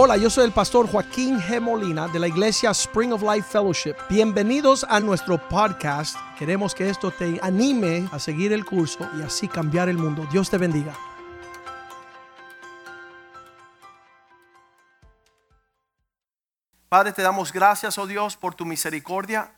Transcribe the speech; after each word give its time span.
Hola, 0.00 0.16
yo 0.16 0.30
soy 0.30 0.44
el 0.44 0.52
pastor 0.52 0.88
Joaquín 0.88 1.40
G. 1.40 1.60
Molina 1.60 2.06
de 2.06 2.20
la 2.20 2.28
iglesia 2.28 2.70
Spring 2.70 3.12
of 3.12 3.20
Life 3.20 3.48
Fellowship. 3.50 3.96
Bienvenidos 4.08 4.86
a 4.88 5.00
nuestro 5.00 5.38
podcast. 5.48 6.16
Queremos 6.38 6.72
que 6.72 6.88
esto 6.88 7.10
te 7.10 7.40
anime 7.42 8.08
a 8.12 8.20
seguir 8.20 8.52
el 8.52 8.64
curso 8.64 9.10
y 9.18 9.22
así 9.22 9.48
cambiar 9.48 9.88
el 9.88 9.98
mundo. 9.98 10.24
Dios 10.30 10.50
te 10.50 10.56
bendiga. 10.56 10.94
Padre, 16.88 17.10
te 17.10 17.22
damos 17.22 17.52
gracias, 17.52 17.98
oh 17.98 18.06
Dios, 18.06 18.36
por 18.36 18.54
tu 18.54 18.64
misericordia. 18.64 19.50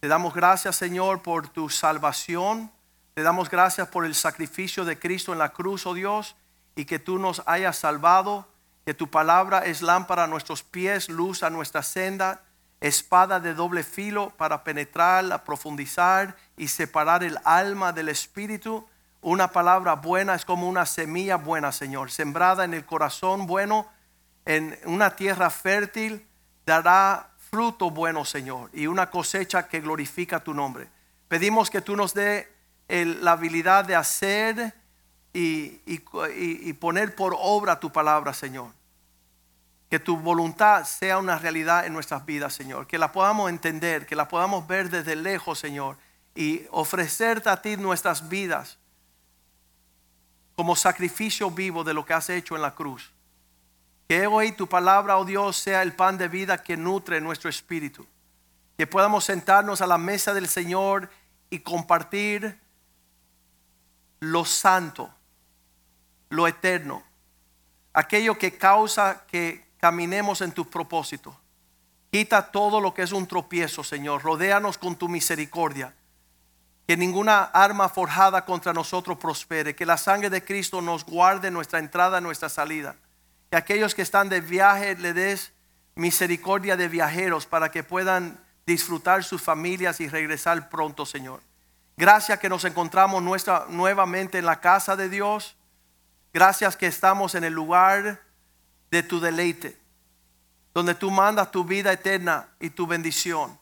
Te 0.00 0.08
damos 0.08 0.34
gracias, 0.34 0.76
Señor, 0.76 1.22
por 1.22 1.48
tu 1.48 1.70
salvación. 1.70 2.70
Te 3.14 3.22
damos 3.22 3.48
gracias 3.48 3.88
por 3.88 4.04
el 4.04 4.14
sacrificio 4.14 4.84
de 4.84 4.98
Cristo 4.98 5.32
en 5.32 5.38
la 5.38 5.54
cruz, 5.54 5.86
oh 5.86 5.94
Dios, 5.94 6.36
y 6.74 6.84
que 6.84 6.98
tú 6.98 7.18
nos 7.18 7.42
hayas 7.46 7.78
salvado, 7.78 8.46
que 8.86 8.94
tu 8.94 9.10
palabra 9.10 9.64
es 9.64 9.82
lámpara 9.82 10.24
a 10.24 10.26
nuestros 10.28 10.62
pies, 10.62 11.08
luz 11.08 11.42
a 11.42 11.50
nuestra 11.50 11.82
senda, 11.82 12.42
espada 12.80 13.40
de 13.40 13.52
doble 13.52 13.82
filo 13.82 14.30
para 14.36 14.62
penetrar, 14.62 15.42
profundizar 15.42 16.36
y 16.56 16.68
separar 16.68 17.24
el 17.24 17.36
alma 17.44 17.92
del 17.92 18.08
espíritu. 18.08 18.86
Una 19.22 19.50
palabra 19.50 19.94
buena 19.94 20.36
es 20.36 20.44
como 20.44 20.68
una 20.68 20.86
semilla 20.86 21.34
buena, 21.34 21.72
Señor, 21.72 22.12
sembrada 22.12 22.64
en 22.64 22.74
el 22.74 22.86
corazón 22.86 23.48
bueno, 23.48 23.88
en 24.44 24.78
una 24.84 25.16
tierra 25.16 25.50
fértil 25.50 26.24
dará 26.64 27.30
fruto 27.50 27.90
bueno, 27.90 28.24
Señor, 28.24 28.70
y 28.72 28.86
una 28.86 29.10
cosecha 29.10 29.66
que 29.66 29.80
glorifica 29.80 30.38
tu 30.38 30.54
nombre. 30.54 30.88
Pedimos 31.26 31.70
que 31.70 31.80
tú 31.80 31.96
nos 31.96 32.14
dé 32.14 32.52
la 32.86 33.32
habilidad 33.32 33.84
de 33.84 33.96
hacer 33.96 34.74
y, 35.38 35.80
y 35.86 36.72
poner 36.74 37.14
por 37.14 37.36
obra 37.38 37.78
tu 37.78 37.92
palabra, 37.92 38.32
Señor. 38.32 38.70
Que 39.90 39.98
tu 39.98 40.16
voluntad 40.16 40.84
sea 40.84 41.18
una 41.18 41.38
realidad 41.38 41.86
en 41.86 41.92
nuestras 41.92 42.24
vidas, 42.24 42.54
Señor. 42.54 42.86
Que 42.86 42.98
la 42.98 43.12
podamos 43.12 43.50
entender, 43.50 44.06
que 44.06 44.16
la 44.16 44.28
podamos 44.28 44.66
ver 44.66 44.90
desde 44.90 45.14
lejos, 45.14 45.58
Señor. 45.58 45.96
Y 46.34 46.62
ofrecerte 46.70 47.48
a 47.48 47.60
ti 47.60 47.76
nuestras 47.76 48.28
vidas 48.28 48.78
como 50.56 50.74
sacrificio 50.74 51.50
vivo 51.50 51.84
de 51.84 51.92
lo 51.92 52.04
que 52.04 52.14
has 52.14 52.30
hecho 52.30 52.56
en 52.56 52.62
la 52.62 52.74
cruz. 52.74 53.12
Que 54.08 54.26
hoy 54.26 54.52
tu 54.52 54.66
palabra, 54.66 55.18
oh 55.18 55.24
Dios, 55.24 55.56
sea 55.56 55.82
el 55.82 55.92
pan 55.92 56.16
de 56.16 56.28
vida 56.28 56.62
que 56.62 56.76
nutre 56.76 57.20
nuestro 57.20 57.50
espíritu. 57.50 58.06
Que 58.78 58.86
podamos 58.86 59.24
sentarnos 59.24 59.82
a 59.82 59.86
la 59.86 59.98
mesa 59.98 60.32
del 60.32 60.48
Señor 60.48 61.10
y 61.50 61.60
compartir 61.60 62.58
lo 64.20 64.44
santo, 64.44 65.12
lo 66.36 66.46
eterno, 66.46 67.02
aquello 67.92 68.38
que 68.38 68.56
causa 68.56 69.24
que 69.26 69.66
caminemos 69.78 70.40
en 70.40 70.52
tus 70.52 70.66
propósitos. 70.66 71.34
Quita 72.12 72.50
todo 72.50 72.80
lo 72.80 72.94
que 72.94 73.02
es 73.02 73.12
un 73.12 73.26
tropiezo, 73.26 73.82
Señor. 73.82 74.22
Rodéanos 74.22 74.78
con 74.78 74.96
tu 74.96 75.08
misericordia. 75.08 75.94
Que 76.86 76.96
ninguna 76.96 77.42
arma 77.42 77.88
forjada 77.88 78.44
contra 78.44 78.72
nosotros 78.72 79.18
prospere. 79.18 79.74
Que 79.74 79.84
la 79.84 79.96
sangre 79.98 80.30
de 80.30 80.44
Cristo 80.44 80.80
nos 80.80 81.04
guarde 81.04 81.50
nuestra 81.50 81.78
entrada, 81.78 82.20
nuestra 82.20 82.48
salida 82.48 82.96
que 83.50 83.56
aquellos 83.56 83.94
que 83.94 84.02
están 84.02 84.28
de 84.28 84.40
viaje 84.40 84.96
le 84.96 85.12
des 85.12 85.52
misericordia 85.94 86.76
de 86.76 86.88
viajeros 86.88 87.46
para 87.46 87.70
que 87.70 87.84
puedan 87.84 88.38
disfrutar 88.66 89.24
sus 89.24 89.40
familias 89.40 90.00
y 90.00 90.08
regresar 90.08 90.68
pronto, 90.68 91.06
Señor. 91.06 91.40
Gracias 91.96 92.38
que 92.38 92.48
nos 92.48 92.64
encontramos 92.64 93.22
nuestra, 93.22 93.66
nuevamente 93.68 94.38
en 94.38 94.44
la 94.44 94.60
casa 94.60 94.96
de 94.96 95.08
Dios. 95.08 95.56
Gracias 96.36 96.76
que 96.76 96.86
estamos 96.86 97.34
en 97.34 97.44
el 97.44 97.54
lugar 97.54 98.20
de 98.90 99.02
tu 99.02 99.20
deleite, 99.20 99.80
donde 100.74 100.94
tú 100.94 101.10
mandas 101.10 101.50
tu 101.50 101.64
vida 101.64 101.90
eterna 101.90 102.50
y 102.60 102.68
tu 102.68 102.86
bendición. 102.86 103.58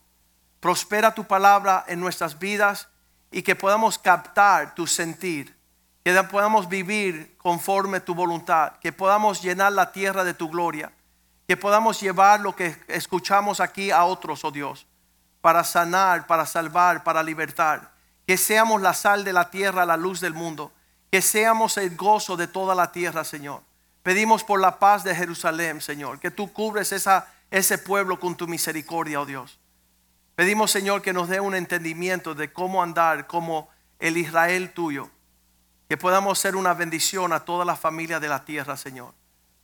Prospera 0.58 1.14
tu 1.14 1.22
palabra 1.22 1.84
en 1.86 2.00
nuestras 2.00 2.36
vidas 2.36 2.88
y 3.30 3.42
que 3.42 3.54
podamos 3.54 3.96
captar 3.96 4.74
tu 4.74 4.88
sentir 4.88 5.56
que 6.02 6.20
podamos 6.24 6.68
vivir 6.68 7.36
conforme 7.38 8.00
tu 8.00 8.12
voluntad, 8.12 8.72
que 8.80 8.92
podamos 8.92 9.40
llenar 9.40 9.72
la 9.72 9.92
tierra 9.92 10.24
de 10.24 10.34
tu 10.34 10.48
gloria, 10.48 10.90
que 11.46 11.56
podamos 11.56 12.00
llevar 12.00 12.40
lo 12.40 12.56
que 12.56 12.76
escuchamos 12.88 13.60
aquí 13.60 13.92
a 13.92 14.02
otros, 14.02 14.44
oh 14.44 14.50
Dios, 14.50 14.88
para 15.40 15.62
sanar, 15.62 16.26
para 16.26 16.44
salvar, 16.44 17.04
para 17.04 17.22
libertar, 17.22 17.92
que 18.26 18.36
seamos 18.36 18.82
la 18.82 18.94
sal 18.94 19.22
de 19.22 19.32
la 19.32 19.48
tierra, 19.48 19.86
la 19.86 19.96
luz 19.96 20.18
del 20.20 20.34
mundo, 20.34 20.72
que 21.14 21.22
seamos 21.22 21.76
el 21.76 21.94
gozo 21.94 22.36
de 22.36 22.48
toda 22.48 22.74
la 22.74 22.90
tierra, 22.90 23.22
Señor. 23.22 23.60
Pedimos 24.02 24.42
por 24.42 24.60
la 24.60 24.80
paz 24.80 25.04
de 25.04 25.14
Jerusalén, 25.14 25.80
Señor, 25.80 26.18
que 26.18 26.32
tú 26.32 26.52
cubres 26.52 26.90
esa, 26.90 27.32
ese 27.52 27.78
pueblo 27.78 28.18
con 28.18 28.34
tu 28.34 28.48
misericordia, 28.48 29.20
oh 29.20 29.24
Dios. 29.24 29.60
Pedimos, 30.34 30.72
Señor, 30.72 31.02
que 31.02 31.12
nos 31.12 31.28
dé 31.28 31.38
un 31.38 31.54
entendimiento 31.54 32.34
de 32.34 32.52
cómo 32.52 32.82
andar 32.82 33.28
como 33.28 33.68
el 34.00 34.16
Israel 34.16 34.72
tuyo 34.72 35.08
que 35.88 35.96
podamos 35.96 36.36
ser 36.40 36.56
una 36.56 36.74
bendición 36.74 37.32
a 37.32 37.44
toda 37.44 37.64
la 37.64 37.76
familia 37.76 38.18
de 38.18 38.26
la 38.26 38.44
tierra, 38.44 38.76
Señor. 38.76 39.14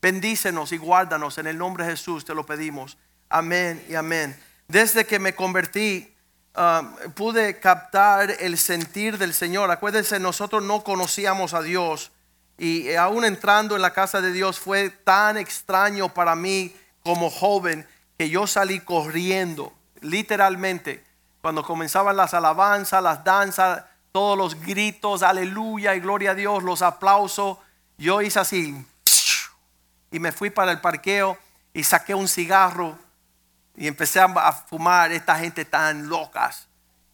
Bendícenos 0.01 0.71
y 0.71 0.77
guárdanos 0.77 1.37
en 1.39 1.49
el 1.49 1.59
nombre 1.59 1.85
de 1.85 1.91
Jesús, 1.91 2.25
te 2.25 2.33
lo 2.33 2.47
pedimos. 2.47 2.97
Amén 3.29 3.85
y 3.89 3.97
amén. 3.97 4.41
Desde 4.69 5.05
que 5.05 5.19
me 5.19 5.35
convertí, 5.35 6.15
um, 6.57 7.13
pude 7.13 7.59
captar 7.61 8.31
el 8.41 8.59
sentir 8.59 9.19
del 9.19 9.35
Señor. 9.35 9.71
Acuérdense, 9.71 10.19
nosotros 10.19 10.63
no 10.63 10.83
conocíamos 10.85 11.55
a 11.55 11.63
Dios 11.63 12.13
y 12.59 12.95
aún 12.95 13.25
entrando 13.25 13.75
en 13.75 13.83
la 13.83 13.93
casa 13.93 14.21
de 14.21 14.33
Dios 14.33 14.59
fue 14.59 14.91
tan 14.91 15.37
extraño 15.37 16.13
para 16.13 16.37
mí 16.37 16.77
como 17.03 17.31
joven 17.31 17.87
que 18.19 18.29
yo 18.29 18.47
salí 18.47 18.81
corriendo, 18.81 19.73
literalmente, 20.03 21.03
cuando 21.41 21.63
comenzaban 21.63 22.17
las 22.17 22.35
alabanzas, 22.35 23.03
las 23.03 23.25
danzas 23.25 23.85
todos 24.13 24.37
los 24.37 24.61
gritos, 24.61 25.23
aleluya 25.23 25.95
y 25.95 26.01
gloria 26.01 26.33
a 26.33 26.35
Dios, 26.35 26.63
los 26.63 26.83
aplausos. 26.83 27.59
Yo 27.97 28.21
hice 28.23 28.41
así 28.41 28.87
y 30.11 30.19
me 30.19 30.33
fui 30.33 30.51
para 30.51 30.73
el 30.73 30.81
parqueo 30.81 31.39
y 31.73 31.85
saqué 31.85 32.15
un 32.15 32.29
cigarro 32.29 32.99
y 33.77 33.87
empecé 33.87 34.21
a 34.21 34.53
fumar 34.53 35.13
esta 35.13 35.37
gente 35.37 35.65
tan 35.65 36.09
locas. 36.09 36.69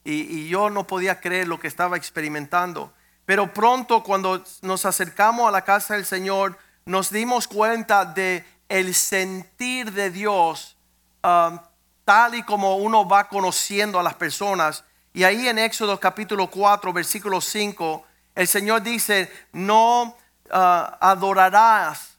Y, 0.05 0.49
yo 0.49 0.71
no 0.71 0.87
podía 0.87 1.21
creer 1.21 1.49
lo 1.49 1.59
que 1.59 1.69
estaba 1.69 1.97
experimentando. 1.97 2.93
Pero 3.25 3.53
pronto 3.53 4.03
cuando 4.03 4.45
nos 4.63 4.85
acercamos 4.85 5.49
a 5.49 5.51
la 5.51 5.63
casa 5.63 5.95
del 5.95 6.07
Señor, 6.07 6.59
nos 6.85 7.11
dimos 7.11 7.49
cuenta 7.49 8.05
de 8.05 8.45
el 8.69 8.95
sentir 8.95 9.93
de 9.93 10.11
Dios 10.11 10.77
um, 11.25 11.59
tal 12.05 12.37
y 12.37 12.43
como 12.45 12.77
uno 12.77 13.09
va 13.09 13.29
conociendo 13.29 13.99
a 13.99 14.03
las 14.03 14.15
personas 14.15 14.85
y 15.17 15.25
ahí 15.25 15.49
en 15.49 15.59
Éxodo 15.59 15.99
capítulo 15.99 16.51
4, 16.51 16.93
versículo 16.93 17.41
5, 17.41 18.05
el 18.35 18.47
Señor 18.47 18.83
dice, 18.83 19.33
no 19.51 20.15
ah, 20.51 20.99
adorarás, 21.01 22.19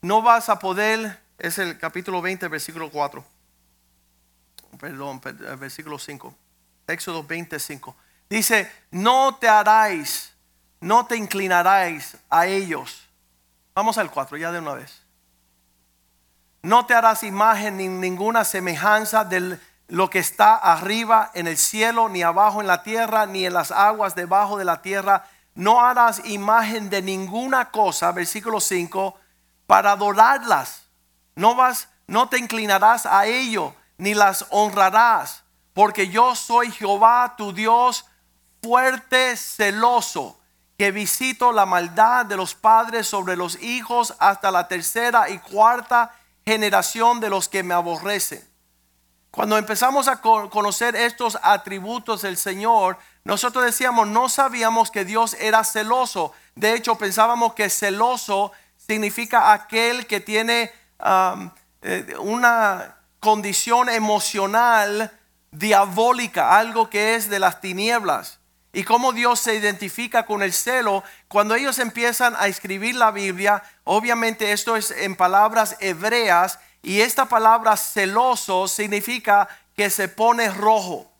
no 0.00 0.22
vas 0.22 0.48
a 0.48 0.58
poder, 0.58 1.20
es 1.38 1.58
el 1.58 1.78
capítulo 1.78 2.22
20, 2.22 2.48
versículo 2.48 2.90
4, 2.90 3.24
perdón, 4.78 5.20
eh, 5.24 5.56
versículo 5.58 5.98
5, 5.98 6.34
Éxodo 6.86 7.24
25. 7.24 7.96
Dice, 8.28 8.70
no 8.90 9.36
te 9.36 9.48
haráis, 9.48 10.32
no 10.80 11.06
te 11.06 11.16
inclinaráis 11.16 12.16
a 12.30 12.46
ellos. 12.46 13.08
Vamos 13.74 13.98
al 13.98 14.10
4, 14.10 14.36
ya 14.36 14.52
de 14.52 14.60
una 14.60 14.74
vez. 14.74 15.02
No 16.62 16.86
te 16.86 16.94
harás 16.94 17.22
imagen 17.22 17.76
ni 17.76 17.88
ninguna 17.88 18.44
semejanza 18.44 19.24
del 19.24 19.60
lo 19.88 20.08
que 20.08 20.18
está 20.18 20.56
arriba 20.56 21.30
en 21.34 21.46
el 21.46 21.58
cielo, 21.58 22.08
ni 22.08 22.22
abajo 22.22 22.60
en 22.60 22.66
la 22.66 22.82
tierra, 22.82 23.26
ni 23.26 23.44
en 23.44 23.52
las 23.52 23.70
aguas 23.70 24.14
debajo 24.14 24.56
de 24.56 24.64
la 24.64 24.82
tierra. 24.82 25.26
No 25.54 25.84
harás 25.84 26.24
imagen 26.24 26.90
de 26.90 27.02
ninguna 27.02 27.70
cosa, 27.70 28.10
versículo 28.12 28.60
5, 28.60 29.14
para 29.66 29.92
adorarlas. 29.92 30.83
No 31.34 31.54
vas, 31.54 31.88
no 32.06 32.28
te 32.28 32.38
inclinarás 32.38 33.06
a 33.06 33.26
ello, 33.26 33.74
ni 33.98 34.14
las 34.14 34.46
honrarás, 34.50 35.42
porque 35.72 36.08
yo 36.08 36.34
soy 36.34 36.70
Jehová, 36.70 37.34
tu 37.36 37.52
Dios, 37.52 38.06
fuerte, 38.62 39.36
celoso, 39.36 40.38
que 40.78 40.90
visito 40.90 41.52
la 41.52 41.66
maldad 41.66 42.26
de 42.26 42.36
los 42.36 42.54
padres 42.54 43.06
sobre 43.06 43.36
los 43.36 43.60
hijos 43.62 44.14
hasta 44.18 44.50
la 44.50 44.68
tercera 44.68 45.30
y 45.30 45.38
cuarta 45.38 46.14
generación 46.44 47.20
de 47.20 47.30
los 47.30 47.48
que 47.48 47.62
me 47.62 47.74
aborrecen 47.74 48.54
cuando 49.34 49.58
empezamos 49.58 50.06
a 50.06 50.20
conocer 50.20 50.94
estos 50.94 51.36
atributos 51.42 52.22
del 52.22 52.36
Señor, 52.36 52.98
nosotros 53.24 53.64
decíamos, 53.64 54.06
no 54.06 54.28
sabíamos 54.28 54.92
que 54.92 55.04
Dios 55.04 55.34
era 55.40 55.64
celoso. 55.64 56.30
De 56.54 56.74
hecho, 56.74 56.94
pensábamos 56.94 57.54
que 57.54 57.68
celoso 57.68 58.52
significa 58.76 59.52
aquel 59.52 60.06
que 60.06 60.20
tiene 60.20 60.70
um, 61.04 61.50
eh, 61.82 62.14
una 62.18 62.96
condición 63.20 63.88
emocional 63.88 65.10
diabólica, 65.50 66.56
algo 66.58 66.90
que 66.90 67.14
es 67.14 67.28
de 67.28 67.38
las 67.38 67.60
tinieblas. 67.60 68.40
y 68.76 68.82
cómo 68.82 69.12
Dios 69.12 69.38
se 69.38 69.54
identifica 69.54 70.26
con 70.26 70.42
el 70.42 70.52
celo. 70.52 71.04
Cuando 71.28 71.54
ellos 71.54 71.78
empiezan 71.78 72.34
a 72.36 72.48
escribir 72.48 72.96
la 72.96 73.12
Biblia, 73.12 73.62
obviamente 73.84 74.50
esto 74.50 74.74
es 74.74 74.90
en 74.90 75.14
palabras 75.14 75.76
hebreas 75.78 76.58
y 76.82 77.00
esta 77.00 77.26
palabra 77.26 77.76
celoso 77.76 78.66
significa 78.66 79.48
que 79.76 79.90
se 79.90 80.08
pone 80.08 80.50
rojo. 80.50 81.10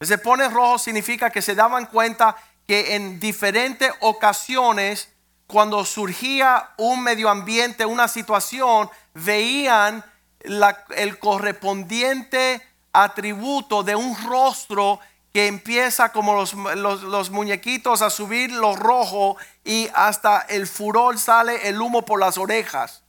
Se 0.00 0.18
pone 0.18 0.48
rojo 0.48 0.78
significa 0.78 1.30
que 1.30 1.42
se 1.42 1.54
daban 1.54 1.86
cuenta 1.86 2.36
que 2.66 2.94
en 2.94 3.20
diferentes 3.20 3.92
ocasiones, 4.00 5.08
cuando 5.52 5.84
surgía 5.84 6.70
un 6.78 7.02
medio 7.02 7.28
ambiente, 7.28 7.84
una 7.84 8.08
situación, 8.08 8.88
veían 9.12 10.02
el 10.40 11.18
correspondiente 11.18 12.66
atributo 12.90 13.82
de 13.82 13.94
un 13.94 14.16
rostro 14.24 14.98
que 15.30 15.48
empieza 15.48 16.10
como 16.10 16.32
los, 16.32 16.54
los, 16.54 17.30
muñequitos 17.30 18.00
a 18.00 18.08
subir 18.08 18.50
lo 18.50 18.76
rojo 18.76 19.36
y 19.62 19.90
hasta 19.94 20.40
el 20.40 20.66
furor 20.66 21.18
sale 21.18 21.68
el 21.68 21.80
humo 21.82 22.06
por 22.06 22.18
las 22.18 22.38
orejas. 22.38 23.02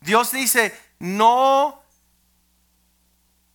Dios 0.00 0.32
dice, 0.32 0.76
no 0.98 1.80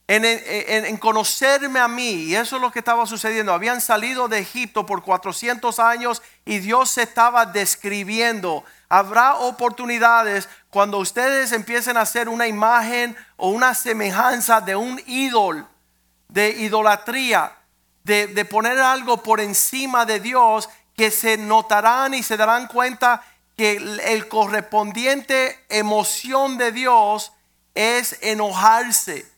en, 0.08 0.98
conocerme 0.98 1.80
a 1.80 1.88
mí, 1.88 2.12
y 2.26 2.36
eso 2.36 2.58
es 2.58 2.62
lo 2.62 2.72
que 2.72 2.80
estaba 2.80 3.06
sucediendo. 3.06 3.54
Habían 3.54 3.80
salido 3.80 4.28
de 4.28 4.40
Egipto 4.40 4.86
por 4.86 5.02
400 5.02 5.80
años 5.80 6.22
y 6.46 6.60
Dios 6.60 6.92
se 6.92 7.04
estaba 7.04 7.46
describiendo. 7.46 8.64
Habrá 8.90 9.36
oportunidades 9.36 10.50
cuando 10.70 10.98
ustedes 10.98 11.52
empiecen 11.52 11.98
a 11.98 12.02
hacer 12.02 12.28
una 12.28 12.48
imagen 12.48 13.16
o 13.38 13.50
una 13.50 13.74
semejanza 13.74 14.60
de 14.60 14.76
un 14.76 15.02
ídolo, 15.08 15.68
de 16.28 16.50
idolatría, 16.50 17.54
de, 18.04 18.28
de 18.28 18.46
poner 18.46 18.80
algo 18.80 19.24
por 19.24 19.40
encima 19.40 20.06
de 20.06 20.20
Dios, 20.20 20.70
que 20.98 21.12
se 21.12 21.38
notarán 21.38 22.14
y 22.14 22.24
se 22.24 22.38
darán 22.38 22.68
cuenta 22.68 23.24
que 23.56 23.78
el 24.06 24.28
correspondiente 24.28 25.64
emoción 25.70 26.58
de 26.58 26.72
Dios 26.72 27.32
es 27.74 28.18
enojarse 28.22 29.33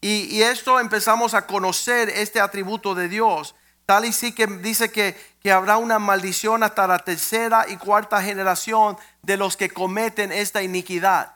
y, 0.00 0.42
esto 0.42 0.78
empezamos 0.78 1.34
a 1.34 1.46
conocer 1.46 2.08
este 2.08 2.40
atributo 2.40 2.94
de 2.94 3.08
Dios. 3.08 3.56
Tal 3.84 4.04
y 4.04 4.12
sí 4.12 4.32
que 4.32 4.46
dice 4.46 4.92
que, 4.92 5.16
que 5.40 5.50
habrá 5.50 5.76
una 5.76 5.98
maldición 5.98 6.62
hasta 6.62 6.86
la 6.86 6.98
tercera 7.00 7.66
y 7.68 7.76
cuarta 7.76 8.22
generación 8.22 8.96
de 9.22 9.36
los 9.36 9.56
que 9.56 9.70
cometen 9.70 10.30
esta 10.30 10.62
iniquidad. 10.62 11.34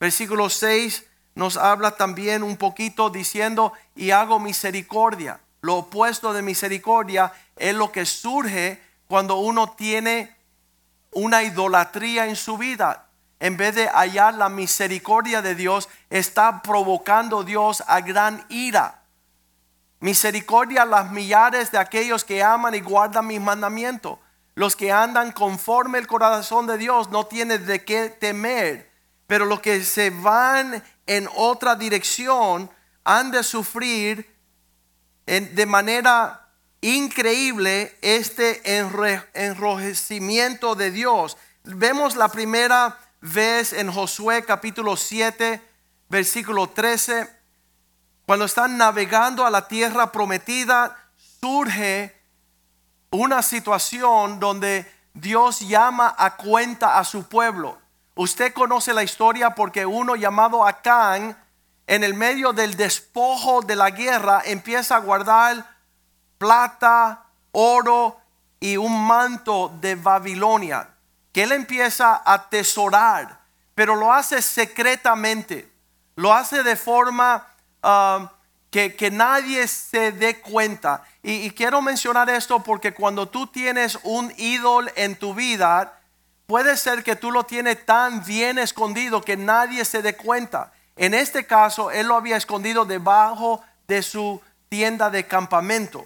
Versículo 0.00 0.48
6 0.48 1.04
nos 1.34 1.56
habla 1.56 1.92
también 1.92 2.42
un 2.42 2.56
poquito 2.56 3.10
diciendo, 3.10 3.72
y 3.94 4.10
hago 4.10 4.40
misericordia. 4.40 5.40
Lo 5.60 5.76
opuesto 5.76 6.32
de 6.32 6.42
misericordia 6.42 7.32
es 7.54 7.74
lo 7.74 7.92
que 7.92 8.06
surge 8.06 8.82
cuando 9.06 9.36
uno 9.36 9.70
tiene 9.70 10.36
una 11.12 11.44
idolatría 11.44 12.26
en 12.26 12.34
su 12.34 12.58
vida 12.58 13.07
en 13.40 13.56
vez 13.56 13.74
de 13.74 13.88
hallar 13.88 14.34
la 14.34 14.48
misericordia 14.48 15.42
de 15.42 15.54
Dios, 15.54 15.88
está 16.10 16.62
provocando 16.62 17.44
Dios 17.44 17.82
a 17.86 18.00
gran 18.00 18.44
ira. 18.48 19.02
Misericordia 20.00 20.82
a 20.82 20.86
las 20.86 21.10
millares 21.10 21.70
de 21.70 21.78
aquellos 21.78 22.24
que 22.24 22.42
aman 22.42 22.74
y 22.74 22.80
guardan 22.80 23.26
mis 23.26 23.40
mandamientos. 23.40 24.18
Los 24.54 24.74
que 24.74 24.90
andan 24.90 25.32
conforme 25.32 25.98
el 25.98 26.06
corazón 26.06 26.66
de 26.66 26.78
Dios 26.78 27.10
no 27.10 27.26
tienen 27.26 27.64
de 27.66 27.84
qué 27.84 28.08
temer. 28.08 28.90
Pero 29.28 29.44
los 29.44 29.60
que 29.60 29.84
se 29.84 30.10
van 30.10 30.82
en 31.06 31.28
otra 31.36 31.76
dirección 31.76 32.70
han 33.04 33.30
de 33.30 33.42
sufrir 33.44 34.34
de 35.26 35.66
manera 35.66 36.48
increíble 36.80 37.96
este 38.02 38.62
enrojecimiento 39.34 40.74
de 40.74 40.90
Dios. 40.90 41.36
Vemos 41.64 42.16
la 42.16 42.28
primera 42.28 42.98
ves 43.20 43.72
en 43.72 43.90
Josué 43.90 44.44
capítulo 44.44 44.96
7, 44.96 45.62
versículo 46.08 46.68
13, 46.68 47.28
cuando 48.26 48.44
están 48.44 48.76
navegando 48.76 49.46
a 49.46 49.50
la 49.50 49.66
tierra 49.68 50.12
prometida, 50.12 50.96
surge 51.40 52.14
una 53.10 53.42
situación 53.42 54.38
donde 54.38 54.90
Dios 55.14 55.60
llama 55.60 56.14
a 56.16 56.36
cuenta 56.36 56.98
a 56.98 57.04
su 57.04 57.24
pueblo. 57.24 57.78
Usted 58.14 58.52
conoce 58.52 58.92
la 58.92 59.02
historia 59.02 59.54
porque 59.54 59.86
uno 59.86 60.14
llamado 60.14 60.66
Acán, 60.66 61.36
en 61.86 62.04
el 62.04 62.12
medio 62.12 62.52
del 62.52 62.76
despojo 62.76 63.62
de 63.62 63.76
la 63.76 63.90
guerra, 63.90 64.42
empieza 64.44 64.96
a 64.96 65.00
guardar 65.00 65.76
plata, 66.36 67.24
oro 67.52 68.20
y 68.60 68.76
un 68.76 69.06
manto 69.06 69.72
de 69.80 69.94
Babilonia 69.94 70.97
que 71.38 71.44
él 71.44 71.52
empieza 71.52 72.14
a 72.16 72.34
atesorar, 72.34 73.38
pero 73.76 73.94
lo 73.94 74.12
hace 74.12 74.42
secretamente, 74.42 75.70
lo 76.16 76.34
hace 76.34 76.64
de 76.64 76.74
forma 76.74 77.46
um, 77.80 78.28
que, 78.72 79.08
nadie 79.12 79.68
se 79.68 80.10
dé 80.10 80.40
cuenta. 80.40 81.04
Y, 81.22 81.46
y, 81.46 81.52
quiero 81.52 81.80
mencionar 81.80 82.28
esto 82.28 82.58
porque 82.64 82.92
cuando 82.92 83.28
tú 83.28 83.46
tienes 83.46 84.00
un 84.02 84.34
ídolo 84.36 84.90
en 84.96 85.14
tu 85.14 85.32
vida, 85.32 86.00
puede 86.48 86.76
ser 86.76 87.04
que 87.04 87.14
tú 87.14 87.30
lo 87.30 87.44
tienes 87.44 87.86
tan 87.86 88.24
bien 88.24 88.58
escondido 88.58 89.22
que 89.22 89.36
nadie 89.36 89.84
se 89.84 90.02
dé 90.02 90.16
cuenta. 90.16 90.72
En 90.96 91.14
este 91.14 91.46
caso, 91.46 91.92
él 91.92 92.08
lo 92.08 92.16
había 92.16 92.36
escondido 92.36 92.84
debajo 92.84 93.62
de 93.86 94.02
su 94.02 94.42
tienda 94.68 95.08
de 95.08 95.24
campamento, 95.28 96.04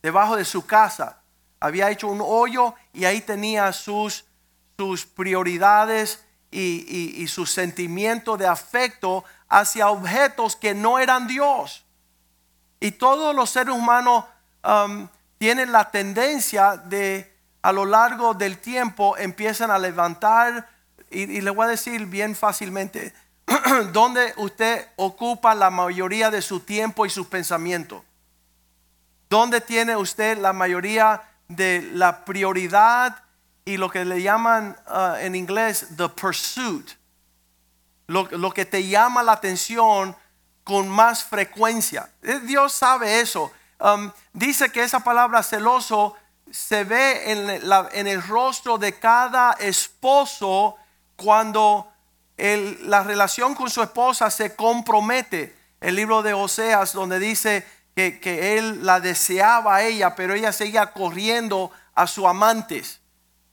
debajo 0.00 0.36
de 0.36 0.44
su 0.44 0.64
casa. 0.64 1.22
Había 1.58 1.90
hecho 1.90 2.06
un 2.06 2.22
hoyo 2.24 2.74
y 2.92 3.04
ahí 3.04 3.20
tenía 3.20 3.72
sus 3.72 4.29
sus 4.80 5.04
prioridades 5.04 6.24
y, 6.50 7.26
su 7.28 7.44
sentimiento 7.44 8.38
de 8.38 8.46
afecto 8.46 9.24
hacia 9.46 9.90
objetos 9.90 10.56
que 10.56 10.72
no 10.72 10.98
eran 10.98 11.26
Dios. 11.26 11.84
Y 12.80 12.92
todos 12.92 13.34
los 13.34 13.50
seres 13.50 13.74
humanos 13.74 14.24
um, 14.64 15.06
tienen 15.36 15.70
la 15.70 15.90
tendencia 15.90 16.78
de, 16.78 17.30
a 17.60 17.72
lo 17.72 17.84
largo 17.84 18.32
del 18.32 18.56
tiempo, 18.56 19.18
empiezan 19.18 19.70
a 19.70 19.78
levantar, 19.78 20.66
y, 21.10 21.24
y 21.24 21.42
le 21.42 21.50
voy 21.50 21.66
a 21.66 21.68
decir 21.68 22.06
bien 22.06 22.34
fácilmente, 22.34 23.12
donde 23.92 24.32
usted 24.38 24.88
ocupa 24.96 25.54
la 25.54 25.68
mayoría 25.68 26.30
de 26.30 26.40
su 26.40 26.60
tiempo 26.60 27.04
y 27.04 27.10
sus 27.10 27.26
pensamientos. 27.26 28.02
¿Dónde 29.28 29.60
tiene 29.60 29.94
usted 29.94 30.38
la 30.38 30.54
mayoría 30.54 31.20
de 31.48 31.86
la 31.92 32.24
prioridad 32.24 33.24
y 33.64 33.76
lo 33.76 33.90
que 33.90 34.04
le 34.04 34.22
llaman 34.22 34.76
uh, 34.88 35.14
en 35.20 35.34
inglés 35.34 35.86
the 35.96 36.08
pursuit, 36.08 36.90
lo, 38.06 38.28
lo, 38.32 38.50
que 38.52 38.64
te 38.64 38.86
llama 38.88 39.22
la 39.22 39.32
atención 39.32 40.16
con 40.64 40.88
más 40.88 41.24
frecuencia. 41.24 42.10
Eh, 42.22 42.40
Dios 42.40 42.72
sabe 42.72 43.20
eso. 43.20 43.52
Um, 43.78 44.10
dice 44.32 44.70
que 44.70 44.82
esa 44.82 45.00
palabra 45.00 45.42
celoso 45.42 46.16
se 46.50 46.84
ve 46.84 47.32
en, 47.32 47.68
la, 47.68 47.88
en 47.92 48.06
el 48.06 48.22
rostro 48.22 48.76
de 48.78 48.98
cada 48.98 49.52
esposo 49.52 50.76
cuando 51.16 51.86
la 52.36 53.02
relación 53.02 53.54
con 53.54 53.70
su 53.70 53.82
esposa 53.82 54.30
se 54.30 54.54
compromete. 54.56 55.56
El 55.80 55.94
libro 55.94 56.22
de 56.22 56.32
Oseas 56.32 56.92
donde 56.92 57.18
dice 57.18 57.66
que, 57.94 58.18
que 58.18 58.58
él 58.58 58.84
la 58.84 59.00
deseaba 59.00 59.76
a 59.76 59.82
ella, 59.82 60.14
pero 60.14 60.34
ella 60.34 60.52
seguía 60.52 60.92
corriendo 60.92 61.70
a 61.94 62.06
su 62.06 62.26
amantes. 62.26 62.99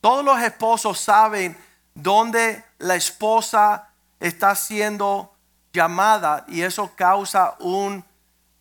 Todos 0.00 0.24
los 0.24 0.40
esposos 0.40 1.00
saben 1.00 1.56
dónde 1.94 2.64
la 2.78 2.94
esposa 2.94 3.88
está 4.20 4.54
siendo 4.54 5.34
llamada 5.72 6.44
y 6.48 6.62
eso 6.62 6.92
causa 6.94 7.56
un, 7.58 8.04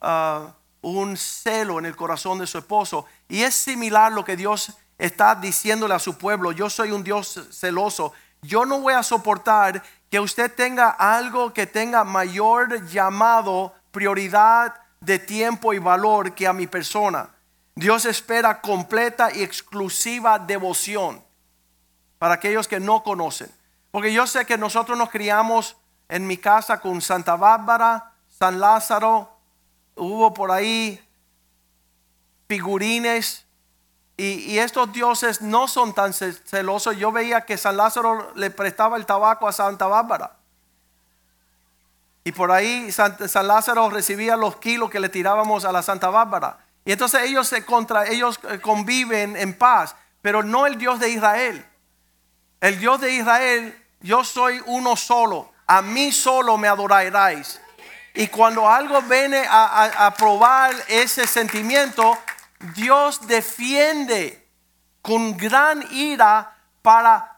uh, 0.01 0.49
un 0.81 1.15
celo 1.15 1.77
en 1.77 1.85
el 1.85 1.95
corazón 1.95 2.39
de 2.39 2.47
su 2.47 2.57
esposo. 2.57 3.05
Y 3.27 3.43
es 3.43 3.53
similar 3.53 4.11
lo 4.11 4.25
que 4.25 4.35
Dios 4.35 4.73
está 4.97 5.35
diciéndole 5.35 5.93
a 5.93 5.99
su 5.99 6.17
pueblo. 6.17 6.51
Yo 6.51 6.69
soy 6.71 6.91
un 6.91 7.03
Dios 7.03 7.47
celoso. 7.51 8.13
Yo 8.41 8.65
no 8.65 8.81
voy 8.81 8.95
a 8.95 9.03
soportar 9.03 9.83
que 10.09 10.19
usted 10.19 10.53
tenga 10.53 10.89
algo 10.89 11.53
que 11.53 11.67
tenga 11.67 12.03
mayor 12.03 12.83
llamado, 12.87 13.75
prioridad 13.91 14.73
de 15.01 15.19
tiempo 15.19 15.73
y 15.73 15.79
valor 15.79 16.33
que 16.33 16.47
a 16.47 16.53
mi 16.53 16.65
persona. 16.65 17.29
Dios 17.75 18.05
espera 18.05 18.59
completa 18.59 19.31
y 19.31 19.43
exclusiva 19.43 20.39
devoción 20.39 21.26
para 22.19 22.35
aquellos 22.35 22.67
que 22.67 22.79
no 22.79 23.03
conocen. 23.03 23.51
Porque 23.91 24.13
yo 24.13 24.27
sé 24.27 24.45
que 24.45 24.57
nosotros 24.57 24.97
nos 24.97 25.09
criamos 25.09 25.77
en 26.09 26.27
mi 26.27 26.37
casa 26.37 26.79
con 26.79 27.01
Santa 27.01 27.35
Bárbara, 27.35 28.13
San 28.29 28.59
Lázaro, 28.59 29.29
hubo 29.95 30.33
por 30.33 30.51
ahí 30.51 31.03
figurines 32.47 33.45
y, 34.19 34.57
estos 34.57 34.91
dioses 34.93 35.41
no 35.41 35.67
son 35.67 35.93
tan 35.93 36.11
celosos. 36.11 36.97
Yo 36.97 37.11
veía 37.11 37.41
que 37.41 37.55
San 37.55 37.77
Lázaro 37.77 38.33
le 38.35 38.49
prestaba 38.49 38.97
el 38.97 39.05
tabaco 39.05 39.47
a 39.47 39.51
Santa 39.51 39.85
Bárbara. 39.85 40.37
Y 42.23 42.31
por 42.31 42.51
ahí 42.51 42.91
San, 42.91 43.29
San 43.29 43.47
Lázaro 43.47 43.89
recibía 43.91 44.35
los 44.35 44.55
kilos 44.55 44.89
que 44.89 44.99
le 44.99 45.09
tirábamos 45.09 45.65
a 45.65 45.71
la 45.71 45.83
Santa 45.83 46.09
Bárbara. 46.09 46.57
Y 46.83 46.93
entonces 46.93 47.21
ellos 47.23 47.47
se 47.47 47.63
contra 47.63 48.07
ellos 48.07 48.39
eh, 48.49 48.59
conviven 48.59 49.35
en 49.35 49.55
paz, 49.55 49.95
pero 50.23 50.41
no 50.41 50.65
el 50.65 50.79
Dios 50.79 50.99
de 50.99 51.09
Israel. 51.09 51.63
El 52.59 52.79
Dios 52.79 52.99
de 53.01 53.13
Israel, 53.13 53.85
yo 53.99 54.23
soy 54.23 54.61
uno 54.65 54.95
solo, 54.95 55.51
a 55.67 55.81
mí 55.81 56.11
solo 56.11 56.57
me 56.57 56.67
adoraréis. 56.67 57.61
Y 58.15 58.27
cuando 58.27 58.67
algo 58.67 59.01
viene 59.03 59.45
a, 59.47 60.07
a 60.07 60.13
probar 60.15 60.73
ese 60.87 61.27
sentimiento, 61.27 62.17
Dios 62.73 63.27
defiende 63.27 64.47
con 65.03 65.37
gran 65.37 65.85
ira 65.91 66.55
para 66.81 67.37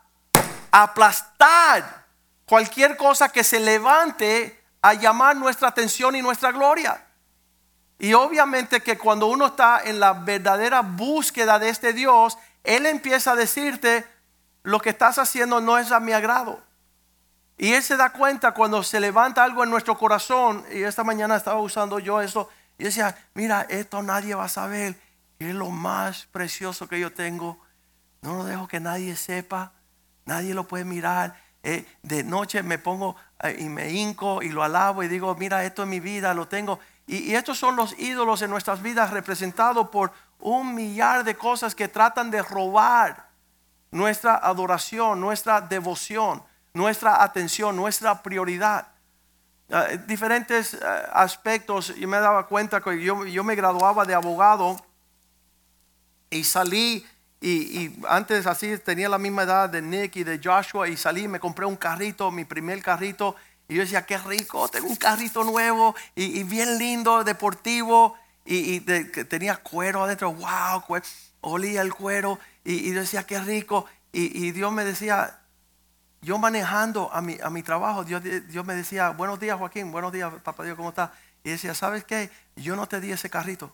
aplastar 0.71 2.05
cualquier 2.45 2.95
cosa 2.95 3.29
que 3.29 3.43
se 3.43 3.59
levante 3.59 4.63
a 4.81 4.93
llamar 4.93 5.35
nuestra 5.35 5.67
atención 5.67 6.15
y 6.15 6.21
nuestra 6.21 6.53
gloria. 6.53 7.05
Y 7.97 8.13
obviamente 8.13 8.79
que 8.79 8.97
cuando 8.97 9.27
uno 9.27 9.47
está 9.47 9.81
en 9.83 9.99
la 9.99 10.13
verdadera 10.13 10.81
búsqueda 10.81 11.59
de 11.59 11.67
este 11.67 11.91
Dios, 11.91 12.37
Él 12.63 12.85
empieza 12.85 13.33
a 13.33 13.35
decirte, 13.35 14.07
lo 14.69 14.79
que 14.79 14.91
estás 14.91 15.17
haciendo 15.17 15.61
no 15.61 15.77
es 15.77 15.91
a 15.91 15.99
mi 15.99 16.11
agrado. 16.11 16.61
Y 17.57 17.73
Él 17.73 17.81
se 17.81 17.97
da 17.97 18.11
cuenta 18.11 18.53
cuando 18.53 18.83
se 18.83 18.99
levanta 18.99 19.43
algo 19.43 19.63
en 19.63 19.69
nuestro 19.71 19.97
corazón, 19.97 20.63
y 20.71 20.83
esta 20.83 21.03
mañana 21.03 21.35
estaba 21.35 21.59
usando 21.59 21.97
yo 21.97 22.21
eso, 22.21 22.49
y 22.77 22.83
decía, 22.83 23.17
mira, 23.33 23.63
esto 23.63 24.03
nadie 24.03 24.35
va 24.35 24.45
a 24.45 24.49
saber, 24.49 24.95
que 25.37 25.49
es 25.49 25.55
lo 25.55 25.69
más 25.71 26.27
precioso 26.27 26.87
que 26.87 26.99
yo 26.99 27.11
tengo. 27.11 27.59
No 28.21 28.35
lo 28.35 28.45
dejo 28.45 28.67
que 28.67 28.79
nadie 28.79 29.15
sepa, 29.15 29.73
nadie 30.25 30.53
lo 30.53 30.67
puede 30.67 30.85
mirar. 30.85 31.35
Eh, 31.63 31.85
de 32.03 32.23
noche 32.23 32.63
me 32.63 32.77
pongo 32.77 33.17
eh, 33.41 33.57
y 33.59 33.67
me 33.67 33.91
hinco 33.91 34.41
y 34.41 34.49
lo 34.49 34.63
alabo 34.63 35.03
y 35.03 35.07
digo, 35.07 35.35
mira, 35.35 35.65
esto 35.65 35.83
es 35.83 35.89
mi 35.89 35.99
vida, 35.99 36.33
lo 36.33 36.47
tengo. 36.47 36.79
Y, 37.07 37.33
estos 37.33 37.57
son 37.57 37.75
los 37.75 37.97
ídolos 37.99 38.41
en 38.43 38.51
nuestras 38.51 38.81
vidas 38.81 39.09
representados 39.11 39.89
por 39.89 40.11
un 40.39 40.75
millar 40.75 41.23
de 41.23 41.35
cosas 41.35 41.73
que 41.73 41.87
tratan 41.87 42.29
de 42.29 42.43
robar 42.43 43.28
nuestra 43.91 44.35
adoración, 44.35 45.19
nuestra 45.19 45.61
devoción, 45.61 46.43
nuestra 46.73 47.23
atención, 47.23 47.75
nuestra 47.75 48.21
prioridad. 48.21 48.87
Ah, 49.71 49.87
diferentes 50.07 50.75
ah, 50.81 51.09
aspectos, 51.13 51.95
yo 51.95 52.07
me 52.07 52.19
daba 52.19 52.47
cuenta 52.47 52.81
que 52.81 53.01
yo, 53.03 53.25
yo, 53.25 53.43
me 53.43 53.55
graduaba 53.55 54.05
de 54.05 54.15
abogado 54.15 54.83
y 56.29 56.43
salí, 56.43 57.05
y, 57.41 57.49
y, 57.49 57.99
antes 58.07 58.45
así 58.47 58.77
tenía 58.79 59.07
la 59.07 59.17
misma 59.17 59.43
edad 59.43 59.69
de 59.69 59.81
Nick 59.81 60.17
y 60.17 60.23
de 60.23 60.39
Joshua, 60.43 60.87
y 60.87 60.97
salí, 60.97 61.27
me 61.27 61.39
compré 61.39 61.65
un 61.65 61.75
carrito, 61.75 62.31
mi 62.31 62.45
primer 62.45 62.81
carrito, 62.81 63.35
y 63.69 63.75
yo 63.75 63.81
decía, 63.81 64.03
qué 64.03 64.17
rico, 64.17 64.67
tengo 64.67 64.87
un 64.87 64.95
carrito 64.95 65.43
nuevo 65.43 65.95
y, 66.15 66.43
bien 66.43 66.79
lindo, 66.79 67.23
deportivo. 67.23 68.15
Y, 68.43 68.79
tenía 68.79 69.57
cuero 69.57 70.03
adentro, 70.03 70.33
wow, 70.33 70.81
olía 71.41 71.81
el 71.81 71.93
cuero. 71.93 72.39
Y, 72.63 72.93
yo 72.93 73.01
decía, 73.01 73.25
qué 73.25 73.39
rico. 73.39 73.85
Y, 74.11 74.51
Dios 74.51 74.71
me 74.71 74.83
decía, 74.83 75.39
yo 76.21 76.37
manejando 76.37 77.11
a 77.13 77.21
mi, 77.21 77.37
a 77.41 77.49
mi 77.49 77.63
trabajo, 77.63 78.03
Dios, 78.03 78.23
Dios 78.23 78.65
me 78.65 78.75
decía, 78.75 79.11
buenos 79.11 79.39
días 79.39 79.57
Joaquín, 79.57 79.91
buenos 79.91 80.11
días, 80.11 80.33
papá 80.43 80.63
Dios, 80.63 80.75
¿cómo 80.75 80.89
está? 80.89 81.13
Y 81.43 81.51
decía, 81.51 81.73
¿sabes 81.73 82.03
qué? 82.03 82.29
Yo 82.55 82.75
no 82.75 82.87
te 82.87 82.99
di 82.99 83.11
ese 83.11 83.29
carrito. 83.29 83.73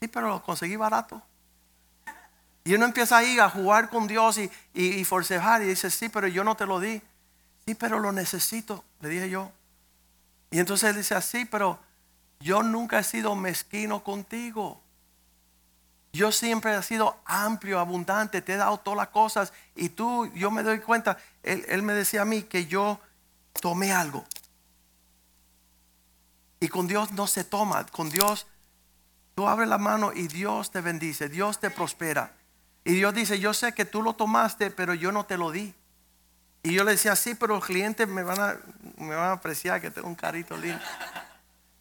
Sí, 0.00 0.08
pero 0.08 0.28
lo 0.28 0.42
conseguí 0.42 0.76
barato. 0.76 1.22
Y 2.64 2.74
uno 2.74 2.86
empieza 2.86 3.18
ahí 3.18 3.38
a 3.38 3.48
jugar 3.48 3.88
con 3.88 4.06
Dios 4.06 4.38
y, 4.38 4.50
y, 4.74 5.04
forcejar 5.04 5.62
y 5.62 5.66
dice, 5.66 5.90
sí, 5.90 6.08
pero 6.08 6.26
yo 6.26 6.44
no 6.44 6.56
te 6.56 6.66
lo 6.66 6.80
di. 6.80 7.00
Sí, 7.66 7.74
pero 7.74 7.98
lo 7.98 8.12
necesito, 8.12 8.84
le 9.00 9.08
dije 9.08 9.30
yo. 9.30 9.52
Y 10.50 10.58
entonces 10.58 10.90
él 10.90 10.96
dice 10.96 11.14
así, 11.14 11.44
pero 11.44 11.78
yo 12.40 12.62
nunca 12.62 12.98
he 12.98 13.04
sido 13.04 13.34
mezquino 13.36 14.02
contigo. 14.02 14.82
Yo 16.12 16.32
siempre 16.32 16.76
he 16.76 16.82
sido 16.82 17.20
amplio, 17.24 17.78
abundante, 17.78 18.42
te 18.42 18.54
he 18.54 18.56
dado 18.56 18.78
todas 18.78 18.96
las 18.96 19.08
cosas. 19.08 19.52
Y 19.76 19.90
tú, 19.90 20.26
yo 20.34 20.50
me 20.50 20.62
doy 20.62 20.80
cuenta, 20.80 21.18
él, 21.42 21.64
él 21.68 21.82
me 21.82 21.92
decía 21.92 22.22
a 22.22 22.24
mí 22.24 22.42
que 22.42 22.66
yo 22.66 23.00
tomé 23.60 23.92
algo. 23.92 24.24
Y 26.58 26.68
con 26.68 26.86
Dios 26.86 27.12
no 27.12 27.26
se 27.26 27.44
toma, 27.44 27.86
con 27.86 28.10
Dios 28.10 28.46
tú 29.34 29.48
abres 29.48 29.68
la 29.68 29.78
mano 29.78 30.12
y 30.12 30.28
Dios 30.28 30.70
te 30.70 30.82
bendice, 30.82 31.28
Dios 31.28 31.58
te 31.58 31.70
prospera. 31.70 32.34
Y 32.84 32.94
Dios 32.94 33.14
dice, 33.14 33.38
yo 33.38 33.54
sé 33.54 33.72
que 33.72 33.84
tú 33.84 34.02
lo 34.02 34.14
tomaste, 34.14 34.70
pero 34.70 34.94
yo 34.94 35.12
no 35.12 35.24
te 35.24 35.38
lo 35.38 35.50
di. 35.50 35.74
Y 36.62 36.74
yo 36.74 36.84
le 36.84 36.92
decía, 36.92 37.16
sí, 37.16 37.34
pero 37.34 37.54
los 37.54 37.64
clientes 37.64 38.06
me 38.06 38.22
van 38.22 38.40
a, 38.40 38.56
me 38.98 39.14
van 39.14 39.30
a 39.30 39.32
apreciar 39.32 39.80
que 39.80 39.90
tengo 39.90 40.08
un 40.08 40.14
carrito 40.14 40.56
lindo. 40.56 40.82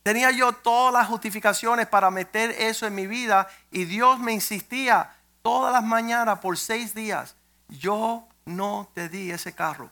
Tenía 0.03 0.31
yo 0.31 0.53
todas 0.53 0.93
las 0.93 1.07
justificaciones 1.07 1.87
para 1.87 2.09
meter 2.09 2.51
eso 2.51 2.87
en 2.87 2.95
mi 2.95 3.07
vida 3.07 3.47
y 3.71 3.85
Dios 3.85 4.19
me 4.19 4.31
insistía 4.31 5.15
todas 5.41 5.73
las 5.73 5.83
mañanas 5.83 6.39
por 6.39 6.57
seis 6.57 6.93
días, 6.93 7.35
yo 7.67 8.27
no 8.45 8.89
te 8.93 9.09
di 9.09 9.31
ese 9.31 9.53
carro. 9.53 9.91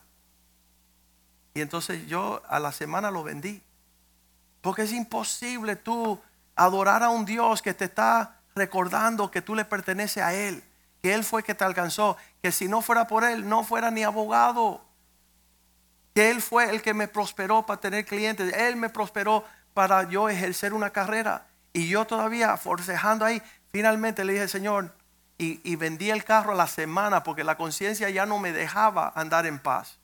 Y 1.54 1.60
entonces 1.60 2.06
yo 2.06 2.42
a 2.48 2.58
la 2.58 2.72
semana 2.72 3.10
lo 3.10 3.22
vendí. 3.22 3.62
Porque 4.60 4.82
es 4.82 4.92
imposible 4.92 5.76
tú 5.76 6.20
adorar 6.56 7.02
a 7.02 7.10
un 7.10 7.24
Dios 7.24 7.62
que 7.62 7.74
te 7.74 7.84
está 7.84 8.40
recordando 8.54 9.30
que 9.30 9.42
tú 9.42 9.54
le 9.54 9.64
perteneces 9.64 10.22
a 10.22 10.34
Él 10.34 10.62
que 11.02 11.14
Él 11.14 11.24
fue 11.24 11.42
que 11.42 11.54
te 11.54 11.64
alcanzó, 11.64 12.16
que 12.42 12.52
si 12.52 12.68
no 12.68 12.82
fuera 12.82 13.06
por 13.06 13.24
Él, 13.24 13.48
no 13.48 13.64
fuera 13.64 13.90
ni 13.90 14.02
abogado, 14.02 14.84
que 16.14 16.30
Él 16.30 16.42
fue 16.42 16.70
el 16.70 16.82
que 16.82 16.94
me 16.94 17.08
prosperó 17.08 17.64
para 17.66 17.80
tener 17.80 18.04
clientes, 18.04 18.52
Él 18.54 18.76
me 18.76 18.88
prosperó 18.88 19.44
para 19.78 20.08
yo 20.08 20.28
ejercer 20.28 20.74
una 20.74 20.90
carrera. 20.90 21.46
Y 21.72 21.86
yo 21.86 22.04
todavía 22.04 22.56
forcejando 22.56 23.24
ahí, 23.24 23.40
finalmente 23.70 24.24
le 24.24 24.32
dije, 24.32 24.48
Señor, 24.48 24.92
y, 25.38 25.76
vendí 25.76 26.10
el 26.10 26.24
carro 26.24 26.50
a 26.50 26.56
la 26.56 26.66
semana 26.66 27.22
porque 27.22 27.44
la 27.44 27.56
conciencia 27.56 28.10
ya 28.10 28.26
no 28.26 28.40
me 28.40 28.50
dejaba 28.50 29.12
andar 29.14 29.46
en 29.46 29.60
paz. 29.60 30.00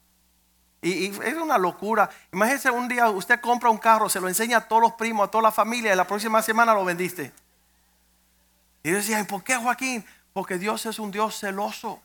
Y, 0.80 1.06
es 1.06 1.34
una 1.34 1.58
locura. 1.58 2.08
Imagínese 2.32 2.70
un 2.70 2.86
día 2.86 3.10
usted 3.10 3.40
compra 3.40 3.68
un 3.68 3.78
carro, 3.78 4.08
se 4.08 4.20
lo 4.20 4.28
enseña 4.28 4.58
a 4.58 4.68
todos 4.68 4.80
los 4.80 4.92
primos, 4.92 5.26
a 5.26 5.30
toda 5.32 5.42
la 5.42 5.50
familia, 5.50 5.92
y 5.92 5.96
la 5.96 6.06
próxima 6.06 6.40
semana 6.40 6.72
lo 6.72 6.84
vendiste. 6.84 7.32
Y 8.84 8.90
yo 8.92 8.96
decía, 8.98 9.24
¿por 9.24 9.42
qué 9.42 9.56
Joaquín? 9.56 10.04
Porque 10.32 10.56
Dios 10.56 10.86
es 10.86 11.00
un 11.00 11.10
Dios 11.10 11.40
celoso. 11.40 12.00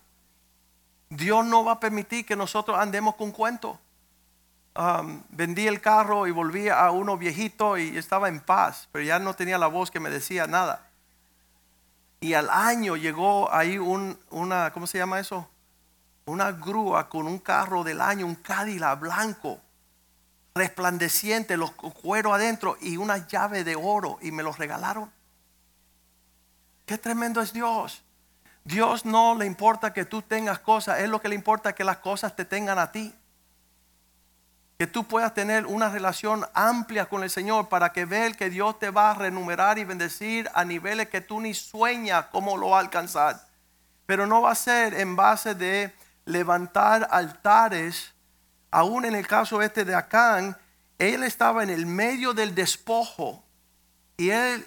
Dios 1.08 1.46
no 1.46 1.64
va 1.64 1.74
a 1.74 1.80
permitir 1.80 2.26
que 2.26 2.36
nosotros 2.36 2.80
andemos 2.80 3.14
con 3.14 3.32
cuento. 3.32 3.80
Um, 4.76 5.24
vendí 5.30 5.68
el 5.68 5.82
carro 5.82 6.28
y 6.28 6.32
volví 6.32 6.70
a 6.70 6.90
uno 6.92 7.18
viejito 7.18 7.78
y 7.78 7.98
estaba 7.98 8.30
en 8.30 8.40
paz, 8.40 8.88
pero 8.92 9.04
ya 9.04 9.20
no 9.20 9.34
tenía 9.34 9.58
la 9.58 9.68
voz 9.68 9.92
que 9.92 10.00
me 10.00 10.10
decía 10.10 10.48
nada. 10.48 10.88
Y 12.22 12.34
al 12.34 12.50
año 12.50 12.96
llegó 12.96 13.52
ahí 13.54 13.78
un, 13.78 14.20
una, 14.30 14.72
¿cómo 14.72 14.88
se 14.88 14.98
llama 14.98 15.20
eso? 15.20 15.50
Una 16.26 16.52
grúa 16.52 17.10
con 17.10 17.28
un 17.28 17.40
carro 17.40 17.84
del 17.84 18.02
año, 18.02 18.26
un 18.26 18.36
Cadillac 18.36 19.00
blanco, 19.00 19.60
resplandeciente, 20.54 21.58
los 21.58 21.72
cueros 21.72 22.34
adentro 22.34 22.78
y 22.82 22.98
una 22.98 23.28
llave 23.28 23.64
de 23.64 23.76
oro 23.76 24.20
y 24.22 24.32
me 24.32 24.44
los 24.44 24.58
regalaron. 24.58 25.12
Qué 26.86 26.98
tremendo 26.98 27.42
es 27.42 27.54
Dios. 27.54 28.04
Dios 28.64 29.06
no 29.06 29.36
le 29.36 29.46
importa 29.46 29.94
que 29.94 30.06
tú 30.06 30.22
tengas 30.22 30.60
cosas, 30.60 31.00
es 31.00 31.10
lo 31.10 31.22
que 31.22 31.30
le 31.30 31.36
importa 31.36 31.74
que 31.74 31.84
las 31.84 31.98
cosas 31.98 32.36
te 32.36 32.46
tengan 32.46 32.78
a 32.78 32.92
ti. 32.92 33.16
Que 34.80 34.88
tú 34.88 35.04
puedas 35.04 35.34
tener 35.34 35.66
una 35.66 35.90
relación 35.90 36.46
amplia 36.54 37.06
con 37.08 37.22
el 37.22 37.30
Señor 37.30 37.68
para 37.68 37.92
que 37.92 38.06
veas 38.06 38.38
que 38.38 38.50
Dios 38.50 38.80
te 38.80 38.90
va 38.90 39.12
a 39.12 39.14
renumerar 39.14 39.78
y 39.78 39.84
bendecir 39.84 40.50
a 40.54 40.64
niveles 40.64 41.10
que 41.10 41.20
tú 41.20 41.42
ni 41.42 41.54
sueñas 41.54 42.28
cómo 42.32 42.56
lo 42.56 42.70
va 42.70 42.78
a 42.78 42.80
alcanzar. 42.80 43.46
Pero 44.06 44.26
no 44.26 44.42
va 44.42 44.52
a 44.52 44.56
ser 44.56 44.94
en 44.94 45.18
base 45.18 45.54
de 45.54 45.94
levantar 46.24 47.10
altares. 47.12 48.14
Aún 48.72 49.04
en 49.04 49.16
el 49.16 49.28
caso 49.28 49.62
este 49.62 49.84
de 49.84 49.96
Acán, 49.96 50.56
él 50.98 51.24
estaba 51.24 51.62
en 51.62 51.72
el 51.72 51.86
medio 51.86 52.34
del 52.34 52.56
despojo 52.56 53.44
y 54.16 54.30
él 54.30 54.66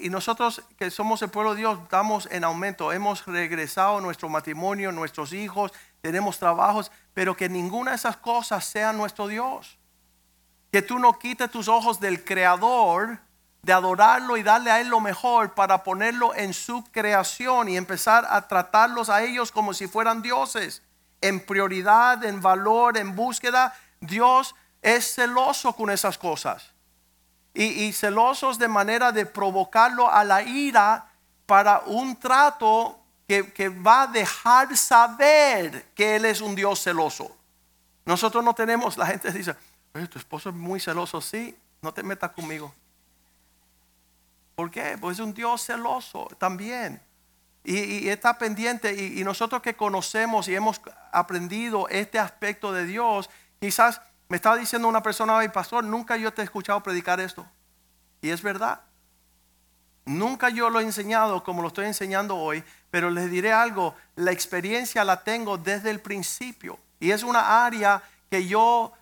y 0.00 0.10
nosotros 0.10 0.62
que 0.76 0.90
somos 0.90 1.22
el 1.22 1.30
pueblo 1.30 1.54
de 1.54 1.60
Dios 1.60 1.78
estamos 1.80 2.28
en 2.32 2.42
aumento. 2.42 2.92
Hemos 2.92 3.24
regresado 3.26 4.00
nuestro 4.00 4.28
matrimonio, 4.28 4.90
nuestros 4.90 5.32
hijos, 5.32 5.72
tenemos 6.04 6.38
trabajos, 6.38 6.92
pero 7.14 7.34
que 7.34 7.48
ninguna 7.48 7.92
de 7.92 7.96
esas 7.96 8.18
cosas 8.18 8.62
sea 8.62 8.92
nuestro 8.92 9.26
Dios. 9.26 9.78
Que 10.70 10.82
tú 10.82 10.98
no 10.98 11.18
quites 11.18 11.50
tus 11.50 11.66
ojos 11.66 11.98
del 11.98 12.22
Creador, 12.22 13.20
de 13.62 13.72
adorarlo 13.72 14.36
y 14.36 14.42
darle 14.42 14.70
a 14.70 14.82
Él 14.82 14.88
lo 14.88 15.00
mejor 15.00 15.54
para 15.54 15.82
ponerlo 15.82 16.34
en 16.34 16.52
su 16.52 16.84
creación 16.92 17.70
y 17.70 17.78
empezar 17.78 18.26
a 18.28 18.46
tratarlos 18.46 19.08
a 19.08 19.22
ellos 19.22 19.50
como 19.50 19.72
si 19.72 19.86
fueran 19.86 20.20
dioses. 20.20 20.82
En 21.22 21.40
prioridad, 21.40 22.22
en 22.22 22.42
valor, 22.42 22.98
en 22.98 23.16
búsqueda. 23.16 23.74
Dios 23.98 24.54
es 24.82 25.14
celoso 25.14 25.72
con 25.72 25.88
esas 25.88 26.18
cosas 26.18 26.74
y, 27.54 27.92
celosos 27.92 28.58
de 28.58 28.68
manera 28.68 29.10
de 29.10 29.24
provocarlo 29.24 30.10
a 30.10 30.22
la 30.22 30.42
ira 30.42 31.06
para 31.46 31.80
un 31.86 32.16
trato 32.16 32.98
que, 33.26 33.68
va 33.68 34.02
a 34.02 34.06
dejar 34.06 34.76
saber 34.76 35.86
que 35.94 36.16
Él 36.16 36.24
es 36.24 36.40
un 36.40 36.54
Dios 36.54 36.82
celoso. 36.82 37.34
Nosotros 38.04 38.44
no 38.44 38.54
tenemos, 38.54 38.96
la 38.96 39.06
gente 39.06 39.32
dice, 39.32 39.54
tu 40.10 40.18
esposo 40.18 40.50
es 40.50 40.54
muy 40.54 40.80
celoso, 40.80 41.20
sí, 41.20 41.56
no 41.80 41.92
te 41.92 42.02
metas 42.02 42.32
conmigo. 42.32 42.74
¿Por 44.54 44.70
qué? 44.70 44.96
Pues 45.00 45.18
es 45.18 45.24
un 45.24 45.34
Dios 45.34 45.64
celoso 45.64 46.28
también. 46.38 47.00
Y, 47.64 47.78
y 47.78 48.08
está 48.08 48.38
pendiente. 48.38 48.94
Y, 48.94 49.20
y 49.20 49.24
nosotros 49.24 49.62
que 49.62 49.74
conocemos 49.74 50.48
y 50.48 50.54
hemos 50.54 50.80
aprendido 51.12 51.88
este 51.88 52.18
aspecto 52.18 52.72
de 52.72 52.86
Dios, 52.86 53.30
quizás 53.58 54.00
me 54.28 54.36
estaba 54.36 54.56
diciendo 54.56 54.86
una 54.86 55.02
persona, 55.02 55.38
ay 55.38 55.48
pastor, 55.48 55.82
nunca 55.82 56.16
yo 56.16 56.32
te 56.32 56.42
he 56.42 56.44
escuchado 56.44 56.82
predicar 56.82 57.20
esto. 57.20 57.46
Y 58.20 58.30
es 58.30 58.42
verdad. 58.42 58.82
Nunca 60.06 60.50
yo 60.50 60.70
lo 60.70 60.80
he 60.80 60.82
enseñado 60.82 61.42
como 61.42 61.62
lo 61.62 61.68
estoy 61.68 61.86
enseñando 61.86 62.36
hoy, 62.36 62.62
pero 62.94 63.10
les 63.10 63.28
diré 63.28 63.52
algo, 63.52 63.96
la 64.14 64.30
experiencia 64.30 65.02
la 65.02 65.24
tengo 65.24 65.58
desde 65.58 65.90
el 65.90 65.98
principio. 65.98 66.78
Y 67.00 67.10
es 67.10 67.24
una 67.24 67.66
área 67.66 68.00
que 68.30 68.46
yo 68.46 68.92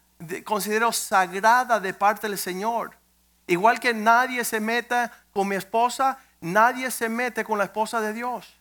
considero 0.44 0.92
sagrada 0.92 1.78
de 1.78 1.92
parte 1.92 2.26
del 2.26 2.38
Señor. 2.38 2.96
Igual 3.46 3.80
que 3.80 3.92
nadie 3.92 4.44
se 4.44 4.60
meta 4.60 5.12
con 5.30 5.46
mi 5.46 5.56
esposa, 5.56 6.16
nadie 6.40 6.90
se 6.90 7.10
mete 7.10 7.44
con 7.44 7.58
la 7.58 7.64
esposa 7.64 8.00
de 8.00 8.14
Dios. 8.14 8.58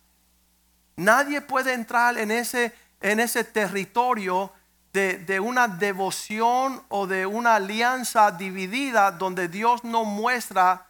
Nadie 0.97 1.39
puede 1.39 1.71
entrar 1.71 2.17
en 2.17 2.29
ese, 2.29 2.73
en 2.99 3.21
ese 3.21 3.45
territorio 3.45 4.51
de, 4.91 5.17
de, 5.17 5.39
una 5.39 5.69
devoción 5.69 6.83
o 6.89 7.07
de 7.07 7.25
una 7.25 7.55
alianza 7.55 8.31
dividida 8.31 9.11
donde 9.11 9.47
Dios 9.47 9.85
no 9.85 10.03
muestra 10.03 10.87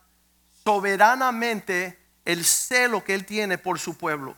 soberanamente 0.64 2.01
el 2.26 2.46
celo 2.46 3.04
que 3.04 3.14
Él 3.14 3.26
tiene 3.26 3.58
por 3.58 3.80
su 3.80 3.98
pueblo. 3.98 4.36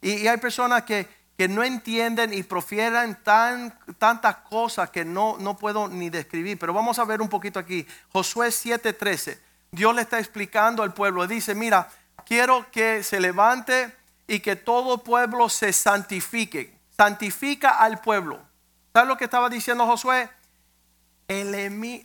Y, 0.00 0.26
hay 0.26 0.36
personas 0.36 0.82
que, 0.82 1.08
que, 1.36 1.48
no 1.48 1.62
entienden 1.64 2.32
y 2.32 2.42
profieren 2.42 3.16
tan, 3.22 3.78
tantas 3.98 4.36
cosas 4.36 4.90
que 4.90 5.04
no, 5.04 5.36
no 5.38 5.56
puedo 5.56 5.88
ni 5.88 6.10
describir. 6.10 6.58
Pero 6.58 6.72
vamos 6.72 6.98
a 6.98 7.04
ver 7.04 7.22
un 7.22 7.28
poquito 7.28 7.58
aquí. 7.58 7.86
Josué 8.12 8.48
7:13. 8.48 9.38
Dios 9.70 9.94
le 9.94 10.02
está 10.02 10.18
explicando 10.18 10.82
al 10.82 10.94
pueblo. 10.94 11.26
Dice, 11.26 11.54
mira, 11.54 11.88
quiero 12.24 12.70
que 12.70 13.02
se 13.02 13.18
levante 13.18 13.92
y 14.26 14.40
que 14.40 14.56
todo 14.56 14.98
pueblo 14.98 15.48
se 15.48 15.72
santifique. 15.72 16.78
Santifica 16.96 17.70
al 17.70 18.00
pueblo. 18.00 18.40
¿Sabes 18.92 19.08
lo 19.08 19.16
que 19.16 19.24
estaba 19.24 19.48
diciendo 19.48 19.86
Josué? 19.86 20.30
Eliminen 21.26 22.04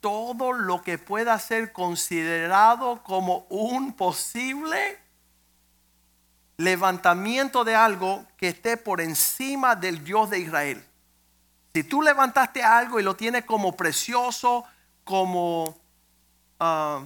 todo 0.00 0.52
lo 0.52 0.82
que 0.82 0.98
pueda 0.98 1.38
ser 1.38 1.72
considerado 1.72 3.02
como 3.02 3.46
un 3.48 3.92
posible 3.92 4.98
levantamiento 6.58 7.64
de 7.64 7.74
algo 7.74 8.24
que 8.36 8.48
esté 8.48 8.76
por 8.76 9.00
encima 9.00 9.76
del 9.76 10.02
Dios 10.04 10.30
de 10.30 10.38
Israel. 10.38 10.84
Si 11.74 11.84
tú 11.84 12.00
levantaste 12.00 12.62
algo 12.62 12.98
y 12.98 13.02
lo 13.02 13.16
tienes 13.16 13.44
como 13.44 13.76
precioso, 13.76 14.64
como 15.04 15.76
ah, 16.58 17.02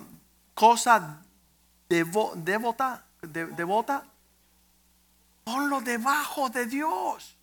cosa 0.55 1.23
devota, 1.89 3.05
devota, 3.23 4.05
ponlo 5.43 5.81
debajo 5.81 6.49
de 6.51 6.67
Dios. 6.67 7.37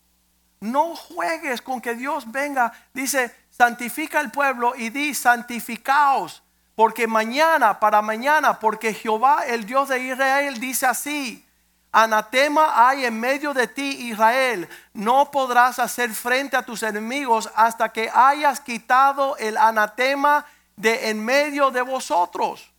No 0.59 0.95
juegues 0.95 1.61
con 1.61 1.81
que 1.81 1.93
Dios 1.95 2.31
venga. 2.31 2.71
Dice, 2.93 3.35
santifica 3.57 4.19
el 4.19 4.29
pueblo 4.29 4.73
y 4.75 4.89
di, 4.89 5.15
santificaos. 5.15 6.43
Porque 6.75 7.07
mañana, 7.07 7.79
para 7.79 8.03
mañana, 8.03 8.59
porque 8.59 8.93
Jehová, 8.93 9.45
el 9.47 9.65
Dios 9.65 9.89
de 9.89 9.99
Israel, 9.99 10.59
dice 10.59 10.85
así. 10.85 11.43
Anatema 11.91 12.87
hay 12.87 13.05
en 13.05 13.19
medio 13.19 13.55
de 13.55 13.67
ti, 13.67 14.09
Israel. 14.09 14.69
No 14.93 15.31
podrás 15.31 15.79
hacer 15.79 16.13
frente 16.13 16.55
a 16.55 16.61
tus 16.61 16.83
enemigos 16.83 17.49
hasta 17.55 17.89
que 17.89 18.11
hayas 18.13 18.59
quitado 18.59 19.35
el 19.37 19.57
anatema 19.57 20.45
de 20.75 21.09
en 21.09 21.25
medio 21.25 21.71
de 21.71 21.81
vosotros. 21.81 22.71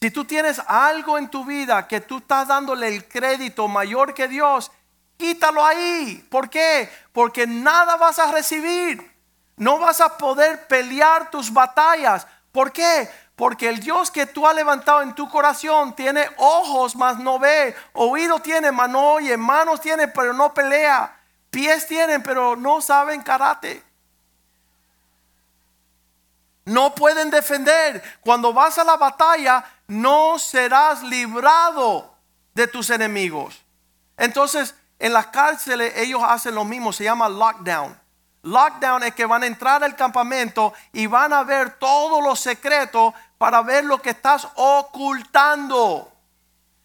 Si 0.00 0.10
tú 0.10 0.24
tienes 0.24 0.60
algo 0.66 1.16
en 1.16 1.28
tu 1.28 1.44
vida 1.44 1.86
que 1.86 2.00
tú 2.00 2.18
estás 2.18 2.48
dándole 2.48 2.88
el 2.88 3.06
crédito 3.06 3.68
mayor 3.68 4.12
que 4.12 4.26
Dios, 4.26 4.72
quítalo 5.16 5.64
ahí. 5.64 6.26
¿Por 6.28 6.50
qué? 6.50 6.90
Porque 7.12 7.46
nada 7.46 7.96
vas 7.96 8.18
a 8.18 8.32
recibir. 8.32 9.11
No 9.62 9.78
vas 9.78 10.00
a 10.00 10.18
poder 10.18 10.66
pelear 10.66 11.30
tus 11.30 11.52
batallas. 11.52 12.26
¿Por 12.50 12.72
qué? 12.72 13.08
Porque 13.36 13.68
el 13.68 13.78
Dios 13.78 14.10
que 14.10 14.26
tú 14.26 14.44
has 14.44 14.56
levantado 14.56 15.02
en 15.02 15.14
tu 15.14 15.28
corazón 15.28 15.94
tiene 15.94 16.28
ojos, 16.36 16.96
mas 16.96 17.20
no 17.20 17.38
ve. 17.38 17.72
Oído 17.92 18.40
tiene, 18.40 18.72
mas 18.72 18.90
no 18.90 19.12
oye. 19.12 19.36
Manos 19.36 19.80
tiene, 19.80 20.08
pero 20.08 20.32
no 20.32 20.52
pelea. 20.52 21.16
Pies 21.48 21.86
tienen, 21.86 22.24
pero 22.24 22.56
no 22.56 22.80
saben 22.80 23.22
karate. 23.22 23.84
No 26.64 26.92
pueden 26.96 27.30
defender. 27.30 28.02
Cuando 28.20 28.52
vas 28.52 28.78
a 28.78 28.84
la 28.84 28.96
batalla, 28.96 29.64
no 29.86 30.40
serás 30.40 31.04
librado 31.04 32.16
de 32.52 32.66
tus 32.66 32.90
enemigos. 32.90 33.62
Entonces, 34.16 34.74
en 34.98 35.12
las 35.12 35.28
cárceles 35.28 35.92
ellos 35.98 36.20
hacen 36.26 36.56
lo 36.56 36.64
mismo, 36.64 36.92
se 36.92 37.04
llama 37.04 37.28
lockdown. 37.28 38.01
Lockdown 38.42 39.04
es 39.04 39.14
que 39.14 39.26
van 39.26 39.42
a 39.42 39.46
entrar 39.46 39.84
al 39.84 39.94
campamento 39.94 40.72
y 40.92 41.06
van 41.06 41.32
a 41.32 41.44
ver 41.44 41.78
todos 41.78 42.22
los 42.22 42.40
secretos 42.40 43.14
para 43.38 43.62
ver 43.62 43.84
lo 43.84 44.02
que 44.02 44.10
estás 44.10 44.48
ocultando. 44.56 46.12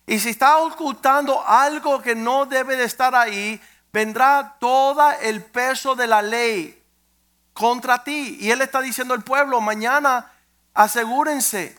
Y 0.06 0.20
si 0.20 0.30
estás 0.30 0.56
ocultando 0.62 1.44
algo 1.46 2.02
que 2.02 2.16
no 2.16 2.46
debe 2.46 2.78
de 2.78 2.86
estar 2.86 3.16
ahí, 3.16 3.60
vendrá 3.92 4.56
todo 4.60 5.12
el 5.22 5.44
peso 5.44 5.96
de 5.96 6.08
la 6.08 6.22
ley 6.22 6.82
contra 7.54 8.04
ti. 8.04 8.38
Y 8.40 8.52
él 8.52 8.62
está 8.62 8.80
diciendo 8.82 9.14
al 9.14 9.24
pueblo, 9.24 9.60
mañana 9.60 10.32
asegúrense 10.74 11.78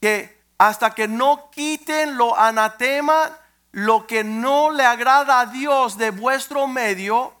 que 0.00 0.42
hasta 0.58 0.94
que 0.94 1.06
no 1.06 1.50
quiten 1.50 2.16
lo 2.16 2.38
anatema 2.38 3.30
lo 3.76 4.06
que 4.06 4.24
no 4.24 4.70
le 4.70 4.86
agrada 4.86 5.40
a 5.40 5.44
Dios 5.44 5.98
de 5.98 6.08
vuestro 6.08 6.66
medio, 6.66 7.34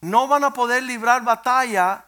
no 0.00 0.26
van 0.28 0.44
a 0.44 0.52
poder 0.52 0.82
librar 0.82 1.22
batalla 1.22 2.04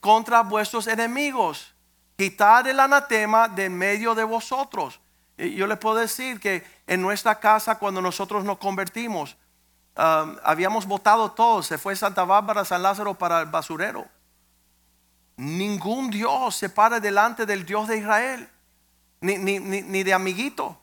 contra 0.00 0.42
vuestros 0.42 0.86
enemigos. 0.86 1.74
Quitar 2.16 2.66
el 2.66 2.80
anatema 2.80 3.48
de 3.48 3.68
medio 3.68 4.14
de 4.14 4.24
vosotros. 4.24 5.00
Yo 5.36 5.66
les 5.66 5.78
puedo 5.78 5.96
decir 5.96 6.40
que 6.40 6.64
en 6.86 7.02
nuestra 7.02 7.38
casa 7.38 7.78
cuando 7.78 8.00
nosotros 8.00 8.42
nos 8.44 8.58
convertimos, 8.58 9.36
um, 9.96 10.36
habíamos 10.42 10.86
votado 10.86 11.32
todos. 11.32 11.66
Se 11.66 11.76
fue 11.76 11.94
Santa 11.94 12.24
Bárbara, 12.24 12.64
San 12.64 12.82
Lázaro 12.82 13.14
para 13.14 13.40
el 13.40 13.46
basurero. 13.46 14.06
Ningún 15.36 16.10
Dios 16.10 16.56
se 16.56 16.70
para 16.70 16.98
delante 17.00 17.44
del 17.44 17.66
Dios 17.66 17.88
de 17.88 17.98
Israel, 17.98 18.48
ni, 19.20 19.36
ni, 19.36 19.60
ni 19.60 20.02
de 20.02 20.14
amiguito. 20.14 20.80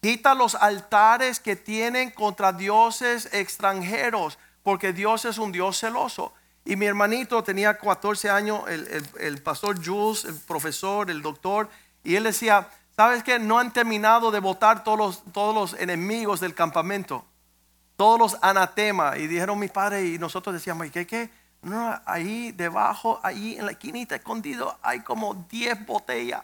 Quita 0.00 0.34
los 0.34 0.54
altares 0.54 1.40
que 1.40 1.56
tienen 1.56 2.10
contra 2.12 2.52
dioses 2.52 3.28
extranjeros, 3.32 4.38
porque 4.62 4.92
Dios 4.92 5.24
es 5.24 5.38
un 5.38 5.52
Dios 5.52 5.78
celoso. 5.78 6.32
Y 6.64 6.76
mi 6.76 6.86
hermanito 6.86 7.42
tenía 7.42 7.78
14 7.78 8.30
años, 8.30 8.62
el, 8.68 9.42
pastor 9.42 9.84
Jules, 9.84 10.24
el 10.24 10.34
profesor, 10.34 11.10
el 11.10 11.22
doctor, 11.22 11.68
y 12.04 12.16
él 12.16 12.24
decía, 12.24 12.68
¿sabes 12.96 13.22
qué? 13.22 13.38
No 13.38 13.58
han 13.58 13.72
terminado 13.72 14.30
de 14.30 14.40
votar 14.40 14.84
todos 14.84 14.98
los, 14.98 15.24
todos 15.32 15.54
los 15.54 15.80
enemigos 15.80 16.40
del 16.40 16.54
campamento, 16.54 17.24
todos 17.96 18.18
los 18.18 18.36
anatemas. 18.42 19.18
Y 19.18 19.26
dijeron 19.26 19.58
mi 19.58 19.68
padre 19.68 20.06
y 20.06 20.18
nosotros 20.18 20.54
decíamos, 20.54 20.86
¿y 20.86 20.90
qué 20.90 21.06
qué? 21.06 21.30
No, 21.62 22.00
ahí 22.06 22.52
debajo, 22.52 23.20
ahí 23.22 23.56
en 23.58 23.66
la 23.66 23.72
esquinita 23.72 24.14
escondido, 24.14 24.78
hay 24.82 25.00
como 25.00 25.34
10 25.50 25.86
botellas 25.86 26.42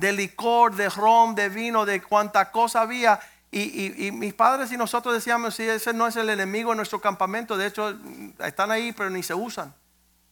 de 0.00 0.12
licor, 0.12 0.74
de 0.74 0.88
ron, 0.88 1.34
de 1.34 1.50
vino, 1.50 1.84
de 1.84 2.02
cuánta 2.02 2.50
cosa 2.50 2.80
había. 2.80 3.20
Y, 3.52 4.12
mis 4.12 4.32
padres 4.32 4.70
y 4.70 4.76
nosotros 4.76 5.12
decíamos, 5.12 5.56
si 5.56 5.64
ese 5.64 5.92
no 5.92 6.06
es 6.06 6.14
el 6.14 6.30
enemigo 6.30 6.70
de 6.70 6.76
nuestro 6.76 7.00
campamento, 7.00 7.56
de 7.56 7.66
hecho 7.66 7.98
están 8.38 8.70
ahí 8.70 8.92
pero 8.92 9.10
ni 9.10 9.22
se 9.22 9.34
usan. 9.34 9.74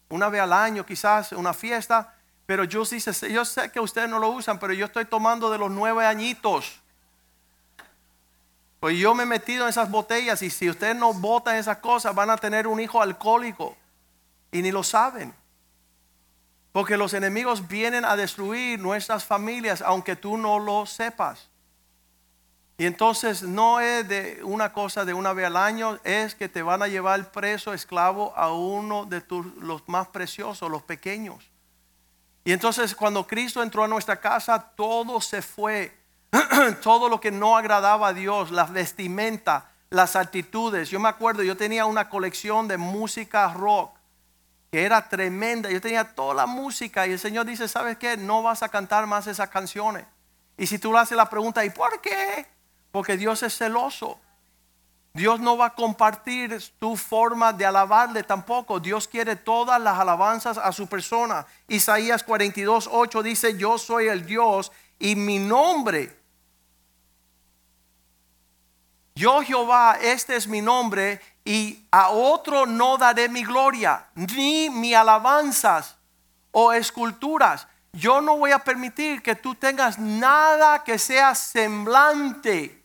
Una 0.08 0.28
vez 0.28 0.40
al 0.40 0.52
año 0.52 0.86
quizás, 0.86 1.32
una 1.32 1.52
fiesta, 1.52 2.14
pero 2.46 2.64
yo 2.64 2.84
dice, 2.84 3.30
yo 3.30 3.44
sé 3.44 3.70
que 3.72 3.80
ustedes 3.80 4.08
no 4.08 4.20
lo 4.20 4.30
usan, 4.30 4.58
pero 4.58 4.72
yo 4.72 4.86
estoy 4.86 5.04
tomando 5.04 5.50
de 5.50 5.58
los 5.58 5.70
nueve 5.70 6.06
añitos. 6.06 6.80
Pues 8.80 8.96
yo 8.96 9.14
me 9.14 9.24
he 9.24 9.26
metido 9.26 9.64
en 9.64 9.70
esas 9.70 9.90
botellas 9.90 10.40
y 10.42 10.50
si 10.50 10.70
ustedes 10.70 10.94
no 10.94 11.12
botan 11.12 11.56
esas 11.56 11.78
cosas 11.78 12.14
van 12.14 12.30
a 12.30 12.36
tener 12.36 12.68
un 12.68 12.78
hijo 12.78 13.02
alcohólico 13.02 13.76
y 14.52 14.62
ni 14.62 14.70
lo 14.70 14.84
saben. 14.84 15.34
Porque 16.70 16.96
los 16.96 17.12
enemigos 17.14 17.66
vienen 17.66 18.04
a 18.04 18.14
destruir 18.14 18.78
nuestras 18.78 19.24
familias 19.24 19.82
aunque 19.82 20.14
tú 20.14 20.36
no 20.38 20.60
lo 20.60 20.86
sepas. 20.86 21.48
Y 22.80 22.86
entonces 22.86 23.42
no 23.42 23.80
es 23.80 24.08
de 24.08 24.40
una 24.44 24.72
cosa 24.72 25.04
de 25.04 25.12
una 25.12 25.32
vez 25.32 25.46
al 25.46 25.56
año, 25.56 25.98
es 26.04 26.36
que 26.36 26.48
te 26.48 26.62
van 26.62 26.80
a 26.80 26.86
llevar 26.86 27.32
preso, 27.32 27.74
esclavo 27.74 28.32
a 28.36 28.52
uno 28.52 29.04
de 29.04 29.20
tus, 29.20 29.44
los 29.56 29.82
más 29.88 30.06
preciosos, 30.06 30.70
los 30.70 30.84
pequeños. 30.84 31.50
Y 32.44 32.52
entonces 32.52 32.94
cuando 32.94 33.26
Cristo 33.26 33.64
entró 33.64 33.82
a 33.82 33.88
nuestra 33.88 34.20
casa, 34.20 34.60
todo 34.76 35.20
se 35.20 35.42
fue. 35.42 35.98
todo 36.82 37.08
lo 37.08 37.20
que 37.20 37.32
no 37.32 37.56
agradaba 37.56 38.08
a 38.08 38.12
Dios, 38.12 38.52
las 38.52 38.72
vestimentas, 38.72 39.64
las 39.90 40.14
actitudes. 40.14 40.88
Yo 40.88 41.00
me 41.00 41.08
acuerdo, 41.08 41.42
yo 41.42 41.56
tenía 41.56 41.84
una 41.84 42.08
colección 42.08 42.68
de 42.68 42.76
música 42.76 43.52
rock 43.54 43.98
que 44.70 44.84
era 44.84 45.08
tremenda. 45.08 45.68
Yo 45.68 45.80
tenía 45.80 46.14
toda 46.14 46.32
la 46.32 46.46
música 46.46 47.08
y 47.08 47.12
el 47.12 47.18
Señor 47.18 47.44
dice, 47.44 47.66
¿sabes 47.66 47.98
qué? 47.98 48.16
No 48.16 48.44
vas 48.44 48.62
a 48.62 48.68
cantar 48.68 49.06
más 49.08 49.26
esas 49.26 49.48
canciones. 49.48 50.04
Y 50.56 50.68
si 50.68 50.78
tú 50.78 50.92
le 50.92 51.00
haces 51.00 51.16
la 51.16 51.28
pregunta, 51.28 51.64
¿y 51.64 51.70
por 51.70 52.00
qué? 52.00 52.46
Porque 52.90 53.16
Dios 53.16 53.42
es 53.42 53.56
celoso. 53.56 54.18
Dios 55.12 55.40
no 55.40 55.56
va 55.56 55.66
a 55.66 55.74
compartir 55.74 56.62
tu 56.78 56.96
forma 56.96 57.52
de 57.52 57.66
alabarle 57.66 58.22
tampoco. 58.22 58.78
Dios 58.78 59.08
quiere 59.08 59.36
todas 59.36 59.80
las 59.80 59.98
alabanzas 59.98 60.58
a 60.58 60.70
su 60.72 60.86
persona. 60.86 61.46
Isaías 61.66 62.22
42, 62.22 62.88
8 62.90 63.22
dice, 63.22 63.56
yo 63.56 63.78
soy 63.78 64.06
el 64.06 64.24
Dios 64.24 64.70
y 64.98 65.16
mi 65.16 65.38
nombre. 65.38 66.16
Yo 69.14 69.42
Jehová, 69.42 69.98
este 70.00 70.36
es 70.36 70.46
mi 70.46 70.62
nombre 70.62 71.20
y 71.44 71.84
a 71.90 72.10
otro 72.10 72.66
no 72.66 72.96
daré 72.98 73.28
mi 73.28 73.42
gloria, 73.42 74.06
ni 74.14 74.70
mi 74.70 74.94
alabanzas 74.94 75.96
o 76.52 76.72
esculturas. 76.72 77.66
Yo 77.98 78.20
no 78.20 78.36
voy 78.36 78.52
a 78.52 78.60
permitir 78.60 79.22
que 79.22 79.34
tú 79.34 79.56
tengas 79.56 79.98
nada 79.98 80.84
que 80.84 81.00
sea 81.00 81.34
semblante 81.34 82.80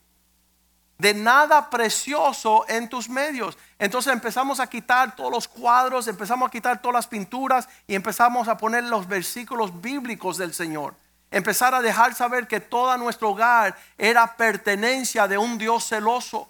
de 0.98 1.14
nada 1.14 1.70
precioso 1.70 2.66
en 2.68 2.90
tus 2.90 3.10
medios. 3.10 3.56
Entonces 3.78 4.12
empezamos 4.12 4.60
a 4.60 4.66
quitar 4.66 5.16
todos 5.16 5.32
los 5.32 5.48
cuadros, 5.48 6.08
empezamos 6.08 6.48
a 6.48 6.52
quitar 6.52 6.82
todas 6.82 6.96
las 6.96 7.08
pinturas 7.08 7.70
y 7.86 7.94
empezamos 7.94 8.48
a 8.48 8.58
poner 8.58 8.86
los 8.86 9.08
versículos 9.08 9.82
bíblicos 9.82 10.38
del 10.38 10.52
Señor. 10.52 10.96
Empezar 11.30 11.76
a 11.76 11.82
dejar 11.82 12.16
saber 12.16 12.48
que 12.48 12.60
todo 12.60 12.98
nuestro 12.98 13.30
hogar 13.30 13.78
era 14.00 14.36
pertenencia 14.36 15.28
de 15.28 15.38
un 15.38 15.60
Dios 15.60 15.88
celoso. 15.88 16.48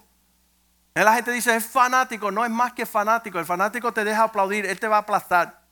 La 0.94 1.14
gente 1.14 1.32
dice, 1.32 1.54
es 1.54 1.66
fanático, 1.66 2.30
no 2.30 2.46
es 2.46 2.50
más 2.50 2.72
que 2.72 2.86
fanático. 2.86 3.38
El 3.38 3.44
fanático 3.44 3.92
te 3.92 4.04
deja 4.04 4.22
aplaudir, 4.22 4.64
él 4.64 4.80
te 4.80 4.88
va 4.88 4.96
a 4.96 5.00
aplastar. 5.00 5.63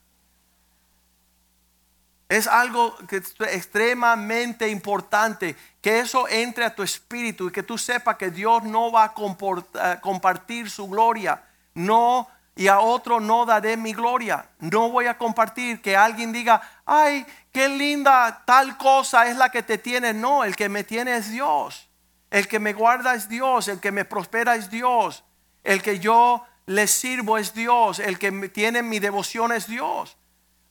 Es 2.33 2.47
algo 2.47 2.97
que 3.09 3.19
es 3.19 3.35
extremadamente 3.41 4.67
importante 4.71 5.55
que 5.83 5.99
eso 6.01 6.27
entre 6.31 6.65
a 6.65 6.75
tu 6.75 6.83
espíritu 6.83 7.49
y 7.49 7.53
que 7.53 7.63
tú 7.63 7.77
sepas 7.77 8.17
que 8.17 8.31
Dios 8.31 8.63
no 8.63 8.91
va 8.91 9.05
a 9.05 9.15
eh, 9.15 9.99
compartir 10.01 10.71
su 10.71 10.89
gloria. 10.89 11.43
No, 11.75 12.27
y 12.57 12.69
a 12.69 12.81
otro 12.81 13.21
no 13.21 13.45
daré 13.45 13.77
mi 13.77 13.93
gloria. 13.93 14.47
No 14.61 14.89
voy 14.89 15.09
a 15.09 15.19
compartir 15.19 15.83
que 15.83 15.95
alguien 15.95 16.33
diga, 16.33 16.63
ay, 16.87 17.27
qué 17.53 17.69
linda 17.69 18.43
tal 18.47 18.79
cosa 18.79 19.27
es 19.27 19.37
la 19.37 19.51
que 19.51 19.63
te 19.63 19.77
tiene. 19.77 20.15
No, 20.15 20.43
el 20.43 20.57
que 20.57 20.71
me 20.71 20.85
tiene 20.85 21.17
es 21.17 21.31
Dios. 21.31 21.87
El 22.31 22.49
que 22.49 22.59
me 22.59 22.73
guarda 22.73 23.15
es 23.15 23.29
Dios. 23.29 23.69
El 23.69 23.79
que 23.79 23.93
me 23.93 24.07
prospera 24.07 24.55
es 24.55 24.71
Dios. 24.71 25.23
El 25.63 25.83
que 25.83 25.99
yo 25.99 26.47
le 26.65 26.87
sirvo 26.87 27.37
es 27.37 27.53
Dios. 27.53 27.99
El 27.99 28.19
que 28.19 28.33
tiene 28.49 28.83
mi 28.83 29.01
devoción 29.01 29.53
es 29.53 29.67
Dios. 29.67 30.17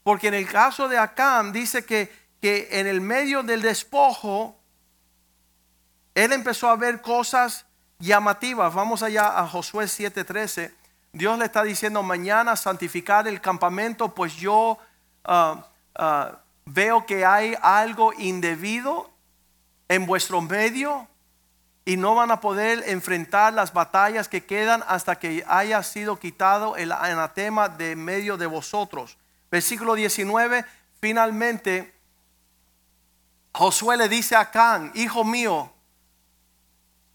Porque 0.04 0.28
en 0.30 0.34
el 0.34 0.48
caso 0.48 0.88
de 0.88 0.98
Acam 0.98 1.52
dice 1.52 1.86
que, 1.86 2.12
que 2.42 2.68
en 2.72 2.88
el 2.88 3.02
medio 3.02 3.44
del 3.44 3.62
despojo, 3.62 4.58
él 6.16 6.34
empezó 6.34 6.70
a 6.70 6.76
ver 6.76 7.02
cosas 7.02 7.66
llamativas. 8.00 8.74
Vamos 8.74 9.04
allá 9.04 9.40
a 9.40 9.48
Josué 9.48 9.86
7:13. 9.86 10.74
Dios 11.14 11.38
le 11.38 11.46
está 11.46 11.64
diciendo 11.64 12.04
mañana 12.04 12.56
santificar 12.56 13.28
el 13.28 13.42
campamento, 13.42 14.14
pues 14.16 14.36
yo 14.36 14.78
ah, 15.26 15.68
ah, 15.96 16.40
veo 16.66 17.06
que 17.06 17.26
hay 17.26 17.56
algo 17.62 18.14
indebido 18.14 19.10
en 19.90 20.06
vuestro 20.06 20.42
medio 20.42 21.08
y 21.84 21.98
no 21.98 22.16
van 22.16 22.32
a 22.32 22.40
poder 22.40 22.84
enfrentar 22.88 23.54
las 23.54 23.74
batallas 23.74 24.30
que 24.30 24.46
quedan 24.46 24.84
hasta 24.88 25.18
que 25.18 25.44
haya 25.48 25.84
sido 25.84 26.18
quitado 26.18 26.78
el 26.78 26.92
anatema 26.92 27.68
de 27.68 27.96
medio 27.96 28.38
de 28.38 28.46
vosotros. 28.46 29.18
Versículo 29.52 29.96
19, 29.96 30.66
finalmente 31.02 31.94
Josué 33.54 33.98
le 33.98 34.08
dice 34.08 34.36
a 34.36 34.50
Can, 34.50 34.92
hijo 34.96 35.26
mío, 35.26 35.74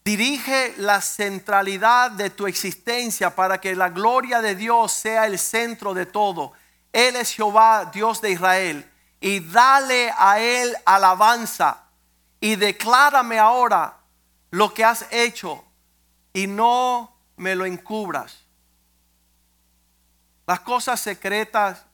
dirige 0.04 0.74
la 0.76 1.00
centralidad 1.00 2.10
de 2.10 2.30
tu 2.30 2.46
existencia 2.46 3.34
para 3.34 3.58
que 3.58 3.74
la 3.74 3.88
gloria 3.88 4.42
de 4.42 4.54
Dios 4.54 4.92
sea 4.92 5.26
el 5.26 5.38
centro 5.38 5.94
de 5.94 6.04
todo. 6.04 6.52
Él 6.92 7.16
es 7.16 7.32
Jehová, 7.32 7.90
Dios 7.92 8.20
de 8.20 8.32
Israel, 8.32 8.90
y 9.18 9.40
dale 9.40 10.12
a 10.16 10.38
Él 10.38 10.76
alabanza 10.84 11.84
y 12.38 12.56
declárame 12.56 13.38
ahora 13.38 13.96
lo 14.50 14.72
que 14.74 14.84
has 14.84 15.06
hecho 15.10 15.64
y 16.32 16.46
no 16.46 17.16
me 17.36 17.56
lo 17.56 17.64
encubras. 17.64 18.44
Las 20.46 20.60
cosas 20.60 21.00
secretas 21.00 21.84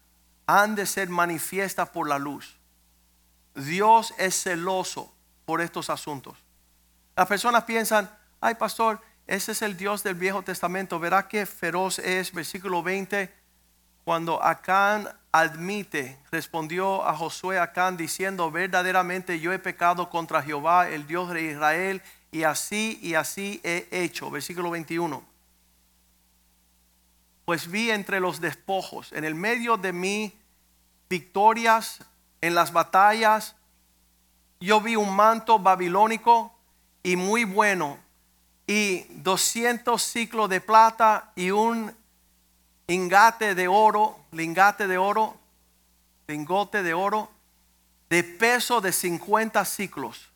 han 0.46 0.74
de 0.74 0.86
ser 0.86 1.08
manifiestas 1.08 1.88
por 1.88 2.08
la 2.08 2.18
luz. 2.18 2.58
Dios 3.54 4.14
es 4.18 4.42
celoso 4.42 5.12
por 5.44 5.60
estos 5.60 5.90
asuntos. 5.90 6.36
Las 7.16 7.26
personas 7.26 7.64
piensan, 7.64 8.10
ay 8.40 8.54
pastor, 8.54 9.00
ese 9.26 9.52
es 9.52 9.62
el 9.62 9.76
Dios 9.76 10.02
del 10.02 10.14
Viejo 10.14 10.42
Testamento. 10.42 10.98
Verá 10.98 11.28
qué 11.28 11.46
feroz 11.46 11.98
es, 11.98 12.32
versículo 12.32 12.82
20, 12.82 13.32
cuando 14.04 14.42
Acán 14.42 15.08
admite, 15.30 16.18
respondió 16.30 17.06
a 17.06 17.14
Josué 17.14 17.58
Acán 17.58 17.96
diciendo, 17.96 18.50
verdaderamente 18.50 19.40
yo 19.40 19.52
he 19.52 19.58
pecado 19.58 20.10
contra 20.10 20.42
Jehová, 20.42 20.88
el 20.88 21.06
Dios 21.06 21.30
de 21.30 21.42
Israel, 21.42 22.02
y 22.30 22.44
así 22.44 22.98
y 23.02 23.14
así 23.14 23.60
he 23.62 23.88
hecho. 23.90 24.30
Versículo 24.30 24.70
21 24.70 25.31
pues 27.44 27.70
vi 27.70 27.90
entre 27.90 28.20
los 28.20 28.40
despojos, 28.40 29.12
en 29.12 29.24
el 29.24 29.34
medio 29.34 29.76
de 29.76 29.92
mis 29.92 30.32
victorias, 31.08 31.98
en 32.40 32.54
las 32.54 32.72
batallas, 32.72 33.56
yo 34.60 34.80
vi 34.80 34.96
un 34.96 35.14
manto 35.14 35.58
babilónico 35.58 36.54
y 37.02 37.16
muy 37.16 37.44
bueno, 37.44 37.98
y 38.66 39.00
200 39.22 40.00
ciclos 40.00 40.48
de 40.48 40.60
plata 40.60 41.32
y 41.34 41.50
un 41.50 41.92
ingate 42.86 43.54
de 43.54 43.66
oro, 43.66 44.18
lingate 44.30 44.86
de 44.86 44.98
oro, 44.98 45.36
lingote 46.28 46.82
de 46.82 46.94
oro, 46.94 47.30
de 48.08 48.22
peso 48.22 48.80
de 48.80 48.92
50 48.92 49.64
ciclos, 49.64 50.30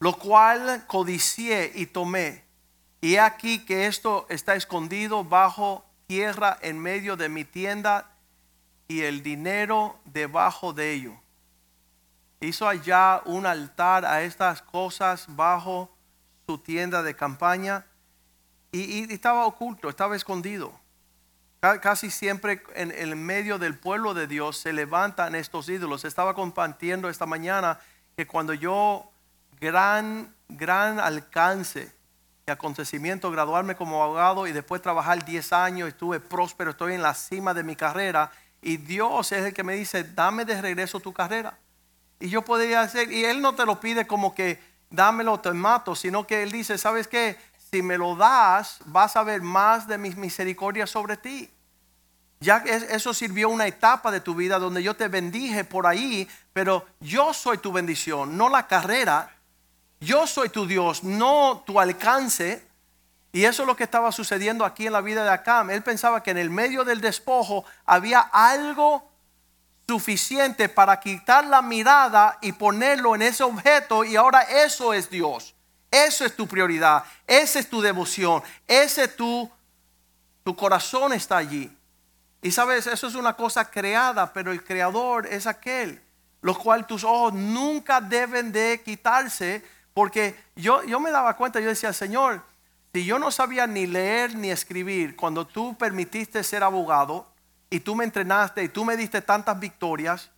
lo 0.00 0.16
cual 0.16 0.86
codicié 0.86 1.72
y 1.74 1.86
tomé 1.86 2.47
y 3.00 3.16
aquí 3.16 3.64
que 3.64 3.86
esto 3.86 4.26
está 4.28 4.54
escondido 4.54 5.24
bajo 5.24 5.84
tierra 6.06 6.58
en 6.62 6.78
medio 6.78 7.16
de 7.16 7.28
mi 7.28 7.44
tienda 7.44 8.10
y 8.88 9.02
el 9.02 9.22
dinero 9.22 9.98
debajo 10.06 10.72
de 10.72 10.94
ello. 10.94 11.12
Hizo 12.40 12.66
allá 12.66 13.20
un 13.24 13.46
altar 13.46 14.04
a 14.04 14.22
estas 14.22 14.62
cosas 14.62 15.26
bajo 15.28 15.90
su 16.46 16.58
tienda 16.58 17.02
de 17.02 17.14
campaña 17.14 17.84
y, 18.72 19.12
estaba 19.12 19.44
oculto, 19.46 19.88
estaba 19.88 20.16
escondido. 20.16 20.72
Casi 21.60 22.10
siempre 22.10 22.62
en 22.74 22.92
el 22.92 23.16
medio 23.16 23.58
del 23.58 23.76
pueblo 23.76 24.14
de 24.14 24.28
Dios 24.28 24.58
se 24.58 24.72
levantan 24.72 25.34
estos 25.34 25.68
ídolos. 25.68 26.04
Estaba 26.04 26.34
compartiendo 26.34 27.08
esta 27.08 27.26
mañana 27.26 27.80
que 28.16 28.26
cuando 28.26 28.54
yo 28.54 29.10
gran, 29.60 30.32
gran 30.48 31.00
alcance 31.00 31.97
acontecimiento, 32.50 33.30
graduarme 33.30 33.76
como 33.76 34.02
abogado 34.02 34.46
y 34.46 34.52
después 34.52 34.82
trabajar 34.82 35.24
10 35.24 35.52
años, 35.52 35.88
estuve 35.88 36.20
próspero, 36.20 36.70
estoy 36.70 36.94
en 36.94 37.02
la 37.02 37.14
cima 37.14 37.54
de 37.54 37.62
mi 37.62 37.76
carrera 37.76 38.30
y 38.60 38.76
Dios 38.76 39.32
es 39.32 39.44
el 39.44 39.54
que 39.54 39.62
me 39.62 39.74
dice, 39.74 40.04
dame 40.04 40.44
de 40.44 40.60
regreso 40.60 41.00
tu 41.00 41.12
carrera. 41.12 41.58
Y 42.20 42.28
yo 42.28 42.42
podría 42.42 42.80
hacer, 42.80 43.12
y 43.12 43.24
Él 43.24 43.40
no 43.40 43.54
te 43.54 43.64
lo 43.64 43.80
pide 43.80 44.06
como 44.06 44.34
que 44.34 44.60
dámelo, 44.90 45.38
te 45.40 45.52
mato, 45.52 45.94
sino 45.94 46.26
que 46.26 46.42
Él 46.42 46.50
dice, 46.50 46.78
¿sabes 46.78 47.06
qué? 47.06 47.38
Si 47.70 47.82
me 47.82 47.98
lo 47.98 48.16
das, 48.16 48.80
vas 48.86 49.16
a 49.16 49.22
ver 49.22 49.42
más 49.42 49.86
de 49.86 49.98
mis 49.98 50.16
misericordias 50.16 50.90
sobre 50.90 51.16
ti. 51.16 51.50
Ya 52.40 52.58
eso 52.58 53.14
sirvió 53.14 53.48
una 53.48 53.66
etapa 53.66 54.10
de 54.10 54.20
tu 54.20 54.34
vida 54.34 54.58
donde 54.58 54.82
yo 54.82 54.94
te 54.94 55.08
bendije 55.08 55.64
por 55.64 55.86
ahí, 55.86 56.28
pero 56.52 56.86
yo 57.00 57.34
soy 57.34 57.58
tu 57.58 57.72
bendición, 57.72 58.36
no 58.36 58.48
la 58.48 58.68
carrera, 58.68 59.37
yo 60.00 60.26
soy 60.26 60.48
tu 60.48 60.66
Dios, 60.66 61.02
no 61.04 61.62
tu 61.66 61.80
alcance. 61.80 62.66
Y 63.32 63.44
eso 63.44 63.62
es 63.62 63.66
lo 63.66 63.76
que 63.76 63.84
estaba 63.84 64.10
sucediendo 64.10 64.64
aquí 64.64 64.86
en 64.86 64.92
la 64.92 65.00
vida 65.00 65.22
de 65.22 65.30
Acam. 65.30 65.70
Él 65.70 65.82
pensaba 65.82 66.22
que 66.22 66.30
en 66.30 66.38
el 66.38 66.50
medio 66.50 66.84
del 66.84 67.00
despojo 67.00 67.64
había 67.84 68.20
algo 68.20 69.10
suficiente 69.86 70.68
para 70.68 70.98
quitar 71.00 71.46
la 71.46 71.62
mirada 71.62 72.38
y 72.40 72.52
ponerlo 72.52 73.14
en 73.14 73.22
ese 73.22 73.42
objeto 73.42 74.04
y 74.04 74.16
ahora 74.16 74.42
eso 74.42 74.92
es 74.92 75.08
Dios. 75.10 75.54
Eso 75.90 76.24
es 76.26 76.36
tu 76.36 76.46
prioridad, 76.46 77.04
esa 77.26 77.58
es 77.58 77.70
tu 77.70 77.80
devoción, 77.80 78.42
ese 78.66 79.08
tu 79.08 79.50
tu 80.48 80.56
corazón 80.56 81.12
está 81.12 81.36
allí. 81.36 81.70
Y 82.40 82.50
sabes, 82.52 82.86
eso 82.86 83.06
es 83.06 83.14
una 83.14 83.34
cosa 83.34 83.70
creada, 83.70 84.32
pero 84.32 84.50
el 84.50 84.64
creador 84.64 85.26
es 85.26 85.46
aquel, 85.46 86.02
lo 86.40 86.56
cual 86.56 86.86
tus 86.86 87.04
ojos 87.04 87.34
nunca 87.34 88.00
deben 88.00 88.50
de 88.50 88.80
quitarse 88.82 89.62
porque 89.98 90.36
yo, 90.54 90.84
yo 90.84 91.00
me 91.00 91.10
daba 91.10 91.34
cuenta, 91.34 91.58
yo 91.58 91.66
decía, 91.66 91.92
Señor, 91.92 92.44
si 92.94 93.04
yo 93.04 93.18
no 93.18 93.32
sabía 93.32 93.66
ni 93.66 93.84
leer 93.84 94.32
ni 94.36 94.48
escribir, 94.48 95.16
cuando 95.16 95.44
tú 95.44 95.76
permitiste 95.76 96.44
ser 96.44 96.62
abogado 96.62 97.26
y 97.68 97.80
tú 97.80 97.96
me 97.96 98.04
entrenaste 98.04 98.62
y 98.62 98.68
tú 98.68 98.84
me 98.84 98.96
diste 98.96 99.22
tantas 99.22 99.58
victorias, 99.58 100.30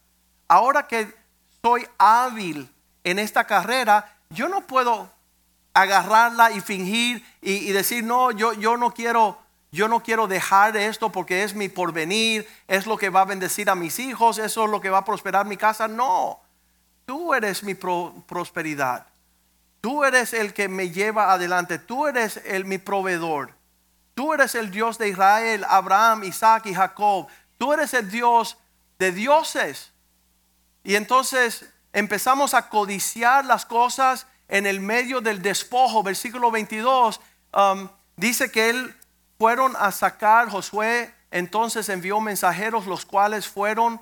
ahora 0.48 0.86
que 0.86 1.14
soy 1.60 1.86
hábil 1.98 2.70
en 3.04 3.18
esta 3.18 3.44
carrera, 3.44 4.16
yo 4.30 4.48
no 4.48 4.66
puedo 4.66 5.10
agarrarla 5.74 6.52
y 6.52 6.62
fingir 6.62 7.22
y, 7.42 7.70
decir, 7.72 8.02
no, 8.02 8.30
yo, 8.30 8.54
yo 8.54 8.78
no 8.78 8.94
quiero, 8.94 9.36
yo 9.72 9.88
no 9.88 10.02
quiero 10.02 10.26
dejar 10.26 10.74
esto 10.78 11.12
porque 11.12 11.42
es 11.42 11.54
mi 11.54 11.68
porvenir, 11.68 12.48
es 12.66 12.86
lo 12.86 12.96
que 12.96 13.10
va 13.10 13.20
a 13.20 13.26
bendecir 13.26 13.68
a 13.68 13.74
mis 13.74 13.98
hijos, 13.98 14.38
eso 14.38 14.64
es 14.64 14.70
lo 14.70 14.80
que 14.80 14.88
va 14.88 15.00
a 15.00 15.04
prosperar 15.04 15.44
mi 15.44 15.58
casa. 15.58 15.86
No, 15.86 16.40
tú 17.04 17.34
eres 17.34 17.62
mi 17.62 17.74
prosperidad. 17.74 19.09
Tú 19.80 20.04
eres 20.04 20.32
el 20.34 20.52
que 20.52 20.68
me 20.68 20.90
lleva 20.90 21.32
adelante. 21.32 21.78
Tú 21.78 22.06
eres 22.06 22.38
el, 22.44 22.64
mi 22.64 22.78
proveedor. 22.78 23.54
Tú 24.14 24.34
eres 24.34 24.54
el 24.54 24.70
Dios 24.70 24.98
de 24.98 25.08
Israel, 25.08 25.64
Abraham, 25.68 26.24
Isaac 26.24 26.66
y 26.66 26.74
Jacob. 26.74 27.28
Tú 27.58 27.72
eres 27.72 27.94
el 27.94 28.10
Dios 28.10 28.58
de 28.98 29.12
dioses. 29.12 29.92
Y 30.84 30.96
entonces 30.96 31.64
empezamos 31.92 32.54
a 32.54 32.68
codiciar 32.68 33.44
las 33.44 33.64
cosas 33.64 34.26
en 34.48 34.66
el 34.66 34.80
medio 34.80 35.20
del 35.20 35.40
despojo. 35.40 36.02
Versículo 36.02 36.50
22 36.50 37.20
um, 37.54 37.88
dice 38.16 38.50
que 38.50 38.70
él 38.70 38.94
fueron 39.38 39.74
a 39.78 39.90
sacar, 39.92 40.50
Josué 40.50 41.14
entonces 41.30 41.88
envió 41.88 42.20
mensajeros 42.20 42.86
los 42.86 43.06
cuales 43.06 43.46
fueron 43.48 44.00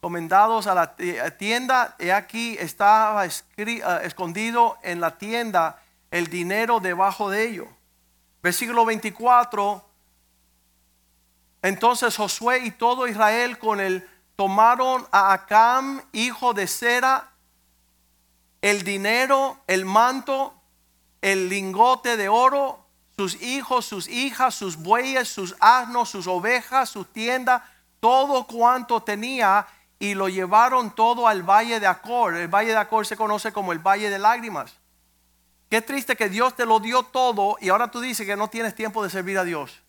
comendados 0.00 0.66
a 0.66 0.74
la 0.74 0.96
tienda 1.36 1.96
y 1.98 2.10
aquí 2.10 2.56
estaba 2.58 3.24
uh, 3.24 3.90
escondido 4.02 4.78
en 4.82 5.00
la 5.00 5.18
tienda 5.18 5.82
el 6.10 6.28
dinero 6.28 6.80
debajo 6.80 7.30
de 7.30 7.48
ello. 7.48 7.68
Versículo 8.42 8.84
24. 8.84 9.84
Entonces 11.62 12.16
Josué 12.16 12.64
y 12.64 12.70
todo 12.70 13.08
Israel 13.08 13.58
con 13.58 13.80
él 13.80 14.08
tomaron 14.36 15.06
a 15.10 15.32
Acam, 15.32 16.00
hijo 16.12 16.54
de 16.54 16.68
Sera, 16.68 17.30
el 18.62 18.82
dinero, 18.82 19.58
el 19.66 19.84
manto, 19.84 20.54
el 21.20 21.48
lingote 21.48 22.16
de 22.16 22.28
oro, 22.28 22.84
sus 23.16 23.42
hijos, 23.42 23.86
sus 23.86 24.08
hijas, 24.08 24.54
sus 24.54 24.76
bueyes, 24.76 25.28
sus 25.28 25.56
asnos, 25.58 26.08
sus 26.08 26.28
ovejas, 26.28 26.88
su 26.88 27.04
tienda, 27.04 27.68
todo 27.98 28.46
cuanto 28.46 29.02
tenía 29.02 29.66
y 29.98 30.14
lo 30.14 30.28
llevaron 30.28 30.94
todo 30.94 31.26
al 31.26 31.42
valle 31.42 31.80
de 31.80 31.86
Acor. 31.86 32.36
El 32.36 32.48
valle 32.48 32.70
de 32.70 32.76
Acor 32.76 33.06
se 33.06 33.16
conoce 33.16 33.52
como 33.52 33.72
el 33.72 33.78
valle 33.78 34.10
de 34.10 34.18
lágrimas. 34.18 34.76
Qué 35.70 35.82
triste 35.82 36.16
que 36.16 36.28
Dios 36.28 36.54
te 36.54 36.64
lo 36.64 36.80
dio 36.80 37.02
todo 37.02 37.56
y 37.60 37.68
ahora 37.68 37.90
tú 37.90 38.00
dices 38.00 38.26
que 38.26 38.36
no 38.36 38.48
tienes 38.48 38.74
tiempo 38.74 39.02
de 39.02 39.10
servir 39.10 39.38
a 39.38 39.44
Dios. 39.44 39.82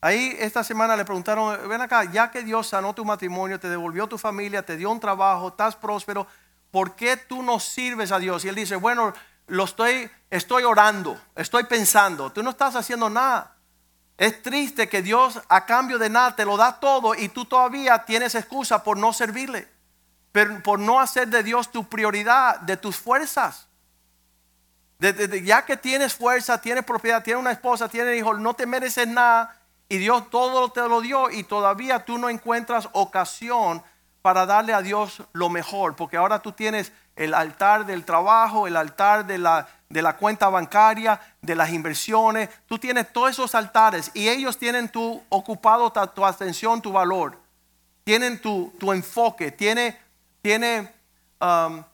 Ahí 0.00 0.36
esta 0.40 0.64
semana 0.64 0.96
le 0.96 1.04
preguntaron, 1.04 1.68
ven 1.68 1.80
acá, 1.80 2.04
ya 2.04 2.30
que 2.30 2.42
Dios 2.42 2.66
sanó 2.66 2.92
tu 2.92 3.04
matrimonio, 3.04 3.60
te 3.60 3.68
devolvió 3.68 4.08
tu 4.08 4.18
familia, 4.18 4.66
te 4.66 4.76
dio 4.76 4.90
un 4.90 4.98
trabajo, 4.98 5.48
estás 5.48 5.76
próspero, 5.76 6.26
¿por 6.72 6.96
qué 6.96 7.16
tú 7.16 7.42
no 7.42 7.60
sirves 7.60 8.10
a 8.10 8.18
Dios? 8.18 8.44
Y 8.44 8.48
él 8.48 8.56
dice, 8.56 8.74
bueno, 8.74 9.14
lo 9.46 9.64
estoy, 9.64 10.10
estoy 10.28 10.64
orando, 10.64 11.16
estoy 11.36 11.64
pensando, 11.64 12.30
tú 12.32 12.42
no 12.42 12.50
estás 12.50 12.74
haciendo 12.74 13.08
nada. 13.08 13.51
Es 14.18 14.42
triste 14.42 14.88
que 14.88 15.02
Dios 15.02 15.40
a 15.48 15.66
cambio 15.66 15.98
de 15.98 16.10
nada 16.10 16.36
te 16.36 16.44
lo 16.44 16.56
da 16.56 16.78
todo 16.78 17.14
y 17.14 17.28
tú 17.28 17.44
todavía 17.44 18.04
tienes 18.04 18.34
excusa 18.34 18.82
por 18.84 18.96
no 18.96 19.12
servirle, 19.12 19.68
por 20.62 20.78
no 20.78 21.00
hacer 21.00 21.28
de 21.28 21.42
Dios 21.42 21.70
tu 21.70 21.84
prioridad, 21.88 22.60
de 22.60 22.76
tus 22.76 22.96
fuerzas. 22.96 23.68
ya 25.44 25.64
que 25.64 25.76
tienes 25.76 26.14
fuerza, 26.14 26.60
tienes 26.60 26.84
propiedad, 26.84 27.22
tienes 27.22 27.40
una 27.40 27.52
esposa, 27.52 27.88
tienes 27.88 28.16
hijos, 28.16 28.38
no 28.38 28.54
te 28.54 28.66
mereces 28.66 29.08
nada 29.08 29.56
y 29.88 29.98
Dios 29.98 30.30
todo 30.30 30.70
te 30.70 30.80
lo 30.88 31.00
dio 31.00 31.30
y 31.30 31.44
todavía 31.44 32.04
tú 32.04 32.18
no 32.18 32.28
encuentras 32.28 32.88
ocasión 32.92 33.82
para 34.22 34.46
darle 34.46 34.72
a 34.72 34.82
Dios 34.82 35.22
lo 35.32 35.50
mejor, 35.50 35.96
porque 35.96 36.16
ahora 36.16 36.38
tú 36.38 36.52
tienes 36.52 36.92
el 37.16 37.34
altar 37.34 37.86
del 37.86 38.04
trabajo, 38.04 38.66
el 38.66 38.76
altar 38.76 39.26
de 39.26 39.38
la, 39.38 39.68
de 39.92 40.00
la 40.00 40.16
cuenta 40.16 40.48
bancaria, 40.48 41.20
de 41.42 41.54
las 41.54 41.70
inversiones, 41.70 42.48
tú 42.66 42.78
tienes 42.78 43.12
todos 43.12 43.30
esos 43.30 43.54
altares 43.54 44.10
y 44.14 44.28
ellos 44.28 44.58
tienen 44.58 44.88
tu 44.88 45.22
ocupado 45.28 45.92
tu, 45.92 46.24
atención, 46.24 46.80
tu 46.80 46.92
valor, 46.92 47.38
tienen 48.02 48.40
tu, 48.40 48.72
enfoque, 48.92 49.52
tiene, 49.52 49.98
tiene 50.40 50.90
um, 51.40 51.84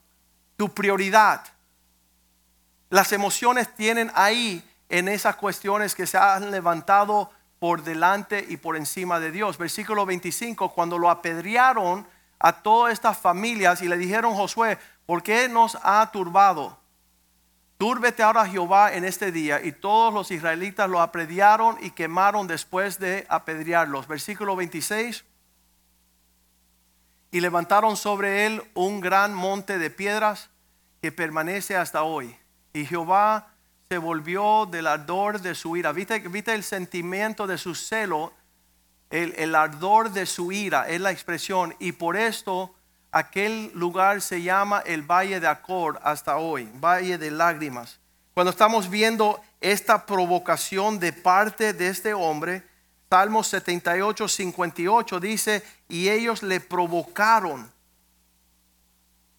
tu 0.57 0.73
prioridad. 0.73 1.43
Las 2.89 3.13
emociones 3.13 3.75
tienen 3.75 4.13
ahí 4.15 4.63
en 4.89 5.09
esas 5.09 5.35
cuestiones 5.37 5.95
que 5.95 6.07
se 6.07 6.19
han 6.19 6.53
levantado 6.53 7.31
por 7.59 7.83
delante 7.83 8.47
y 8.49 8.59
por 8.59 8.77
encima 8.77 9.19
de 9.19 9.33
Dios. 9.33 9.59
Versículo 9.59 10.07
25, 10.07 10.73
cuando 10.73 10.99
lo 10.99 11.11
apedrearon, 11.11 12.07
a 12.41 12.53
todas 12.53 12.93
estas 12.93 13.19
familias 13.19 13.83
y 13.83 13.89
le 13.89 13.97
dijeron 13.97 14.35
Josué, 14.35 14.79
¿por 15.07 15.23
qué 15.23 15.49
nos 15.49 15.77
ha 15.83 16.09
turbado? 16.13 16.78
Túrbete 17.79 18.23
ahora 18.23 18.47
Jehová 18.47 18.93
en 18.93 19.05
este 19.05 19.33
día. 19.33 19.63
Y 19.65 19.73
todos 19.73 20.13
los 20.13 20.31
israelitas 20.31 20.91
lo 20.91 21.01
apedrearon 21.01 21.79
y 21.81 21.93
quemaron 21.93 22.47
después 22.47 22.99
de 22.99 23.25
apedrearlos. 23.29 24.07
Versículo 24.07 24.57
26. 24.57 25.25
Y 27.31 27.41
levantaron 27.41 27.97
sobre 27.97 28.47
él 28.47 28.63
un 28.75 29.01
gran 29.01 29.33
monte 29.33 29.79
de 29.79 29.91
piedras 29.91 30.51
que 31.01 31.13
permanece 31.13 31.77
hasta 31.77 32.03
hoy. 32.03 32.37
Y 32.73 32.85
Jehová 32.85 33.55
se 33.89 33.97
volvió 33.97 34.67
del 34.67 34.87
ardor 34.87 35.41
de 35.41 35.55
su 35.55 35.77
ira. 35.77 35.93
¿Viste, 35.93 36.19
viste 36.19 36.55
el 36.55 36.65
sentimiento 36.65 37.47
de 37.47 37.57
su 37.57 37.75
celo 37.75 38.35
el, 39.11 39.55
ardor 39.55 40.11
de 40.11 40.27
su 40.27 40.53
ira, 40.53 40.89
es 40.89 41.01
la 41.01 41.11
expresión, 41.11 41.75
y 41.79 41.93
por 41.93 42.17
esto 42.17 42.75
aquel 43.11 43.71
lugar 43.75 44.21
se 44.21 44.43
llama 44.43 44.81
el 44.87 45.03
Valle 45.03 45.41
de 45.41 45.49
Acor 45.49 46.01
hasta 46.03 46.37
hoy, 46.37 46.71
Valle 46.75 47.19
de 47.19 47.31
Lágrimas. 47.31 47.99
Cuando 48.35 48.51
estamos 48.51 48.89
viendo 48.89 49.41
esta 49.61 50.07
provocación 50.07 50.99
de 50.99 51.13
parte 51.13 51.73
de 51.73 51.89
este 51.89 52.15
hombre, 52.15 52.63
Salmos 53.11 53.47
78, 53.49 54.29
58 54.29 55.21
dice, 55.21 55.65
y 55.89 56.09
ellos 56.09 56.43
le 56.43 56.61
provocaron, 56.61 57.71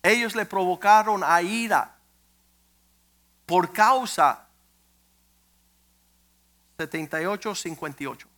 ellos 0.02 0.36
le 0.36 0.46
provocaron 0.46 1.24
a 1.24 1.42
ira 1.42 1.96
por 3.46 3.72
causa 3.72 4.48
78, 6.78 7.56
58. 7.56 8.29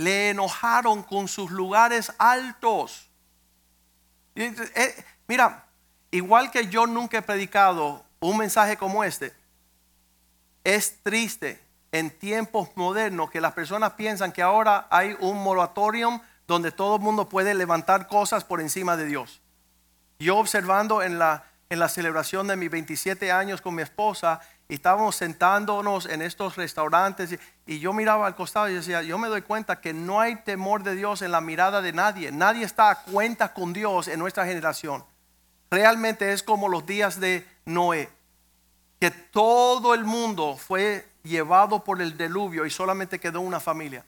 Le 0.00 0.30
enojaron 0.30 1.02
con 1.02 1.28
sus 1.28 1.50
lugares 1.50 2.10
altos. 2.16 3.10
Eh, 4.34 5.04
mira, 5.28 5.66
igual 6.10 6.50
que 6.50 6.68
yo 6.68 6.86
nunca 6.86 7.18
he 7.18 7.22
predicado 7.22 8.02
un 8.18 8.38
mensaje 8.38 8.78
como 8.78 9.04
este, 9.04 9.34
es 10.64 11.02
triste 11.02 11.60
en 11.92 12.10
tiempos 12.10 12.70
modernos 12.76 13.30
que 13.30 13.42
las 13.42 13.52
personas 13.52 13.92
piensan 13.92 14.32
que 14.32 14.40
ahora 14.40 14.86
hay 14.90 15.16
un 15.20 15.42
moratorium 15.42 16.20
donde 16.46 16.72
todo 16.72 16.96
el 16.96 17.02
mundo 17.02 17.28
puede 17.28 17.52
levantar 17.52 18.06
cosas 18.06 18.42
por 18.42 18.62
encima 18.62 18.96
de 18.96 19.04
Dios. 19.04 19.42
Yo 20.18 20.38
observando 20.38 21.02
en 21.02 21.18
la, 21.18 21.44
en 21.68 21.78
la 21.78 21.90
celebración 21.90 22.46
de 22.46 22.56
mis 22.56 22.70
27 22.70 23.30
años 23.30 23.60
con 23.60 23.74
mi 23.74 23.82
esposa, 23.82 24.40
y 24.70 24.74
estábamos 24.74 25.16
sentándonos 25.16 26.06
en 26.06 26.22
estos 26.22 26.54
restaurantes 26.54 27.36
y, 27.66 27.80
yo 27.80 27.92
miraba 27.92 28.28
al 28.28 28.36
costado 28.36 28.68
y 28.68 28.74
decía, 28.74 29.02
yo 29.02 29.18
me 29.18 29.26
doy 29.26 29.42
cuenta 29.42 29.80
que 29.80 29.92
no 29.92 30.20
hay 30.20 30.36
temor 30.36 30.84
de 30.84 30.94
Dios 30.94 31.22
en 31.22 31.32
la 31.32 31.40
mirada 31.40 31.82
de 31.82 31.92
nadie. 31.92 32.30
Nadie 32.30 32.64
está 32.64 32.88
a 32.88 33.02
cuenta 33.02 33.52
con 33.52 33.72
Dios 33.72 34.06
en 34.06 34.20
nuestra 34.20 34.46
generación. 34.46 35.04
Realmente 35.72 36.32
es 36.32 36.44
como 36.44 36.68
los 36.68 36.86
días 36.86 37.18
de 37.18 37.44
Noé, 37.64 38.08
que 39.00 39.10
todo 39.10 39.92
el 39.92 40.04
mundo 40.04 40.56
fue 40.56 41.08
llevado 41.24 41.82
por 41.82 42.00
el 42.00 42.16
diluvio 42.16 42.64
y 42.64 42.70
solamente 42.70 43.18
quedó 43.18 43.40
una 43.40 43.58
familia. 43.58 44.04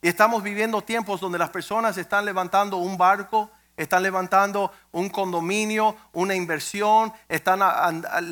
Y 0.00 0.08
estamos 0.08 0.44
viviendo 0.44 0.80
tiempos 0.82 1.20
donde 1.20 1.38
las 1.38 1.50
personas 1.50 1.98
están 1.98 2.24
levantando 2.24 2.76
un 2.76 2.96
barco, 2.96 3.50
están 3.82 4.02
levantando 4.02 4.70
un 4.92 5.08
condominio, 5.08 5.96
una 6.12 6.34
inversión, 6.34 7.14
están 7.30 7.60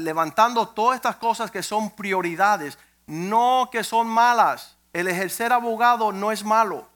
levantando 0.05 0.69
todas 0.69 0.97
estas 0.97 1.17
cosas 1.17 1.51
que 1.51 1.63
son 1.63 1.91
prioridades, 1.93 2.79
no 3.07 3.71
que 3.73 3.83
son 3.83 4.09
malas. 4.09 4.77
El 4.93 5.09
ejercer 5.09 5.55
abogado 5.55 6.13
no 6.13 6.33
es 6.33 6.45
malo. 6.45 6.87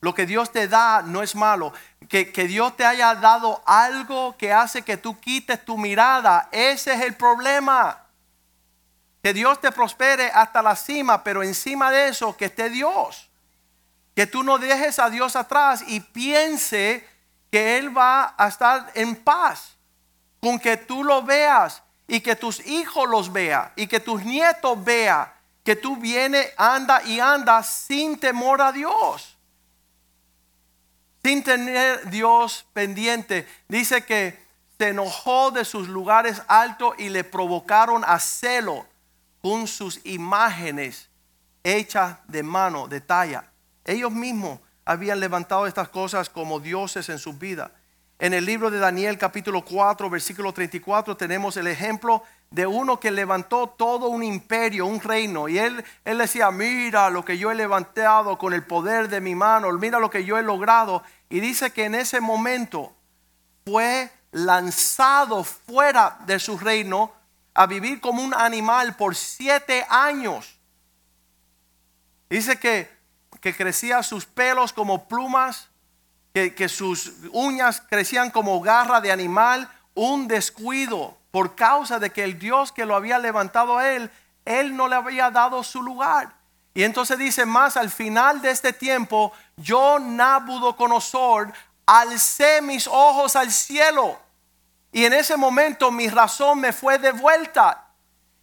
Lo 0.00 0.14
que 0.14 0.24
Dios 0.24 0.52
te 0.52 0.68
da 0.68 1.02
no 1.02 1.20
es 1.20 1.34
malo. 1.34 1.72
Que, 2.08 2.30
que, 2.30 2.46
Dios 2.46 2.76
te 2.76 2.84
haya 2.84 3.16
dado 3.16 3.60
algo 3.66 4.36
que 4.36 4.52
hace 4.52 4.82
que 4.82 4.96
tú 4.96 5.18
quites 5.18 5.64
tu 5.64 5.76
mirada, 5.76 6.48
ese 6.52 6.94
es 6.94 7.00
el 7.00 7.16
problema. 7.16 8.06
Que 9.20 9.32
Dios 9.32 9.60
te 9.60 9.72
prospere 9.72 10.30
hasta 10.32 10.62
la 10.62 10.76
cima, 10.76 11.24
pero 11.24 11.42
encima 11.42 11.90
de 11.90 12.06
eso 12.06 12.36
que 12.36 12.44
esté 12.44 12.70
Dios. 12.70 13.30
Que 14.14 14.28
tú 14.28 14.44
no 14.44 14.58
dejes 14.58 15.00
a 15.00 15.10
Dios 15.10 15.34
atrás 15.34 15.82
y 15.88 15.98
piense 15.98 17.10
que 17.52 17.78
Él 17.78 17.96
va 17.96 18.34
a 18.36 18.48
estar 18.48 18.90
en 18.94 19.14
paz 19.14 19.76
con 20.40 20.58
que 20.58 20.76
tú 20.76 21.04
lo 21.04 21.22
veas 21.22 21.84
y 22.08 22.20
que 22.20 22.34
tus 22.34 22.66
hijos 22.66 23.08
los 23.08 23.32
vean 23.32 23.70
y 23.76 23.86
que 23.86 24.00
tus 24.00 24.24
nietos 24.24 24.82
vean 24.82 25.28
que 25.64 25.76
tú 25.76 25.96
vienes, 25.96 26.50
anda 26.56 27.02
y 27.04 27.20
anda 27.20 27.62
sin 27.62 28.18
temor 28.18 28.60
a 28.60 28.72
Dios. 28.72 29.36
Sin 31.22 31.44
tener 31.44 32.10
Dios 32.10 32.66
pendiente. 32.72 33.46
Dice 33.68 34.04
que 34.04 34.42
se 34.78 34.88
enojó 34.88 35.52
de 35.52 35.64
sus 35.64 35.88
lugares 35.88 36.42
altos 36.48 36.94
y 36.98 37.08
le 37.10 37.22
provocaron 37.22 38.02
a 38.04 38.18
celo 38.18 38.86
con 39.40 39.68
sus 39.68 40.04
imágenes 40.04 41.08
hechas 41.62 42.16
de 42.26 42.42
mano, 42.42 42.88
de 42.88 43.00
talla. 43.00 43.44
Ellos 43.84 44.10
mismos 44.10 44.58
habían 44.84 45.20
levantado 45.20 45.66
estas 45.66 45.88
cosas 45.88 46.28
como 46.28 46.60
dioses 46.60 47.08
en 47.08 47.18
su 47.18 47.34
vida. 47.34 47.72
En 48.18 48.34
el 48.34 48.44
libro 48.46 48.70
de 48.70 48.78
Daniel 48.78 49.18
capítulo 49.18 49.64
4, 49.64 50.08
versículo 50.08 50.52
34 50.52 51.16
tenemos 51.16 51.56
el 51.56 51.66
ejemplo 51.66 52.22
de 52.50 52.66
uno 52.66 53.00
que 53.00 53.10
levantó 53.10 53.68
todo 53.68 54.08
un 54.08 54.22
imperio, 54.22 54.86
un 54.86 55.00
reino. 55.00 55.48
Y 55.48 55.58
él, 55.58 55.84
él 56.04 56.18
decía, 56.18 56.50
mira 56.52 57.10
lo 57.10 57.24
que 57.24 57.36
yo 57.36 57.50
he 57.50 57.54
levantado 57.54 58.38
con 58.38 58.52
el 58.52 58.62
poder 58.64 59.08
de 59.08 59.20
mi 59.20 59.34
mano, 59.34 59.72
mira 59.72 59.98
lo 59.98 60.10
que 60.10 60.24
yo 60.24 60.38
he 60.38 60.42
logrado. 60.42 61.02
Y 61.28 61.40
dice 61.40 61.72
que 61.72 61.84
en 61.84 61.96
ese 61.96 62.20
momento 62.20 62.94
fue 63.64 64.10
lanzado 64.30 65.42
fuera 65.44 66.18
de 66.26 66.38
su 66.38 66.58
reino 66.58 67.12
a 67.54 67.66
vivir 67.66 68.00
como 68.00 68.22
un 68.22 68.34
animal 68.34 68.96
por 68.96 69.14
siete 69.14 69.84
años. 69.88 70.58
Dice 72.30 72.58
que, 72.58 72.88
que 73.42 73.54
crecía 73.54 74.02
sus 74.02 74.24
pelos 74.24 74.72
como 74.72 75.08
plumas, 75.08 75.68
que, 76.32 76.54
que 76.54 76.68
sus 76.70 77.12
uñas 77.32 77.82
crecían 77.90 78.30
como 78.30 78.58
garra 78.60 79.02
de 79.02 79.12
animal, 79.12 79.68
un 79.94 80.28
descuido. 80.28 81.18
Por 81.32 81.54
causa 81.56 81.98
de 81.98 82.10
que 82.10 82.24
el 82.24 82.38
Dios 82.38 82.72
que 82.72 82.86
lo 82.86 82.94
había 82.94 83.18
levantado 83.18 83.76
a 83.78 83.90
él, 83.90 84.10
él 84.44 84.76
no 84.76 84.86
le 84.86 84.94
había 84.94 85.30
dado 85.30 85.62
su 85.64 85.82
lugar. 85.82 86.32
Y 86.72 86.84
entonces 86.84 87.18
dice 87.18 87.44
más, 87.44 87.76
al 87.76 87.90
final 87.90 88.40
de 88.40 88.50
este 88.50 88.72
tiempo, 88.72 89.32
yo 89.56 89.98
Nabucodonosor 89.98 91.52
alcé 91.84 92.62
mis 92.62 92.86
ojos 92.86 93.34
al 93.34 93.50
cielo. 93.50 94.18
Y 94.92 95.04
en 95.04 95.14
ese 95.14 95.36
momento 95.36 95.90
mi 95.90 96.08
razón 96.08 96.60
me 96.60 96.72
fue 96.72 96.98
devuelta. 96.98 97.88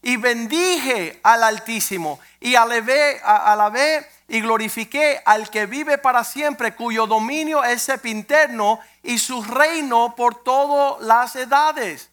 Y 0.02 0.18
bendije 0.18 1.20
al 1.24 1.44
Altísimo. 1.44 2.20
Y 2.40 2.56
alabé, 2.56 3.22
alabé 3.24 4.06
y 4.30 4.42
glorifiqué 4.42 5.22
al 5.26 5.50
que 5.50 5.66
vive 5.66 5.98
para 5.98 6.24
siempre, 6.24 6.76
cuyo 6.76 7.08
dominio 7.08 7.64
es 7.64 7.82
sepinterno 7.82 8.80
y 9.02 9.18
su 9.18 9.44
reino 9.44 10.16
por 10.16 10.44
todas 10.44 11.02
las 11.02 11.36
edades. 11.36 12.12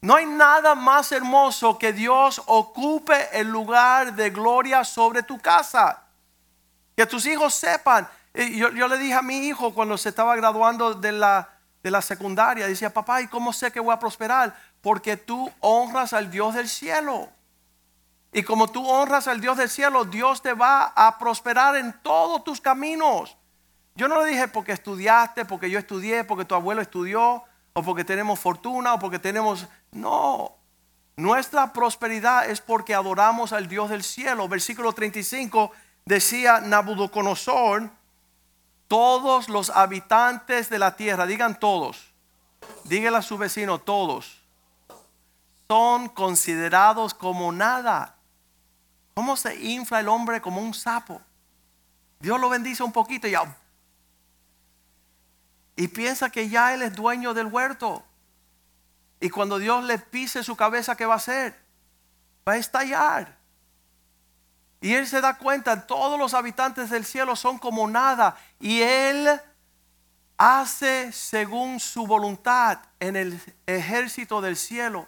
No 0.00 0.16
hay 0.16 0.26
nada 0.26 0.74
más 0.74 1.12
hermoso 1.12 1.78
que 1.78 1.92
Dios 1.92 2.42
ocupe 2.46 3.28
el 3.38 3.48
lugar 3.48 4.14
de 4.14 4.30
gloria 4.30 4.82
sobre 4.82 5.22
tu 5.22 5.38
casa. 5.38 6.02
Que 6.96 7.06
tus 7.06 7.24
hijos 7.24 7.54
sepan. 7.54 8.08
Yo, 8.34 8.72
yo 8.72 8.88
le 8.88 8.98
dije 8.98 9.14
a 9.14 9.22
mi 9.22 9.46
hijo 9.46 9.72
cuando 9.72 9.96
se 9.96 10.08
estaba 10.08 10.34
graduando 10.34 10.94
de 10.94 11.12
la, 11.12 11.48
de 11.84 11.90
la 11.92 12.02
secundaria, 12.02 12.66
decía, 12.66 12.92
papá, 12.92 13.22
¿y 13.22 13.28
cómo 13.28 13.52
sé 13.52 13.70
que 13.70 13.78
voy 13.78 13.94
a 13.94 14.00
prosperar? 14.00 14.56
Porque 14.80 15.16
tú 15.16 15.48
honras 15.60 16.12
al 16.12 16.32
Dios 16.32 16.54
del 16.54 16.68
cielo. 16.68 17.28
Y 18.32 18.42
como 18.42 18.68
tú 18.68 18.88
honras 18.88 19.28
al 19.28 19.40
Dios 19.40 19.58
del 19.58 19.68
cielo, 19.68 20.06
Dios 20.06 20.40
te 20.40 20.54
va 20.54 20.92
a 20.96 21.18
prosperar 21.18 21.76
en 21.76 21.92
todos 22.02 22.42
tus 22.42 22.60
caminos. 22.60 23.36
Yo 23.94 24.08
no 24.08 24.22
le 24.22 24.30
dije 24.30 24.48
porque 24.48 24.72
estudiaste, 24.72 25.44
porque 25.44 25.68
yo 25.68 25.78
estudié, 25.78 26.24
porque 26.24 26.46
tu 26.46 26.54
abuelo 26.54 26.80
estudió, 26.80 27.44
o 27.74 27.82
porque 27.82 28.04
tenemos 28.04 28.40
fortuna, 28.40 28.94
o 28.94 28.98
porque 28.98 29.18
tenemos... 29.18 29.66
No, 29.90 30.56
nuestra 31.16 31.74
prosperidad 31.74 32.48
es 32.48 32.62
porque 32.62 32.94
adoramos 32.94 33.52
al 33.52 33.68
Dios 33.68 33.90
del 33.90 34.02
cielo. 34.02 34.48
Versículo 34.48 34.94
35 34.94 35.70
decía 36.06 36.60
Nabucodonosor, 36.60 37.90
todos 38.88 39.48
los 39.48 39.70
habitantes 39.70 40.70
de 40.70 40.78
la 40.78 40.96
tierra, 40.96 41.26
digan 41.26 41.58
todos, 41.58 42.12
dígale 42.84 43.18
a 43.18 43.22
su 43.22 43.38
vecino, 43.38 43.78
todos, 43.78 44.42
son 45.68 46.08
considerados 46.08 47.14
como 47.14 47.52
nada. 47.52 48.11
¿Cómo 49.14 49.36
se 49.36 49.54
infla 49.62 50.00
el 50.00 50.08
hombre 50.08 50.40
como 50.40 50.60
un 50.60 50.72
sapo? 50.74 51.20
Dios 52.20 52.40
lo 52.40 52.48
bendice 52.48 52.82
un 52.82 52.92
poquito 52.92 53.26
y 53.26 53.32
ya. 53.32 53.56
Y 55.76 55.88
piensa 55.88 56.30
que 56.30 56.48
ya 56.48 56.74
Él 56.74 56.82
es 56.82 56.94
dueño 56.94 57.34
del 57.34 57.46
huerto. 57.46 58.04
Y 59.20 59.30
cuando 59.30 59.58
Dios 59.58 59.84
le 59.84 59.98
pise 59.98 60.42
su 60.42 60.56
cabeza, 60.56 60.96
¿qué 60.96 61.06
va 61.06 61.14
a 61.14 61.18
hacer? 61.18 61.58
Va 62.48 62.52
a 62.52 62.56
estallar. 62.56 63.36
Y 64.80 64.94
Él 64.94 65.06
se 65.06 65.20
da 65.20 65.38
cuenta, 65.38 65.86
todos 65.86 66.18
los 66.18 66.34
habitantes 66.34 66.90
del 66.90 67.04
cielo 67.04 67.36
son 67.36 67.58
como 67.58 67.88
nada. 67.88 68.36
Y 68.58 68.82
Él 68.82 69.28
hace 70.36 71.12
según 71.12 71.78
su 71.78 72.06
voluntad 72.06 72.80
en 72.98 73.16
el 73.16 73.40
ejército 73.66 74.40
del 74.40 74.56
cielo 74.56 75.06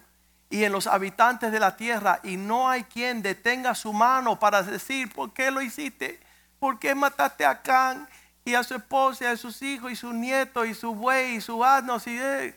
y 0.50 0.64
en 0.64 0.72
los 0.72 0.86
habitantes 0.86 1.52
de 1.52 1.60
la 1.60 1.76
tierra. 1.76 2.20
Y 2.22 2.36
no 2.36 2.68
hay 2.68 2.84
quien 2.84 3.22
detenga 3.22 3.74
su 3.74 3.92
mano 3.92 4.38
para 4.38 4.62
decir, 4.62 5.12
¿por 5.12 5.32
qué 5.32 5.50
lo 5.50 5.60
hiciste? 5.60 6.20
¿Por 6.58 6.78
qué 6.78 6.94
mataste 6.94 7.44
a 7.44 7.60
Can 7.60 8.08
y 8.44 8.54
a 8.54 8.62
su 8.62 8.74
esposa 8.74 9.24
y 9.24 9.26
a 9.28 9.36
sus 9.36 9.60
hijos 9.62 9.92
y 9.92 9.96
sus 9.96 10.14
nietos 10.14 10.66
y 10.66 10.74
su 10.74 10.94
buey 10.94 11.36
y 11.36 11.40
su 11.40 11.64
asno? 11.64 11.96
Y 12.06 12.54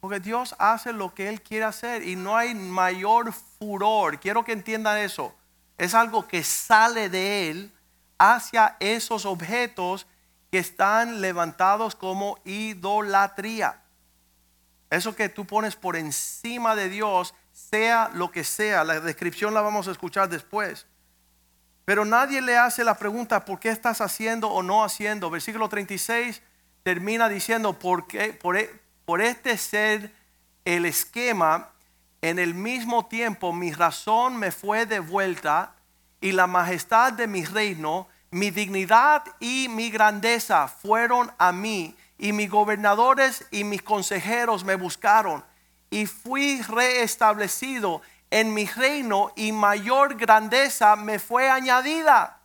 porque 0.00 0.20
Dios 0.20 0.54
hace 0.58 0.92
lo 0.92 1.14
que 1.14 1.28
Él 1.28 1.42
quiere 1.42 1.64
hacer 1.64 2.02
y 2.02 2.16
no 2.16 2.36
hay 2.36 2.54
mayor 2.54 3.32
furor. 3.32 4.20
Quiero 4.20 4.44
que 4.44 4.52
entiendan 4.52 4.98
eso. 4.98 5.34
Es 5.78 5.94
algo 5.94 6.26
que 6.28 6.44
sale 6.44 7.08
de 7.08 7.50
Él 7.50 7.72
hacia 8.18 8.76
esos 8.80 9.26
objetos 9.26 10.06
que 10.50 10.58
están 10.58 11.20
levantados 11.20 11.94
como 11.94 12.38
idolatría. 12.44 13.82
Eso 14.90 15.16
que 15.16 15.28
tú 15.28 15.46
pones 15.46 15.76
por 15.76 15.96
encima 15.96 16.76
de 16.76 16.88
Dios, 16.88 17.34
sea 17.52 18.10
lo 18.14 18.30
que 18.30 18.44
sea, 18.44 18.84
la 18.84 19.00
descripción 19.00 19.54
la 19.54 19.62
vamos 19.62 19.88
a 19.88 19.92
escuchar 19.92 20.28
después. 20.28 20.86
Pero 21.84 22.04
nadie 22.04 22.40
le 22.40 22.56
hace 22.56 22.84
la 22.84 22.96
pregunta, 22.96 23.44
¿por 23.44 23.58
qué 23.58 23.70
estás 23.70 24.00
haciendo 24.00 24.48
o 24.50 24.62
no 24.62 24.84
haciendo? 24.84 25.30
Versículo 25.30 25.68
36 25.68 26.42
termina 26.82 27.28
diciendo, 27.28 27.78
¿por 27.78 28.06
qué? 28.06 28.32
Por, 28.32 28.56
e, 28.56 28.70
por 29.04 29.20
este 29.20 29.56
ser 29.56 30.12
el 30.64 30.84
esquema, 30.84 31.70
en 32.22 32.38
el 32.38 32.54
mismo 32.54 33.06
tiempo 33.06 33.52
mi 33.52 33.72
razón 33.72 34.36
me 34.36 34.50
fue 34.50 34.86
devuelta 34.86 35.74
y 36.20 36.32
la 36.32 36.46
majestad 36.46 37.12
de 37.12 37.26
mi 37.26 37.44
reino, 37.44 38.08
mi 38.30 38.50
dignidad 38.50 39.22
y 39.38 39.68
mi 39.68 39.90
grandeza 39.90 40.66
fueron 40.66 41.30
a 41.38 41.52
mí 41.52 41.96
y 42.18 42.32
mis 42.32 42.50
gobernadores 42.50 43.46
y 43.50 43.64
mis 43.64 43.82
consejeros 43.82 44.64
me 44.64 44.76
buscaron 44.76 45.44
y 45.90 46.06
fui 46.06 46.62
reestablecido 46.62 48.02
en 48.30 48.52
mi 48.52 48.66
reino 48.66 49.32
y 49.36 49.52
mayor 49.52 50.16
grandeza 50.16 50.96
me 50.96 51.18
fue 51.18 51.48
añadida. 51.48 52.40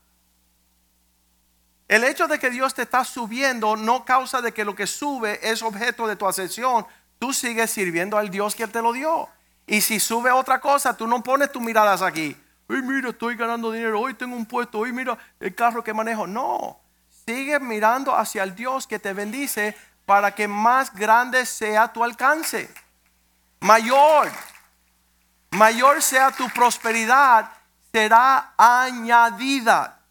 El 1.88 2.04
hecho 2.06 2.28
de 2.28 2.40
que 2.40 2.50
Dios 2.50 2.74
te 2.74 2.84
está 2.84 3.04
subiendo 3.04 3.76
no 3.76 4.06
causa 4.06 4.42
de 4.42 4.54
que 4.54 4.64
lo 4.64 4.76
que 4.76 4.88
sube 4.88 5.40
es 5.44 5.62
objeto 5.62 6.08
de 6.08 6.16
tu 6.16 6.26
ascensión. 6.26 6.86
Tú 7.20 7.34
sigues 7.34 7.70
sirviendo 7.70 8.18
al 8.18 8.30
Dios 8.30 8.56
que 8.56 8.68
te 8.68 8.82
lo 8.82 8.94
dio. 8.94 9.28
Y 9.68 9.82
si 9.82 10.00
sube 10.00 10.32
otra 10.32 10.62
cosa, 10.62 10.96
tú 10.96 11.06
no 11.06 11.22
pones 11.22 11.52
tus 11.52 11.62
miradas 11.62 12.02
aquí. 12.02 12.36
Hoy 12.70 12.82
mira, 12.82 13.10
estoy 13.10 13.36
ganando 13.36 13.72
dinero. 13.72 14.00
Hoy 14.00 14.14
tengo 14.14 14.38
un 14.38 14.46
puesto. 14.46 14.80
Hoy 14.80 14.94
mira 14.94 15.18
el 15.40 15.54
carro 15.54 15.84
que 15.84 15.94
manejo. 15.94 16.26
No. 16.26 16.81
Sigue 17.32 17.62
mirando 17.62 18.14
hacia 18.14 18.44
el 18.44 18.56
Dios 18.56 18.86
que 18.86 19.00
te 19.00 19.14
bendice 19.14 19.74
para 20.06 20.36
que 20.36 20.50
más 20.50 20.94
grande 20.94 21.46
sea 21.46 21.88
tu 21.88 22.04
alcance. 22.04 22.70
Mayor, 23.62 24.30
mayor 25.52 26.02
sea 26.02 26.32
tu 26.32 26.50
prosperidad, 26.50 27.50
será 27.94 28.54
añadida. 28.58 30.02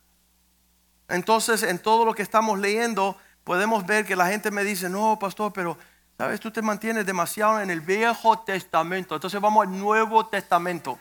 Entonces, 1.08 1.62
en 1.62 1.78
todo 1.78 2.06
lo 2.06 2.14
que 2.14 2.22
estamos 2.22 2.58
leyendo, 2.58 3.18
podemos 3.44 3.84
ver 3.84 4.06
que 4.06 4.16
la 4.16 4.28
gente 4.28 4.50
me 4.50 4.64
dice, 4.64 4.88
no, 4.88 5.18
pastor, 5.18 5.52
pero, 5.52 5.76
¿sabes? 6.16 6.40
Tú 6.40 6.50
te 6.50 6.62
mantienes 6.62 7.04
demasiado 7.04 7.60
en 7.60 7.68
el 7.68 7.82
Viejo 7.82 8.38
Testamento. 8.38 9.14
Entonces 9.14 9.38
vamos 9.42 9.66
al 9.66 9.78
Nuevo 9.78 10.24
Testamento. 10.24 10.98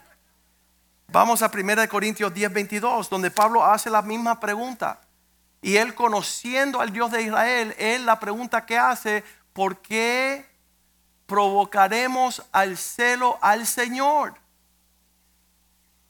Vamos 1.07 1.41
a 1.41 1.49
1 1.49 1.87
Corintios 1.87 2.33
10, 2.33 2.51
22, 2.51 3.09
donde 3.09 3.31
Pablo 3.31 3.63
hace 3.63 3.89
la 3.89 4.01
misma 4.01 4.37
pregunta. 4.37 4.99
Y 5.61 5.77
él 5.77 5.93
conociendo 5.93 6.81
al 6.81 6.91
Dios 6.91 7.11
de 7.11 7.23
Israel, 7.23 7.75
él 7.77 8.05
la 8.05 8.19
pregunta 8.19 8.65
que 8.65 8.77
hace, 8.77 9.23
¿por 9.53 9.81
qué 9.81 10.45
provocaremos 11.25 12.43
al 12.51 12.77
celo 12.77 13.37
al 13.41 13.67
Señor? 13.67 14.35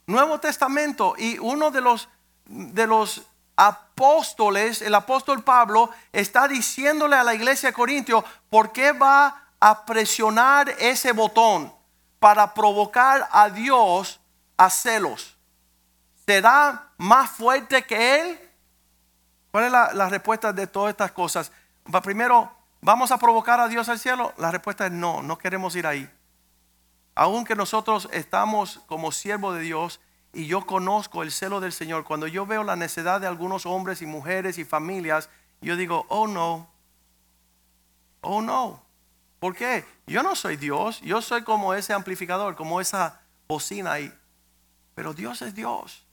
Nuevo 0.06 0.40
Testamento 0.40 1.16
y 1.18 1.38
uno 1.40 1.72
de 1.72 1.82
los, 1.82 2.10
de 2.46 2.88
los 2.88 3.24
apóstoles, 3.56 4.82
el 4.82 4.96
apóstol 4.96 5.44
Pablo, 5.44 5.90
está 6.14 6.48
diciéndole 6.48 7.16
a 7.16 7.24
la 7.24 7.34
iglesia 7.34 7.70
de 7.70 7.74
Corintio, 7.74 8.24
¿por 8.50 8.72
qué 8.72 8.92
va 8.92 9.50
a 9.60 9.86
presionar 9.86 10.70
ese 10.80 11.12
botón 11.12 11.74
para 12.20 12.54
provocar 12.54 13.28
a 13.32 13.50
Dios 13.50 14.20
a 14.58 14.70
celos? 14.70 15.36
será 16.30 16.92
más 16.98 17.32
fuerte 17.32 17.82
que 17.82 18.22
Él? 18.22 18.49
¿Cuál 19.60 19.92
es 19.92 19.96
la, 19.98 20.08
respuesta 20.08 20.54
de 20.54 20.68
todas 20.68 20.92
estas 20.92 21.12
cosas? 21.12 21.52
Primero, 22.02 22.50
¿vamos 22.80 23.12
a 23.12 23.18
provocar 23.18 23.60
a 23.60 23.68
Dios 23.68 23.90
al 23.90 24.00
cielo? 24.00 24.34
La 24.38 24.52
respuesta 24.52 24.86
es 24.86 24.92
no, 24.94 25.22
no 25.22 25.38
queremos 25.38 25.76
ir 25.76 25.86
ahí. 25.86 26.10
Aunque 27.14 27.56
nosotros 27.56 28.08
estamos 28.14 28.80
como 28.88 29.12
siervos 29.12 29.58
de 29.58 29.64
Dios 29.64 30.00
y 30.32 30.46
yo 30.46 30.66
conozco 30.66 31.24
el 31.24 31.32
celo 31.34 31.60
del 31.60 31.74
Señor, 31.74 32.06
cuando 32.06 32.26
yo 32.26 32.46
veo 32.46 32.64
la 32.64 32.78
necesidad 32.78 33.20
de 33.20 33.28
algunos 33.28 33.66
hombres 33.66 34.02
y 34.02 34.06
mujeres 34.06 34.58
y 34.58 34.64
familias, 34.64 35.30
yo 35.60 35.76
digo, 35.76 36.06
oh 36.08 36.26
no, 36.26 36.70
oh 38.22 38.42
no. 38.42 38.82
¿Por 39.42 39.58
qué? 39.58 39.84
Yo 40.08 40.24
no 40.24 40.38
soy 40.38 40.56
Dios, 40.56 41.02
yo 41.02 41.22
soy 41.22 41.44
como 41.44 41.74
ese 41.74 41.92
amplificador, 41.92 42.56
como 42.56 42.80
esa 42.80 43.20
bocina 43.46 43.92
ahí. 43.92 44.14
Pero 44.96 45.14
Dios 45.14 45.42
es 45.42 45.54
Dios. 45.54 46.06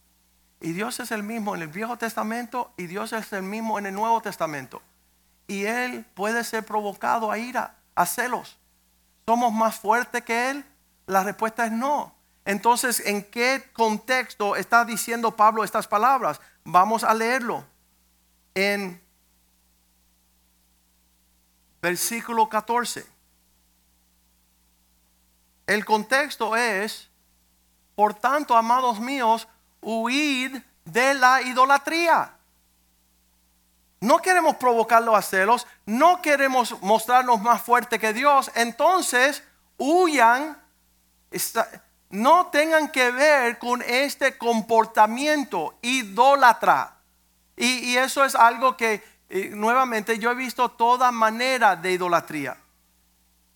Y 0.61 0.73
Dios 0.73 1.01
es 1.01 1.11
el 1.11 1.23
mismo 1.23 1.55
en 1.55 1.63
el 1.63 1.69
Viejo 1.69 1.97
Testamento 1.97 2.73
y 2.77 2.87
Dios 2.87 3.13
es 3.13 3.33
el 3.33 3.43
mismo 3.43 3.79
en 3.79 3.87
el 3.87 3.95
Nuevo 3.95 4.21
Testamento. 4.23 4.83
Y 5.47 5.65
Él 5.65 6.05
puede 6.15 6.43
ser 6.45 6.65
provocado 6.65 7.31
a 7.31 7.39
ira, 7.39 7.77
a 7.95 8.07
celos. 8.07 8.59
¿Somos 9.27 9.53
más 9.53 9.77
fuertes 9.77 10.23
que 10.23 10.51
Él? 10.51 10.65
La 11.07 11.23
respuesta 11.23 11.67
es 11.67 11.73
no. 11.73 12.15
Entonces, 12.45 13.01
¿en 13.05 13.25
qué 13.25 13.71
contexto 13.73 14.57
está 14.57 14.85
diciendo 14.85 15.37
Pablo 15.37 15.65
estas 15.65 15.87
palabras? 15.87 16.41
Vamos 16.65 17.05
a 17.05 17.13
leerlo. 17.13 17.65
En 18.55 19.03
versículo 21.83 22.49
14. 22.49 23.07
El 25.67 25.85
contexto 25.85 26.57
es, 26.57 27.11
por 27.97 28.15
tanto, 28.15 28.57
amados 28.57 29.01
míos, 29.01 29.49
huid 29.87 30.57
de 30.85 31.15
la 31.15 31.41
idolatría. 31.43 32.33
No 34.01 34.19
queremos 34.19 34.57
provocarlo 34.57 35.17
a 35.17 35.23
celos, 35.23 35.67
no 35.87 36.21
queremos 36.21 36.83
mostrarnos 36.83 37.41
más 37.41 37.63
fuerte 37.63 37.99
que 37.99 38.13
Dios, 38.13 38.51
entonces 38.55 39.43
huyan, 39.79 40.61
no 42.11 42.47
tengan 42.49 42.91
que 42.91 43.11
ver 43.11 43.59
con 43.59 43.81
este 43.83 44.37
comportamiento 44.37 45.79
idólatra. 45.83 46.97
Y, 47.57 47.97
eso 47.97 48.25
es 48.25 48.35
algo 48.35 48.77
que 48.77 49.03
eh, 49.31 49.51
nuevamente 49.55 50.19
yo 50.19 50.31
he 50.31 50.35
visto 50.35 50.69
toda 50.69 51.11
manera 51.11 51.75
de 51.75 51.93
idolatría. 51.93 52.57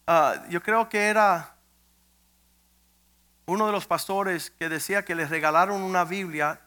Ah, 0.07 0.37
yo 0.49 0.63
creo 0.63 0.89
que 0.89 1.09
era 1.09 1.55
uno 3.51 3.67
de 3.67 3.73
los 3.73 3.87
pastores 3.87 4.51
que 4.51 4.69
decía 4.69 5.05
que 5.05 5.17
le 5.17 5.27
regalaron 5.27 5.83
una 5.83 6.05
Biblia 6.05 6.61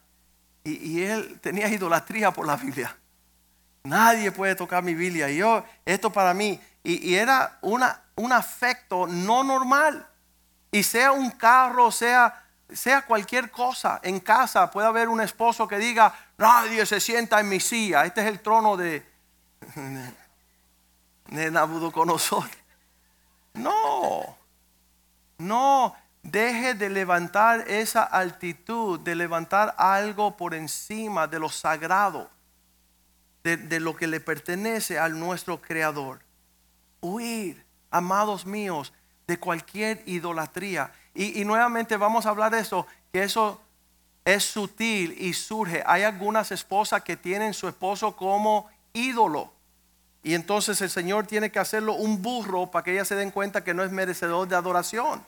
y, 0.66 1.02
él 1.04 1.40
tenía 1.42 1.68
idolatría 1.68 2.32
por 2.32 2.46
la 2.46 2.56
Biblia. 2.56 2.96
Nadie 3.84 4.32
puede 4.32 4.56
tocar 4.56 4.82
mi 4.82 4.94
Biblia. 4.94 5.30
Y 5.30 5.38
yo, 5.38 5.66
esto 5.86 6.10
para 6.10 6.34
mí. 6.34 6.60
Y, 6.84 7.16
era 7.16 7.58
una, 7.62 8.02
un 8.16 8.32
afecto 8.32 9.08
no 9.08 9.44
normal. 9.44 10.08
Y 10.72 10.84
sea 10.84 11.12
un 11.12 11.32
carro, 11.32 11.92
sea, 11.92 12.46
sea 12.72 13.02
cualquier 13.02 13.52
cosa. 13.52 14.00
En 14.04 14.20
casa 14.20 14.72
puede 14.72 14.88
haber 14.88 15.10
un 15.10 15.22
esposo 15.22 15.68
que 15.68 15.78
diga, 15.78 16.14
nadie 16.38 16.86
se 16.86 17.00
sienta 17.00 17.40
en 17.40 17.50
mi 17.50 17.60
silla. 17.60 18.06
Este 18.06 18.22
es 18.22 18.28
el 18.28 18.42
trono 18.42 18.78
de, 18.78 19.06
de 21.28 21.52
Nabucodonosor. 21.52 22.50
No, 23.54 24.38
no. 25.38 26.03
Deje 26.24 26.74
de 26.74 26.90
levantar 26.90 27.66
esa 27.68 28.04
altitud, 28.04 29.00
de 29.02 29.14
levantar 29.14 29.76
algo 29.78 30.38
por 30.38 30.54
encima 30.54 31.28
de 31.28 31.38
lo 31.38 31.50
sagrado, 31.50 32.30
de, 33.44 33.80
lo 33.82 33.96
que 33.98 34.08
le 34.08 34.22
pertenece 34.22 34.98
al 34.98 35.20
nuestro 35.20 35.62
Creador. 35.62 36.22
Huir, 37.02 37.66
amados 37.92 38.46
míos, 38.46 38.94
de 39.28 39.38
cualquier 39.38 40.02
idolatría. 40.06 40.94
Y, 41.14 41.42
y, 41.42 41.46
nuevamente 41.46 41.98
vamos 41.98 42.26
a 42.26 42.30
hablar 42.30 42.54
de 42.54 42.60
eso, 42.60 42.88
que 43.12 43.24
eso 43.24 43.62
es 44.24 44.46
sutil 44.46 45.14
y 45.20 45.34
surge. 45.34 45.84
Hay 45.86 46.04
algunas 46.04 46.54
esposas 46.54 47.04
que 47.04 47.18
tienen 47.18 47.54
su 47.54 47.68
esposo 47.68 48.16
como 48.16 48.70
ídolo. 48.94 49.52
Y 50.24 50.36
entonces 50.36 50.82
el 50.82 50.90
Señor 50.90 51.28
tiene 51.28 51.52
que 51.52 51.60
hacerlo 51.60 51.96
un 51.96 52.22
burro 52.22 52.72
para 52.72 52.84
que 52.84 52.94
ellas 52.94 53.10
se 53.10 53.16
den 53.16 53.30
cuenta 53.30 53.66
que 53.66 53.74
no 53.74 53.84
es 53.84 53.92
merecedor 53.92 54.48
de 54.48 54.56
adoración. 54.56 55.22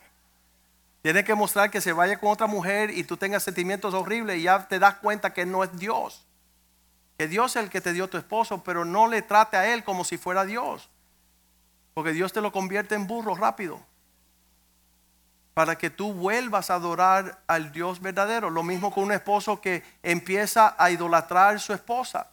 Tiene 1.06 1.24
que 1.24 1.36
mostrar 1.36 1.70
que 1.70 1.82
se 1.82 1.94
vaya 1.94 2.18
con 2.18 2.32
otra 2.32 2.48
mujer 2.48 2.90
y 2.90 3.04
tú 3.04 3.16
tengas 3.16 3.44
sentimientos 3.44 3.94
horribles 3.94 4.40
y 4.40 4.42
ya 4.42 4.68
te 4.68 4.80
das 4.80 4.96
cuenta 4.96 5.34
que 5.34 5.46
no 5.46 5.64
es 5.64 5.78
Dios. 5.78 6.26
Que 7.16 7.28
Dios 7.28 7.56
es 7.56 7.62
el 7.62 7.70
que 7.70 7.80
te 7.80 7.94
dio 7.94 8.10
tu 8.10 8.18
esposo, 8.18 8.64
pero 8.64 8.86
no 8.86 9.08
le 9.08 9.22
trate 9.22 9.56
a 9.56 9.72
él 9.72 9.84
como 9.84 10.04
si 10.04 10.18
fuera 10.18 10.46
Dios. 10.46 10.90
Porque 11.94 12.12
Dios 12.12 12.34
te 12.34 12.42
lo 12.42 12.52
convierte 12.52 12.96
en 12.96 13.06
burro 13.06 13.36
rápido. 13.36 13.80
Para 15.54 15.78
que 15.78 15.92
tú 15.92 16.12
vuelvas 16.12 16.72
a 16.72 16.74
adorar 16.74 17.40
al 17.46 17.72
Dios 17.72 18.02
verdadero. 18.02 18.50
Lo 18.50 18.64
mismo 18.64 18.92
con 18.92 19.04
un 19.04 19.12
esposo 19.12 19.62
que 19.62 19.84
empieza 20.02 20.76
a 20.76 20.90
idolatrar 20.90 21.58
a 21.58 21.60
su 21.60 21.72
esposa. 21.72 22.32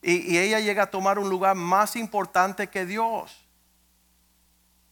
Y, 0.00 0.32
y 0.32 0.38
ella 0.38 0.60
llega 0.60 0.84
a 0.84 0.90
tomar 0.92 1.18
un 1.18 1.28
lugar 1.28 1.56
más 1.56 1.96
importante 1.96 2.68
que 2.68 2.86
Dios 2.86 3.49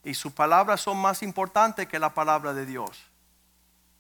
y 0.09 0.15
sus 0.15 0.33
palabras 0.33 0.81
son 0.81 0.97
más 0.97 1.23
importantes 1.23 1.87
que 1.87 1.99
la 1.99 2.15
palabra 2.15 2.55
de 2.55 2.65
Dios. 2.65 3.05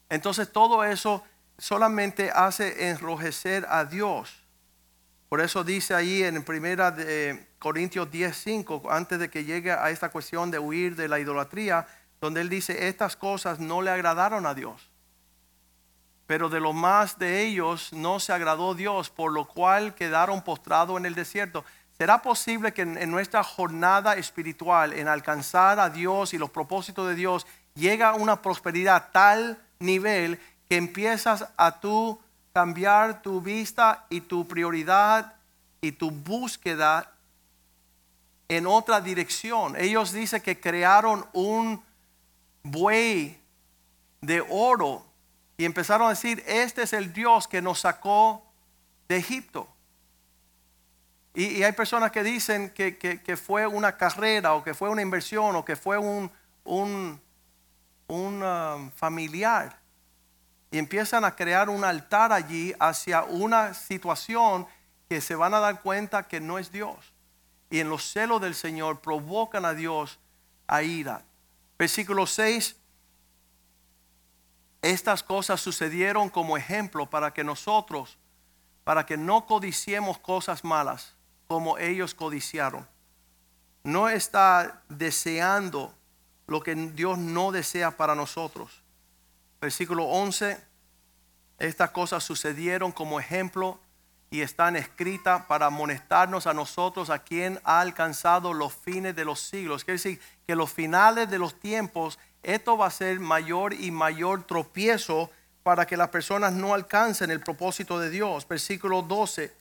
Entonces 0.08 0.50
todo 0.50 0.82
eso 0.82 1.22
solamente 1.58 2.30
hace 2.30 2.88
enrojecer 2.88 3.66
a 3.68 3.84
Dios. 3.84 4.42
Por 5.28 5.42
eso 5.42 5.64
dice 5.64 5.94
ahí 5.94 6.22
en 6.22 6.42
primera 6.44 6.90
de 6.90 7.46
Corintios 7.58 8.10
10:5, 8.10 8.90
antes 8.90 9.18
de 9.18 9.28
que 9.28 9.44
llegue 9.44 9.70
a 9.70 9.90
esta 9.90 10.08
cuestión 10.08 10.50
de 10.50 10.58
huir 10.58 10.96
de 10.96 11.08
la 11.08 11.18
idolatría, 11.18 11.86
donde 12.22 12.40
él 12.40 12.48
dice, 12.48 12.88
estas 12.88 13.14
cosas 13.14 13.58
no 13.60 13.82
le 13.82 13.90
agradaron 13.90 14.46
a 14.46 14.54
Dios. 14.54 14.90
Pero 16.26 16.48
de 16.48 16.60
lo 16.60 16.72
más 16.72 17.18
de 17.18 17.42
ellos 17.42 17.92
no 17.92 18.18
se 18.18 18.32
agradó 18.32 18.74
Dios, 18.74 19.10
por 19.10 19.30
lo 19.30 19.46
cual 19.46 19.94
quedaron 19.94 20.42
postrados 20.42 20.96
en 20.98 21.04
el 21.04 21.14
desierto. 21.14 21.66
¿Será 21.98 22.22
posible 22.22 22.72
que 22.72 22.82
en, 22.82 23.10
nuestra 23.10 23.42
jornada 23.42 24.14
espiritual, 24.14 24.92
en 24.92 25.08
alcanzar 25.08 25.80
a 25.80 25.90
Dios 25.90 26.32
y 26.32 26.38
los 26.38 26.48
propósitos 26.48 27.08
de 27.08 27.16
Dios, 27.16 27.44
llega 27.74 28.14
una 28.14 28.40
prosperidad 28.40 28.94
a 28.94 29.10
tal 29.10 29.58
nivel 29.80 30.38
que 30.68 30.76
empiezas 30.76 31.48
a 31.56 31.80
tú 31.80 32.20
cambiar 32.52 33.20
tu 33.20 33.40
vista 33.40 34.06
y 34.10 34.20
tu 34.20 34.46
prioridad 34.46 35.34
y 35.80 35.90
tu 35.90 36.12
búsqueda 36.12 37.10
en 38.46 38.68
otra 38.68 39.00
dirección? 39.00 39.74
Ellos 39.76 40.12
dicen 40.12 40.40
que 40.40 40.60
crearon 40.60 41.26
un 41.32 41.82
buey 42.62 43.40
de 44.20 44.40
oro 44.48 45.04
y 45.56 45.64
empezaron 45.64 46.06
a 46.06 46.10
decir, 46.10 46.44
este 46.46 46.82
es 46.82 46.92
el 46.92 47.12
Dios 47.12 47.48
que 47.48 47.60
nos 47.60 47.80
sacó 47.80 48.44
de 49.08 49.16
Egipto. 49.16 49.66
Y, 51.38 51.62
hay 51.62 51.70
personas 51.70 52.10
que 52.10 52.24
dicen 52.24 52.70
que, 52.70 53.40
fue 53.40 53.64
una 53.64 53.96
carrera 53.96 54.54
o 54.54 54.64
que 54.64 54.74
fue 54.74 54.88
una 54.88 55.02
inversión 55.02 55.54
o 55.54 55.64
que 55.64 55.76
fue 55.76 55.96
un, 55.96 56.32
um, 58.08 58.90
familiar. 58.96 59.78
Y 60.72 60.78
empiezan 60.78 61.24
a 61.24 61.36
crear 61.36 61.68
un 61.68 61.84
altar 61.84 62.32
allí 62.32 62.74
hacia 62.80 63.22
una 63.22 63.72
situación 63.72 64.66
que 65.08 65.20
se 65.20 65.36
van 65.36 65.54
a 65.54 65.60
dar 65.60 65.80
cuenta 65.80 66.26
que 66.26 66.40
no 66.40 66.58
es 66.58 66.72
Dios. 66.72 67.12
Y 67.70 67.78
en 67.78 67.88
los 67.88 68.02
celos 68.02 68.40
del 68.40 68.56
Señor 68.56 69.00
provocan 69.00 69.64
a 69.64 69.74
Dios 69.74 70.18
a 70.66 70.82
ira. 70.82 71.22
Versículo 71.78 72.26
6. 72.26 72.74
Estas 74.82 75.22
cosas 75.22 75.60
sucedieron 75.60 76.30
como 76.30 76.56
ejemplo 76.56 77.08
para 77.08 77.32
que 77.32 77.44
nosotros, 77.44 78.18
para 78.82 79.06
que 79.06 79.16
no 79.16 79.46
codiciemos 79.46 80.18
cosas 80.18 80.64
malas 80.64 81.14
como 81.48 81.78
ellos 81.78 82.14
codiciaron. 82.14 82.86
No 83.82 84.08
está 84.08 84.82
deseando 84.88 85.94
lo 86.46 86.62
que 86.62 86.74
Dios 86.74 87.18
no 87.18 87.50
desea 87.52 87.96
para 87.96 88.14
nosotros. 88.14 88.82
Versículo 89.60 90.04
11, 90.04 90.60
estas 91.58 91.90
cosas 91.90 92.22
sucedieron 92.22 92.92
como 92.92 93.18
ejemplo 93.18 93.80
y 94.30 94.42
están 94.42 94.76
escritas 94.76 95.46
para 95.46 95.66
amonestarnos 95.66 96.46
a 96.46 96.52
nosotros 96.52 97.08
a 97.08 97.20
quien 97.20 97.58
ha 97.64 97.80
alcanzado 97.80 98.52
los 98.52 98.74
fines 98.74 99.16
de 99.16 99.24
los 99.24 99.40
siglos. 99.40 99.84
Quiere 99.84 99.96
decir 99.96 100.20
que 100.46 100.54
los 100.54 100.70
finales 100.70 101.30
de 101.30 101.38
los 101.38 101.58
tiempos, 101.58 102.18
esto 102.42 102.76
va 102.76 102.86
a 102.86 102.90
ser 102.90 103.20
mayor 103.20 103.72
y 103.72 103.90
mayor 103.90 104.46
tropiezo 104.46 105.30
para 105.62 105.86
que 105.86 105.96
las 105.96 106.10
personas 106.10 106.52
no 106.52 106.74
alcancen 106.74 107.30
el 107.30 107.40
propósito 107.40 107.98
de 107.98 108.10
Dios. 108.10 108.46
Versículo 108.46 109.00
12, 109.00 109.54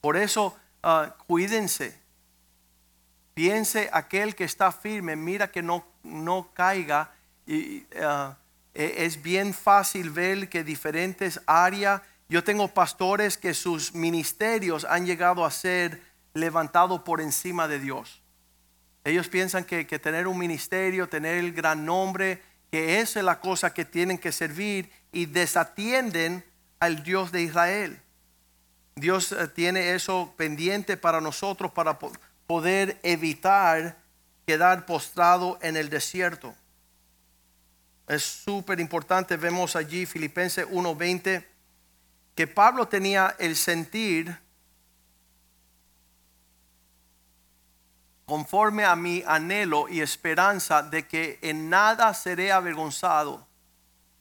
por 0.00 0.16
eso 0.16 0.56
Ah, 0.82 1.14
cuídense. 1.26 1.98
Piense 3.34 3.88
aquel 3.92 4.34
que 4.34 4.44
está 4.44 4.72
firme, 4.72 5.16
mira 5.16 5.50
que 5.50 5.62
no, 5.62 5.86
no 6.02 6.50
caiga. 6.54 7.12
Y, 7.46 7.86
ah, 8.00 8.36
e, 8.74 9.04
es 9.04 9.22
bien 9.22 9.54
fácil 9.54 10.10
ver 10.10 10.48
que 10.48 10.64
diferentes 10.64 11.40
áreas 11.46 12.02
Yo 12.30 12.44
tengo 12.44 12.68
pastores 12.68 13.38
que 13.38 13.54
sus 13.54 13.94
ministerios 13.94 14.84
han 14.84 15.06
llegado 15.06 15.46
a 15.46 15.50
ser 15.50 16.02
levantados 16.34 17.00
por 17.00 17.22
encima 17.22 17.66
de 17.68 17.78
Dios. 17.78 18.20
Ellos 19.04 19.28
piensan 19.28 19.64
que, 19.64 19.86
que 19.86 19.98
tener 19.98 20.26
un 20.26 20.36
ministerio, 20.36 21.08
tener 21.08 21.38
el 21.38 21.54
gran 21.54 21.86
nombre, 21.86 22.42
que 22.70 23.00
esa 23.00 23.20
es 23.20 23.24
la 23.24 23.40
cosa 23.40 23.72
que 23.72 23.86
tienen 23.86 24.18
que 24.18 24.30
servir 24.30 24.90
y 25.10 25.24
desatienden 25.24 26.44
al 26.80 27.02
Dios 27.02 27.32
de 27.32 27.42
Israel. 27.42 28.02
Dios 29.00 29.32
eh, 29.32 29.48
tiene 29.48 29.94
eso 29.94 30.32
pendiente 30.36 30.96
para 30.96 31.20
nosotros 31.20 31.72
para 31.72 31.98
poder 32.46 32.98
evitar 33.02 33.96
quedar 34.46 34.86
postrado 34.86 35.58
en 35.60 35.76
el 35.76 35.90
desierto. 35.90 36.54
Es 38.06 38.22
súper 38.22 38.80
importante, 38.80 39.36
vemos 39.36 39.76
allí 39.76 40.06
Filipenses 40.06 40.66
1:20, 40.70 41.44
que 42.34 42.46
Pablo 42.46 42.88
tenía 42.88 43.36
el 43.38 43.56
sentir 43.56 44.38
conforme 48.28 48.84
a 48.84 48.94
mi 48.94 49.24
anhelo 49.26 49.88
y 49.88 50.00
esperanza 50.00 50.82
de 50.82 51.08
que 51.08 51.38
en 51.42 51.70
nada 51.70 52.12
seré 52.12 52.52
avergonzado. 52.52 53.47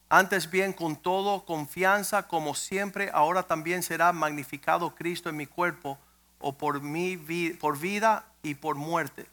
Antes 0.09 0.49
bien, 0.49 0.71
con 0.71 0.95
todo 0.95 1.45
confianza, 1.45 2.27
como 2.27 2.55
siempre, 2.55 3.09
ahora 3.13 3.43
también 3.43 3.83
será 3.83 4.13
magnificado 4.13 4.95
Cristo 4.95 5.29
en 5.29 5.35
mi 5.35 5.45
cuerpo, 5.45 5.97
o 6.39 6.57
por 6.57 6.81
mi 6.81 7.17
por 7.59 7.77
vida 7.79 8.25
y 8.43 8.55
por 8.55 8.75
muerte. 8.75 9.27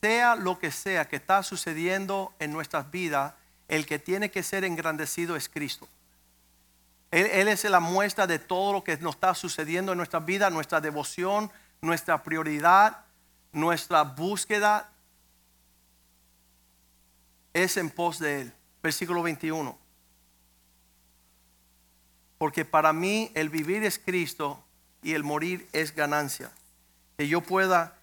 Sea 0.00 0.36
lo 0.36 0.58
que 0.58 0.70
sea 0.70 1.08
que 1.08 1.16
está 1.16 1.42
sucediendo 1.42 2.34
en 2.38 2.52
nuestras 2.52 2.90
vidas, 2.90 3.34
el 3.68 3.86
que 3.86 3.98
tiene 3.98 4.30
que 4.30 4.42
ser 4.42 4.64
engrandecido 4.64 5.36
es 5.36 5.48
Cristo. 5.48 5.88
Él, 7.10 7.48
es 7.48 7.64
la 7.64 7.80
muestra 7.80 8.26
de 8.26 8.38
todo 8.38 8.72
lo 8.74 8.84
que 8.84 8.96
nos 8.98 9.14
está 9.14 9.34
sucediendo 9.34 9.92
en 9.92 9.98
nuestra 9.98 10.20
vida, 10.20 10.50
nuestra 10.50 10.80
devoción, 10.80 11.50
nuestra 11.80 12.22
prioridad, 12.22 13.04
nuestra 13.52 14.02
búsqueda 14.02 14.90
es 17.54 17.76
en 17.76 17.88
pos 17.88 18.18
de 18.18 18.42
Él. 18.42 18.52
Versículo 18.82 19.22
21. 19.22 19.85
Porque 22.38 22.64
para 22.64 22.92
mí 22.92 23.30
el 23.34 23.48
vivir 23.48 23.84
es 23.84 23.98
Cristo 23.98 24.62
y 25.02 25.14
el 25.14 25.24
morir 25.24 25.68
es 25.72 25.94
ganancia. 25.94 26.50
Que 27.16 27.28
yo 27.28 27.40
pueda 27.40 27.96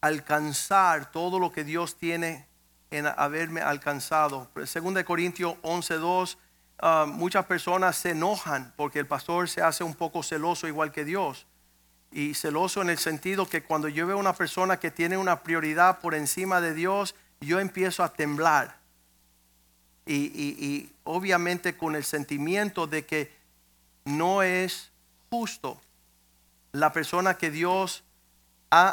alcanzar 0.00 1.10
todo 1.10 1.38
lo 1.38 1.52
que 1.52 1.64
Dios 1.64 1.96
tiene 1.96 2.46
en 2.90 3.06
haberme 3.06 3.60
alcanzado. 3.60 4.48
Segunda 4.66 4.98
de 4.98 5.04
Corintios 5.04 5.54
11:2, 5.62 6.36
uh, 6.82 7.06
muchas 7.06 7.44
personas 7.46 7.96
se 7.96 8.10
enojan 8.10 8.72
porque 8.76 8.98
el 8.98 9.06
pastor 9.06 9.48
se 9.48 9.62
hace 9.62 9.84
un 9.84 9.94
poco 9.94 10.22
celoso 10.22 10.66
igual 10.66 10.92
que 10.92 11.04
Dios. 11.04 11.46
Y 12.12 12.34
celoso 12.34 12.82
en 12.82 12.90
el 12.90 12.98
sentido 12.98 13.48
que 13.48 13.62
cuando 13.62 13.88
yo 13.88 14.06
veo 14.06 14.18
una 14.18 14.32
persona 14.32 14.80
que 14.80 14.90
tiene 14.90 15.16
una 15.16 15.42
prioridad 15.42 16.00
por 16.00 16.14
encima 16.14 16.60
de 16.60 16.74
Dios, 16.74 17.14
yo 17.40 17.60
empiezo 17.60 18.02
a 18.02 18.12
temblar. 18.12 18.79
Y, 20.12 20.90
obviamente 21.04 21.76
con 21.76 21.94
el 21.94 22.04
sentimiento 22.04 22.88
de 22.88 23.06
que 23.06 23.32
no 24.04 24.42
es 24.42 24.90
justo 25.30 25.80
la 26.72 26.92
persona 26.92 27.38
que 27.38 27.50
Dios 27.50 28.02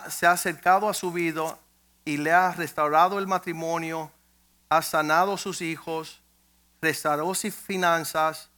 se 0.10 0.28
ha 0.28 0.32
acercado 0.32 0.90
a 0.90 0.94
su 0.94 1.12
vida 1.12 1.58
y 2.06 2.18
le 2.18 2.32
ha 2.32 2.52
restaurado 2.52 3.18
el 3.18 3.26
matrimonio, 3.26 4.12
ha 4.70 4.82
sanado 4.84 5.38
sus 5.38 5.62
hijos, 5.62 6.22
restauró 6.82 7.34
sus 7.34 7.54
finanzas, 7.54 8.50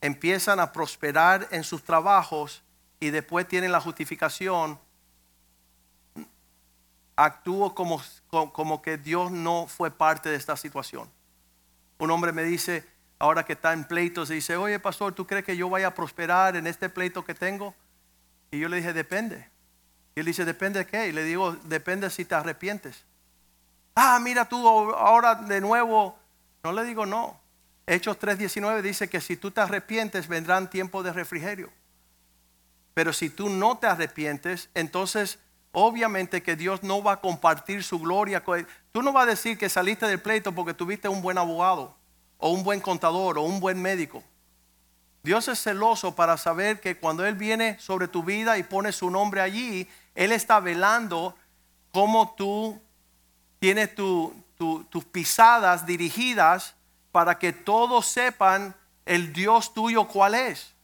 empiezan 0.00 0.58
a 0.58 0.72
prosperar 0.72 1.46
en 1.52 1.62
sus 1.62 1.84
trabajos 1.84 2.62
y 2.98 3.10
después 3.10 3.46
tienen 3.46 3.70
la 3.70 3.80
justificación, 3.80 4.78
actúo 7.14 7.74
como, 7.74 8.02
como 8.28 8.82
que 8.82 8.98
Dios 8.98 9.30
no 9.30 9.68
fue 9.68 9.92
parte 9.92 10.30
de 10.30 10.36
esta 10.36 10.56
situación. 10.56 11.08
Un 12.02 12.10
hombre 12.10 12.32
me 12.32 12.42
dice, 12.42 12.84
ahora 13.20 13.44
que 13.44 13.52
está 13.52 13.72
en 13.72 13.84
pleitos, 13.84 14.30
dice, 14.30 14.56
oye 14.56 14.80
pastor, 14.80 15.14
¿tú 15.14 15.24
crees 15.24 15.44
que 15.44 15.56
yo 15.56 15.70
vaya 15.70 15.86
a 15.86 15.94
prosperar 15.94 16.56
en 16.56 16.66
este 16.66 16.88
pleito 16.88 17.24
que 17.24 17.32
tengo? 17.32 17.76
Y 18.50 18.58
yo 18.58 18.68
le 18.68 18.78
dije, 18.78 18.92
depende. 18.92 19.48
Y 20.16 20.18
él 20.18 20.26
dice, 20.26 20.44
¿depende 20.44 20.80
de 20.80 20.86
qué? 20.86 21.06
Y 21.06 21.12
le 21.12 21.22
digo, 21.22 21.52
depende 21.62 22.10
si 22.10 22.24
te 22.24 22.34
arrepientes. 22.34 23.04
Ah, 23.94 24.18
mira 24.20 24.48
tú 24.48 24.68
ahora 24.68 25.36
de 25.36 25.60
nuevo. 25.60 26.18
No 26.64 26.72
le 26.72 26.82
digo 26.82 27.06
no. 27.06 27.40
Hechos 27.86 28.18
3:19 28.18 28.82
dice 28.82 29.08
que 29.08 29.20
si 29.20 29.36
tú 29.36 29.52
te 29.52 29.60
arrepientes 29.60 30.26
vendrán 30.26 30.70
tiempos 30.70 31.04
de 31.04 31.12
refrigerio. 31.12 31.70
Pero 32.94 33.12
si 33.12 33.30
tú 33.30 33.48
no 33.48 33.78
te 33.78 33.86
arrepientes, 33.86 34.70
entonces 34.74 35.38
obviamente 35.70 36.42
que 36.42 36.56
Dios 36.56 36.82
no 36.82 37.00
va 37.00 37.12
a 37.12 37.20
compartir 37.20 37.84
su 37.84 38.00
gloria. 38.00 38.42
Tú 38.92 39.02
no 39.02 39.12
vas 39.12 39.24
a 39.24 39.30
decir 39.30 39.58
que 39.58 39.68
saliste 39.68 40.06
del 40.06 40.20
pleito 40.20 40.52
porque 40.52 40.74
tuviste 40.74 41.08
un 41.08 41.22
buen 41.22 41.38
abogado 41.38 41.96
o 42.38 42.50
un 42.50 42.62
buen 42.62 42.80
contador 42.80 43.38
o 43.38 43.42
un 43.42 43.58
buen 43.58 43.80
médico. 43.80 44.22
Dios 45.22 45.48
es 45.48 45.62
celoso 45.62 46.14
para 46.14 46.36
saber 46.36 46.80
que 46.80 46.98
cuando 46.98 47.24
Él 47.24 47.36
viene 47.36 47.78
sobre 47.78 48.08
tu 48.08 48.22
vida 48.22 48.58
y 48.58 48.64
pone 48.64 48.92
su 48.92 49.08
nombre 49.08 49.40
allí, 49.40 49.88
él 50.14 50.32
está 50.32 50.60
velando 50.60 51.36
cómo 51.90 52.34
tú 52.36 52.80
tienes 53.58 53.94
tus 53.94 55.04
pisadas 55.10 55.86
dirigidas 55.86 56.74
para 57.10 57.38
que 57.38 57.52
todos 57.52 58.06
sepan 58.06 58.74
el 59.06 59.32
Dios 59.32 59.74
tuyo 59.74 60.06
cuál 60.08 60.34
es. 60.34 60.74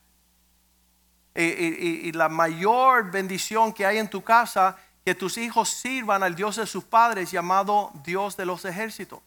Y, 1.35 2.09
y, 2.09 2.13
la 2.13 2.29
mayor 2.29 3.13
bendición 3.13 3.73
que 3.73 3.87
hay 3.87 3.99
en 3.99 4.09
tu 4.09 4.23
casa, 4.25 4.77
que 5.09 5.15
tus 5.15 5.39
hijos 5.39 5.69
sirvan 5.69 6.23
al 6.23 6.35
Dios 6.35 6.57
de 6.57 6.67
sus 6.67 6.85
padres 6.85 7.31
llamado 7.31 7.91
Dios 8.05 8.37
de 8.37 8.47
los 8.47 8.65
ejércitos, 8.65 9.21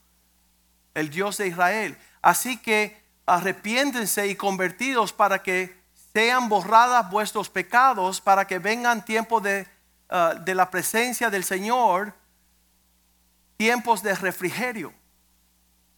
el 0.94 1.10
Dios 1.10 1.38
de 1.38 1.48
Israel. 1.48 1.98
Así 2.22 2.58
que 2.58 3.02
arrepiéntense 3.26 4.28
y 4.28 4.36
convertidos 4.36 5.14
para 5.14 5.42
que 5.44 5.80
sean 6.14 6.50
borradas 6.50 7.10
vuestros 7.10 7.50
pecados, 7.50 8.22
para 8.22 8.46
que 8.46 8.60
vengan 8.60 9.04
tiempos 9.04 9.44
de 9.44 9.68
Ah, 10.14 10.34
de 10.38 10.54
la 10.54 10.70
presencia 10.70 11.30
del 11.30 11.46
Señor 11.46 12.14
tiempos 13.56 14.04
de 14.04 14.14
refrigerio. 14.14 14.94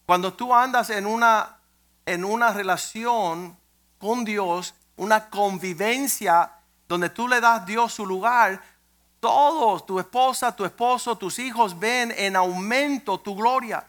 Cuando 0.06 0.34
tú 0.34 0.54
andas 0.54 0.92
en 0.92 1.08
una, 1.08 1.58
en 2.06 2.24
una 2.24 2.54
relación 2.54 3.58
con 3.98 4.24
Dios, 4.24 4.76
una 4.98 5.32
convivencia 5.32 6.52
donde 6.88 7.10
tú 7.10 7.28
le 7.28 7.42
das 7.42 7.62
a 7.64 7.66
Dios 7.66 7.94
su 7.94 8.06
lugar, 8.06 8.62
todos, 9.24 9.86
tu 9.86 10.00
esposa, 10.00 10.54
tu 10.54 10.66
esposo, 10.66 11.18
tus 11.18 11.40
hijos 11.40 11.80
ven 11.80 12.14
en 12.18 12.36
aumento 12.36 13.18
tu 13.18 13.34
gloria. 13.38 13.88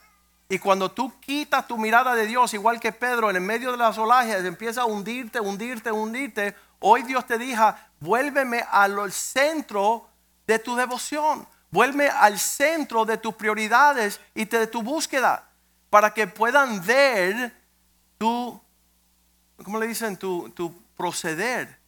Y 0.48 0.60
cuando 0.60 0.92
tú 0.92 1.12
quitas 1.18 1.66
tu 1.66 1.76
mirada 1.76 2.14
de 2.14 2.24
Dios, 2.24 2.54
igual 2.54 2.78
que 2.78 2.92
Pedro, 2.92 3.30
en 3.30 3.34
el 3.34 3.42
medio 3.42 3.72
de 3.72 3.76
las 3.76 3.98
olajes, 3.98 4.44
empieza 4.44 4.82
a 4.82 4.84
hundirte, 4.84 5.40
hundirte, 5.40 5.90
hundirte. 5.90 6.54
Hoy 6.78 7.02
Dios 7.02 7.26
te 7.26 7.36
dijo, 7.36 7.74
vuélveme 7.98 8.64
al 8.70 9.10
centro 9.10 10.06
de 10.46 10.60
tu 10.60 10.76
devoción. 10.76 11.48
Vuelve 11.68 12.08
al 12.08 12.38
centro 12.38 13.04
de 13.04 13.18
tus 13.18 13.34
prioridades 13.34 14.20
y 14.36 14.44
de 14.44 14.68
tu 14.68 14.84
búsqueda 14.84 15.50
para 15.90 16.14
que 16.14 16.28
puedan 16.28 16.86
ver 16.86 17.52
tu, 18.18 18.60
¿cómo 19.64 19.80
le 19.80 19.88
dicen? 19.88 20.16
Tu, 20.16 20.48
tu 20.50 20.72
proceder. 20.96 21.83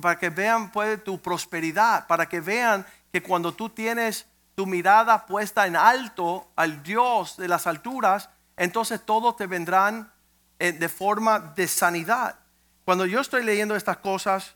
Para 0.00 0.18
que 0.18 0.30
vean 0.30 0.70
pues, 0.70 1.02
tu 1.02 1.20
prosperidad. 1.20 2.06
Para 2.06 2.28
que 2.28 2.40
vean 2.40 2.86
que 3.12 3.22
cuando 3.22 3.52
tú 3.52 3.68
tienes 3.70 4.26
tu 4.54 4.66
mirada 4.66 5.26
puesta 5.26 5.66
en 5.66 5.76
alto 5.76 6.48
al 6.56 6.82
Dios 6.82 7.36
de 7.36 7.48
las 7.48 7.66
alturas, 7.66 8.30
entonces 8.56 9.00
todos 9.04 9.36
te 9.36 9.46
vendrán 9.46 10.12
eh, 10.58 10.72
de 10.72 10.88
forma 10.88 11.38
de 11.38 11.66
sanidad. 11.66 12.38
Cuando 12.84 13.06
yo 13.06 13.20
estoy 13.20 13.44
leyendo 13.44 13.76
estas 13.76 13.98
cosas, 13.98 14.54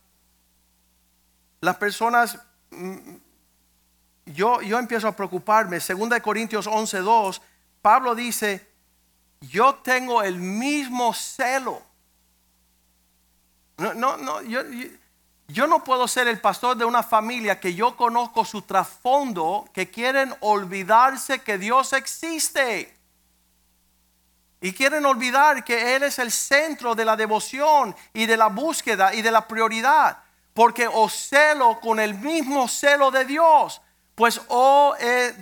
las 1.60 1.76
personas 1.76 2.38
mm, 2.70 3.16
yo, 4.26 4.60
yo 4.62 4.78
empiezo 4.78 5.08
a 5.08 5.16
preocuparme. 5.16 5.80
Segunda 5.80 6.16
de 6.16 6.22
Corintios 6.22 6.66
11:2, 6.66 7.40
Pablo 7.82 8.14
dice, 8.14 8.66
yo 9.40 9.76
tengo 9.76 10.22
el 10.22 10.36
mismo 10.36 11.12
celo. 11.12 11.82
No, 13.76 13.92
no, 13.92 14.16
no, 14.16 14.42
yo, 14.42 14.62
yo 14.70 14.88
no 15.48 15.84
puedo 15.84 16.08
ser 16.08 16.26
el 16.26 16.40
pastor 16.40 16.76
de 16.76 16.84
una 16.84 17.02
familia 17.02 17.60
que 17.60 17.74
yo 17.74 17.96
conozco 17.96 18.44
su 18.44 18.62
trasfondo, 18.62 19.68
que 19.72 19.90
quieren 19.90 20.34
olvidarse 20.40 21.40
que 21.40 21.58
Dios 21.58 21.92
existe. 21.92 22.96
Y 24.60 24.72
quieren 24.72 25.04
olvidar 25.04 25.62
que 25.62 25.94
Él 25.94 26.04
es 26.04 26.18
el 26.18 26.32
centro 26.32 26.94
de 26.94 27.04
la 27.04 27.16
devoción 27.16 27.94
y 28.14 28.24
de 28.24 28.38
la 28.38 28.46
búsqueda 28.46 29.14
y 29.14 29.20
de 29.20 29.30
la 29.30 29.46
prioridad. 29.46 30.18
Porque 30.54 30.88
os 30.88 31.12
celo 31.12 31.78
con 31.80 32.00
el 32.00 32.14
mismo 32.14 32.66
celo 32.66 33.10
de 33.10 33.26
Dios. 33.26 33.82
Pues 34.14 34.40
o 34.48 34.94
he 34.98 35.32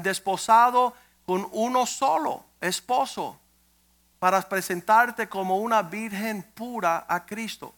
desposado 0.00 0.94
con 1.24 1.48
uno 1.50 1.86
solo 1.86 2.44
esposo. 2.60 3.40
para 4.18 4.40
presentarte 4.40 5.28
como 5.28 5.58
una 5.58 5.82
virgen 5.82 6.42
pura 6.54 7.04
a 7.06 7.26
Cristo. 7.26 7.74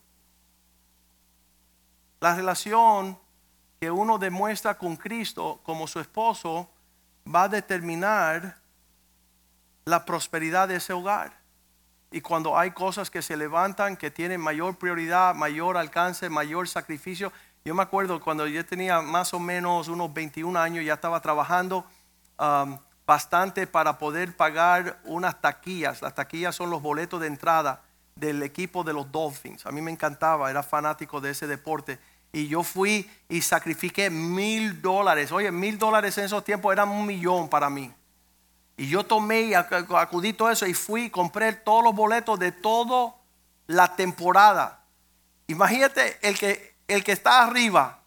La 2.21 2.35
relación 2.35 3.19
que 3.81 3.91
uno 3.91 4.19
demuestra 4.19 4.77
con 4.77 4.97
Cristo 4.97 5.61
como 5.63 5.87
su 5.87 6.01
esposo 6.01 6.69
va 7.33 7.45
a 7.45 7.49
determinar 7.49 8.59
la 9.85 10.05
prosperidad 10.05 10.69
de 10.69 10.77
ese 10.77 10.93
hogar. 10.93 11.39
Y 12.11 12.21
cuando 12.21 12.59
hay 12.59 12.71
cosas 12.73 13.11
que 13.11 13.23
se 13.23 13.37
levantan, 13.37 13.97
que 13.97 14.11
tienen 14.11 14.41
mayor 14.41 14.77
prioridad, 14.77 15.35
mayor 15.35 15.77
alcance, 15.77 16.29
mayor 16.29 16.67
sacrificio. 16.67 17.33
Yo 17.65 17.75
me 17.75 17.83
acuerdo 17.83 18.21
cuando 18.21 18.47
yo 18.47 18.65
tenía 18.65 19.01
más 19.03 19.35
o 19.35 19.39
menos 19.39 19.89
unos 19.89 20.13
21 20.13 20.59
años, 20.59 20.85
ya 20.85 20.95
estaba 20.95 21.21
trabajando 21.21 21.85
um, 22.39 22.79
bastante 23.07 23.67
para 23.67 23.99
poder 23.99 24.37
pagar 24.37 24.99
unas 25.05 25.41
taquillas. 25.41 26.01
Las 26.03 26.15
taquillas 26.15 26.57
son 26.57 26.71
los 26.71 26.81
boletos 26.83 27.21
de 27.21 27.27
entrada 27.27 27.83
del 28.19 28.43
equipo 28.43 28.85
de 28.85 28.93
los 28.93 29.11
Dolphins. 29.11 29.65
A 29.67 29.71
mí 29.71 29.81
me 29.81 29.91
encantaba, 29.91 30.51
era 30.51 30.63
fanático 30.63 31.21
de 31.21 31.31
ese 31.31 31.47
deporte. 31.47 31.99
Y 32.33 32.49
yo 32.49 32.63
fui 32.63 33.11
y 33.29 33.41
sacrifiqué 33.41 34.11
mil 34.11 34.83
dólares. 34.83 35.33
Oye, 35.33 35.51
mil 35.51 35.79
dólares 35.79 36.19
en 36.19 36.25
esos 36.25 36.45
tiempos 36.45 36.73
eran 36.73 36.89
un 36.89 37.07
millón 37.07 37.49
para 37.49 37.71
mí. 37.71 37.93
Y 38.77 38.89
yo 38.89 39.05
tomé 39.05 39.43
y 39.43 39.55
acudí 39.55 40.33
todo 40.33 40.51
eso 40.51 40.67
y 40.67 40.75
fui 40.75 41.05
y 41.05 41.11
compré 41.11 41.53
todos 41.53 41.83
los 41.83 41.95
boletos 41.95 42.39
de 42.39 42.53
toda 42.53 43.15
la 43.67 43.97
temporada. 43.97 44.85
Imagínate 45.47 46.19
el 46.23 46.39
que, 46.39 46.77
el 46.87 47.03
que 47.03 47.13
está 47.13 47.43
arriba 47.43 48.01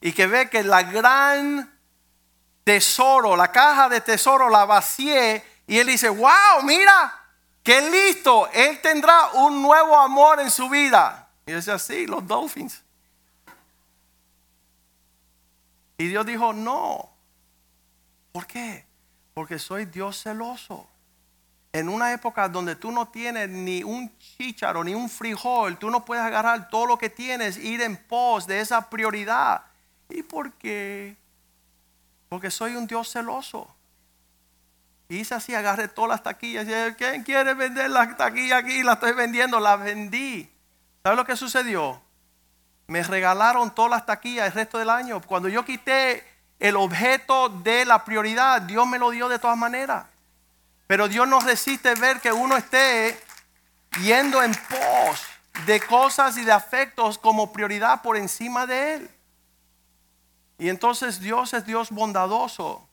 y 0.00 0.12
que 0.12 0.26
ve 0.26 0.50
que 0.50 0.62
la 0.62 0.82
gran 0.82 1.72
tesoro, 2.64 3.36
la 3.36 3.50
caja 3.50 3.88
de 3.88 4.00
tesoro 4.00 4.50
la 4.50 4.64
vacié 4.66 5.42
y 5.66 5.78
él 5.78 5.86
dice, 5.86 6.08
wow, 6.08 6.62
mira, 6.64 7.14
qué 7.62 7.80
listo, 7.90 8.48
él 8.52 8.80
tendrá 8.80 9.32
un 9.34 9.62
nuevo 9.62 9.96
amor 9.96 10.40
en 10.40 10.50
su 10.50 10.68
vida. 10.68 11.28
Y 11.46 11.52
dice 11.52 11.72
así, 11.72 12.06
los 12.06 12.26
Dolphins. 12.26 12.82
Y 15.98 16.06
Dios 16.06 16.24
dijo, 16.24 16.52
no. 16.52 17.10
¿Por 18.32 18.46
qué? 18.46 18.86
Porque 19.34 19.58
soy 19.58 19.86
Dios 19.86 20.22
celoso. 20.22 20.86
En 21.72 21.88
una 21.88 22.12
época 22.12 22.48
donde 22.48 22.76
tú 22.76 22.90
no 22.90 23.08
tienes 23.08 23.48
ni 23.48 23.82
un 23.82 24.16
chícharo, 24.18 24.82
ni 24.84 24.94
un 24.94 25.10
frijol, 25.10 25.78
tú 25.78 25.90
no 25.90 26.04
puedes 26.04 26.24
agarrar 26.24 26.68
todo 26.68 26.86
lo 26.86 26.98
que 26.98 27.10
tienes, 27.10 27.58
ir 27.58 27.82
en 27.82 27.96
pos 27.96 28.46
de 28.46 28.60
esa 28.60 28.88
prioridad. 28.88 29.62
¿Y 30.08 30.22
por 30.22 30.52
qué? 30.52 31.16
Porque 32.28 32.50
soy 32.50 32.76
un 32.76 32.86
Dios 32.86 33.10
celoso. 33.10 33.74
Y 35.08 35.20
hice 35.20 35.34
así, 35.34 35.54
agarré 35.54 35.88
todas 35.88 36.10
las 36.10 36.22
taquillas. 36.22 36.66
Y 36.66 36.94
¿quién 36.94 37.22
quiere 37.22 37.54
vender 37.54 37.90
las 37.90 38.16
taquillas 38.16 38.62
aquí? 38.62 38.82
Las 38.82 38.96
estoy 38.96 39.12
vendiendo, 39.12 39.58
las 39.58 39.80
vendí. 39.80 40.50
¿Sabes 41.02 41.16
lo 41.16 41.24
que 41.24 41.36
sucedió? 41.36 42.00
Me 42.88 43.02
regalaron 43.02 43.74
todas 43.74 43.90
las 43.90 44.06
taquillas 44.06 44.46
el 44.46 44.52
resto 44.52 44.78
del 44.78 44.90
año. 44.90 45.22
Cuando 45.22 45.48
yo 45.48 45.64
quité 45.64 46.24
el 46.58 46.76
objeto 46.76 47.48
de 47.48 47.86
la 47.86 48.04
prioridad, 48.04 48.60
Dios 48.62 48.86
me 48.86 48.98
lo 48.98 49.10
dio 49.10 49.28
de 49.28 49.38
todas 49.38 49.56
maneras. 49.56 50.04
Pero 50.86 51.08
Dios 51.08 51.26
no 51.26 51.40
resiste 51.40 51.94
ver 51.94 52.20
que 52.20 52.32
uno 52.32 52.56
esté 52.56 53.18
yendo 54.02 54.42
en 54.42 54.52
pos 54.54 55.22
de 55.64 55.80
cosas 55.80 56.36
y 56.36 56.44
de 56.44 56.52
afectos 56.52 57.16
como 57.18 57.52
prioridad 57.52 58.02
por 58.02 58.16
encima 58.16 58.66
de 58.66 58.94
Él. 58.94 59.10
Y 60.58 60.68
entonces 60.68 61.20
Dios 61.20 61.54
es 61.54 61.64
Dios 61.64 61.90
bondadoso 61.90 62.87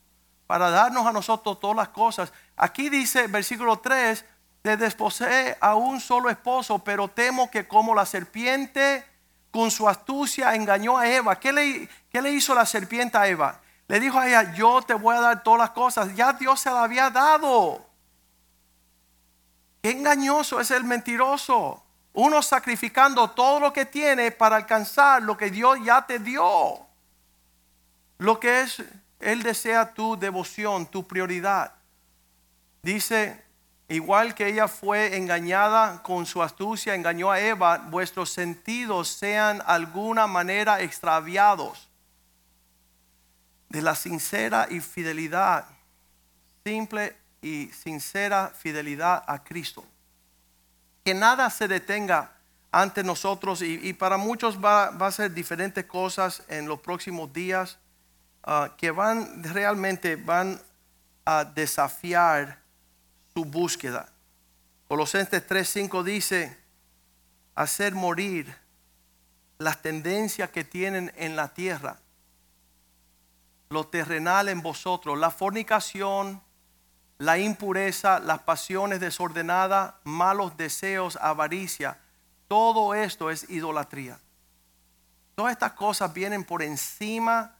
para 0.48 0.70
darnos 0.70 1.06
a 1.06 1.12
nosotros 1.12 1.60
todas 1.60 1.76
las 1.76 1.90
cosas. 1.90 2.32
Aquí 2.56 2.90
dice 2.90 3.28
versículo 3.28 3.80
3, 3.80 4.26
te 4.62 4.78
desposee 4.78 5.58
a 5.60 5.76
un 5.76 6.00
solo 6.00 6.30
esposo, 6.30 6.80
pero 6.80 7.08
temo 7.08 7.52
que 7.52 7.68
como 7.68 7.94
la 7.94 8.06
serpiente 8.06 9.06
con 9.52 9.72
su 9.72 9.88
astucia 9.88 10.56
engañó 10.56 10.98
a 10.98 11.08
Eva. 11.08 11.40
¿Qué 11.40 11.54
le, 11.54 11.88
¿Qué 12.10 12.22
le 12.22 12.32
hizo 12.32 12.54
la 12.54 12.66
serpiente 12.66 13.18
a 13.18 13.28
Eva? 13.28 13.62
Le 13.88 14.00
dijo 14.00 14.20
a 14.20 14.28
ella, 14.28 14.54
yo 14.54 14.82
te 14.82 14.94
voy 14.94 15.16
a 15.16 15.22
dar 15.22 15.44
todas 15.44 15.60
las 15.60 15.70
cosas. 15.70 16.16
Ya 16.16 16.34
Dios 16.34 16.60
se 16.60 16.72
la 16.72 16.84
había 16.84 17.10
dado. 17.10 17.86
Qué 19.82 19.92
engañoso 19.92 20.60
es 20.60 20.72
el 20.72 20.84
mentiroso. 20.84 21.84
Uno 22.14 22.42
sacrificando 22.42 23.30
todo 23.30 23.60
lo 23.60 23.72
que 23.72 23.86
tiene 23.86 24.32
para 24.32 24.56
alcanzar 24.56 25.22
lo 25.22 25.38
que 25.38 25.52
Dios 25.52 25.78
ya 25.84 26.06
te 26.06 26.18
dio. 26.18 26.80
Lo 28.18 28.40
que 28.40 28.62
es, 28.62 28.84
Él 29.26 29.44
desea 29.44 29.94
tu 29.94 30.18
devoción, 30.18 30.86
tu 30.86 31.06
prioridad. 31.08 31.74
Dice 32.82 33.46
Igual 33.88 34.34
que 34.34 34.48
ella 34.48 34.68
fue 34.68 35.16
engañada 35.16 36.02
con 36.02 36.26
su 36.26 36.42
astucia, 36.42 36.96
engañó 36.96 37.30
a 37.30 37.40
Eva, 37.40 37.78
vuestros 37.78 38.32
sentidos 38.32 39.10
sean 39.10 39.62
alguna 39.68 40.26
manera 40.26 40.82
extraviados 40.82 41.88
de 43.70 43.84
la 43.84 43.94
sincera 43.94 44.68
y 44.72 44.80
fidelidad, 44.80 45.66
simple 46.64 47.16
y 47.44 47.68
sincera 47.68 48.52
fidelidad 48.58 49.24
a 49.28 49.44
Cristo. 49.44 49.86
Que 51.04 51.14
nada 51.14 51.52
se 51.52 51.68
detenga 51.68 52.32
ante 52.72 53.04
nosotros 53.04 53.62
y, 53.62 53.94
para 53.94 54.18
muchos 54.18 54.64
va, 54.64 54.88
a 54.88 55.12
ser 55.12 55.32
diferentes 55.32 55.86
cosas 55.86 56.42
en 56.48 56.68
los 56.68 56.80
próximos 56.80 57.32
días 57.32 57.78
ah, 58.46 58.76
que 58.78 58.92
van 58.92 59.44
realmente 59.44 60.16
van 60.16 60.62
a 61.26 61.44
desafiar 61.44 62.60
su 63.34 63.44
búsqueda. 63.44 64.08
Colosenses 64.88 65.46
3:5 65.48 66.04
dice, 66.04 66.58
hacer 67.56 67.96
morir 67.96 68.56
las 69.58 69.82
tendencias 69.82 70.50
que 70.50 70.64
tienen 70.64 71.12
en 71.16 71.36
la 71.36 71.54
tierra, 71.54 72.00
lo 73.70 73.88
terrenal 73.88 74.50
en 74.50 74.62
vosotros, 74.62 75.18
la 75.18 75.32
fornicación, 75.32 76.42
la 77.18 77.38
impureza, 77.38 78.20
las 78.20 78.40
pasiones 78.40 79.00
desordenadas, 79.00 79.96
malos 80.04 80.56
deseos, 80.58 81.18
avaricia, 81.22 82.00
todo 82.48 82.94
esto 82.94 83.32
es 83.32 83.50
idolatría. 83.50 84.20
Todas 85.34 85.54
estas 85.54 85.74
cosas 85.74 86.14
vienen 86.14 86.44
por 86.44 86.62
encima 86.62 87.56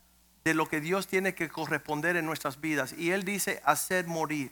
de 0.46 0.54
lo 0.54 0.70
que 0.70 0.80
Dios 0.80 1.08
tiene 1.08 1.34
que 1.34 1.50
corresponder 1.50 2.16
en 2.16 2.26
nuestras 2.26 2.62
vidas. 2.62 2.94
Y 2.94 3.12
Él 3.12 3.26
dice 3.26 3.62
hacer 3.66 4.06
morir. 4.06 4.52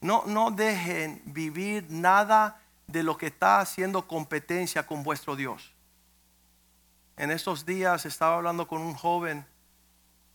No, 0.00 0.22
no 0.26 0.52
dejen 0.52 1.20
vivir 1.26 1.86
nada 1.90 2.62
de 2.86 3.02
lo 3.02 3.18
que 3.18 3.26
está 3.26 3.58
haciendo 3.58 4.06
competencia 4.06 4.86
con 4.86 5.02
vuestro 5.02 5.34
Dios. 5.34 5.74
En 7.16 7.32
estos 7.32 7.66
días 7.66 8.06
estaba 8.06 8.36
hablando 8.36 8.68
con 8.68 8.80
un 8.80 8.94
joven 8.94 9.44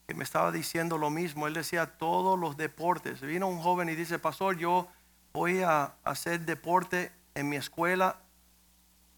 que 0.07 0.13
me 0.13 0.25
estaba 0.25 0.51
diciendo 0.51 0.97
lo 0.97 1.09
mismo. 1.09 1.47
Él 1.47 1.53
decía 1.53 1.97
todos 1.97 2.38
los 2.38 2.57
deportes. 2.57 3.21
Vino 3.21 3.47
un 3.47 3.61
joven 3.61 3.88
y 3.88 3.95
dice, 3.95 4.19
pastor, 4.19 4.57
yo 4.57 4.89
voy 5.32 5.61
a 5.61 5.93
hacer 6.03 6.41
deporte 6.41 7.13
en 7.34 7.47
mi 7.47 7.55
escuela. 7.55 8.19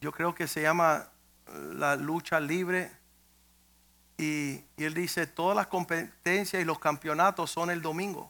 Yo 0.01 0.11
creo 0.11 0.35
que 0.35 0.47
se 0.47 0.61
llama 0.61 1.09
la 1.47 1.95
lucha 1.95 2.39
libre. 2.39 2.98
Y, 4.19 4.65
él 4.75 4.93
dice, 4.93 5.27
todas 5.27 5.55
las 5.55 5.67
competencias 5.67 6.61
y 6.61 6.65
los 6.65 6.77
campeonatos 6.77 7.49
son 7.51 7.69
el 7.71 7.81
domingo. 7.81 8.29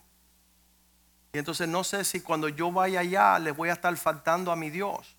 Y 1.33 1.39
entonces 1.39 1.67
no 1.67 1.83
sé 1.83 2.03
si 2.03 2.21
cuando 2.21 2.47
yo 2.47 2.71
vaya 2.71 2.99
allá 2.99 3.39
le 3.39 3.49
voy 3.49 3.69
a 3.69 3.73
estar 3.73 3.95
faltando 3.97 4.51
a 4.51 4.55
mi 4.55 4.69
Dios. 4.69 5.17